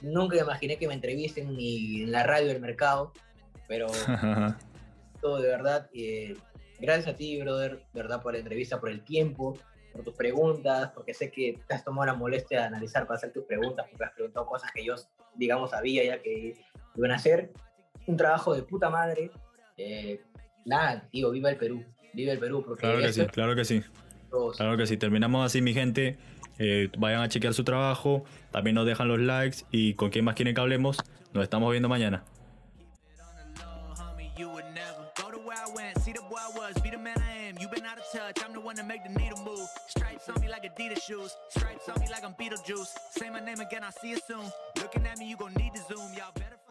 Nunca 0.01 0.35
imaginé 0.35 0.77
que 0.77 0.87
me 0.87 0.95
entrevisten 0.95 1.55
ni 1.55 2.01
en 2.01 2.11
la 2.11 2.23
radio 2.23 2.47
del 2.47 2.59
mercado, 2.59 3.13
pero 3.67 3.85
todo 5.21 5.39
de 5.39 5.47
verdad, 5.47 5.91
eh, 5.93 6.35
gracias 6.79 7.13
a 7.13 7.15
ti, 7.15 7.39
brother, 7.39 7.83
verdad, 7.93 8.19
por 8.23 8.33
la 8.33 8.39
entrevista, 8.39 8.79
por 8.79 8.89
el 8.89 9.03
tiempo, 9.03 9.59
por 9.93 10.03
tus 10.03 10.15
preguntas, 10.15 10.91
porque 10.93 11.13
sé 11.13 11.31
que 11.31 11.59
te 11.67 11.73
has 11.75 11.83
tomado 11.83 12.07
la 12.07 12.15
molestia 12.15 12.61
de 12.61 12.65
analizar 12.65 13.05
para 13.05 13.17
hacer 13.17 13.31
tus 13.31 13.45
preguntas, 13.45 13.85
porque 13.89 14.03
has 14.03 14.11
preguntado 14.11 14.45
cosas 14.47 14.71
que 14.71 14.83
yo, 14.83 14.95
digamos, 15.35 15.69
sabía 15.69 16.03
ya 16.03 16.21
que 16.21 16.55
iban 16.95 17.11
a 17.11 17.15
hacer. 17.15 17.51
Un 18.07 18.17
trabajo 18.17 18.53
de 18.55 18.63
puta 18.63 18.89
madre. 18.89 19.31
Eh, 19.77 20.19
nada, 20.65 21.07
digo, 21.13 21.29
viva 21.29 21.51
el 21.51 21.57
Perú, 21.57 21.85
viva 22.13 22.33
el 22.33 22.39
Perú. 22.39 22.63
Porque 22.65 22.81
claro 22.81 22.99
que 22.99 23.13
sí, 23.13 23.25
claro 23.27 23.55
que 23.55 23.65
sí. 23.65 23.83
Claro 24.57 24.77
que 24.77 24.87
sí, 24.87 24.97
terminamos 24.97 25.45
así, 25.45 25.61
mi 25.61 25.73
gente. 25.73 26.17
Eh, 26.57 26.89
vayan 26.97 27.21
a 27.21 27.29
chequear 27.29 27.53
su 27.53 27.63
trabajo, 27.63 28.25
también 28.51 28.75
nos 28.75 28.85
dejan 28.85 29.07
los 29.07 29.19
likes 29.19 29.59
y 29.71 29.93
con 29.93 30.09
quién 30.09 30.25
más 30.25 30.35
quieren 30.35 30.55
que 30.55 30.61
hablemos, 30.61 30.97
nos 31.33 31.43
estamos 31.43 31.71
viendo 31.71 31.87
mañana. 31.87 32.23
touch. 38.13 38.43
I'm 38.43 38.53
the 38.53 38.59
one 38.59 38.75
to 38.75 38.83
make 38.83 39.03
the 39.03 39.09
needle. 39.09 39.42
Stripes 40.23 40.37
on 40.37 40.45
me 40.45 40.49
like 40.49 40.63
Adidas 40.63 41.01
shoes. 41.01 41.35
Stripes 41.49 41.89
on 41.89 41.99
me 41.99 42.07
like 42.09 42.23
I'm 42.23 42.33
Beetlejuice. 42.35 42.95
Say 43.11 43.29
my 43.29 43.41
name 43.41 43.59
again, 43.59 43.83
I'll 43.83 43.91
see 43.91 44.11
you 44.11 44.19
soon. 44.25 44.45
Looking 44.77 45.05
at 45.05 45.17
me, 45.17 45.27
you 45.27 45.35
gon' 45.35 45.53
need 45.55 45.73
to 45.73 45.81
zoom. 45.81 46.13
Y'all 46.15 46.31
better. 46.33 46.62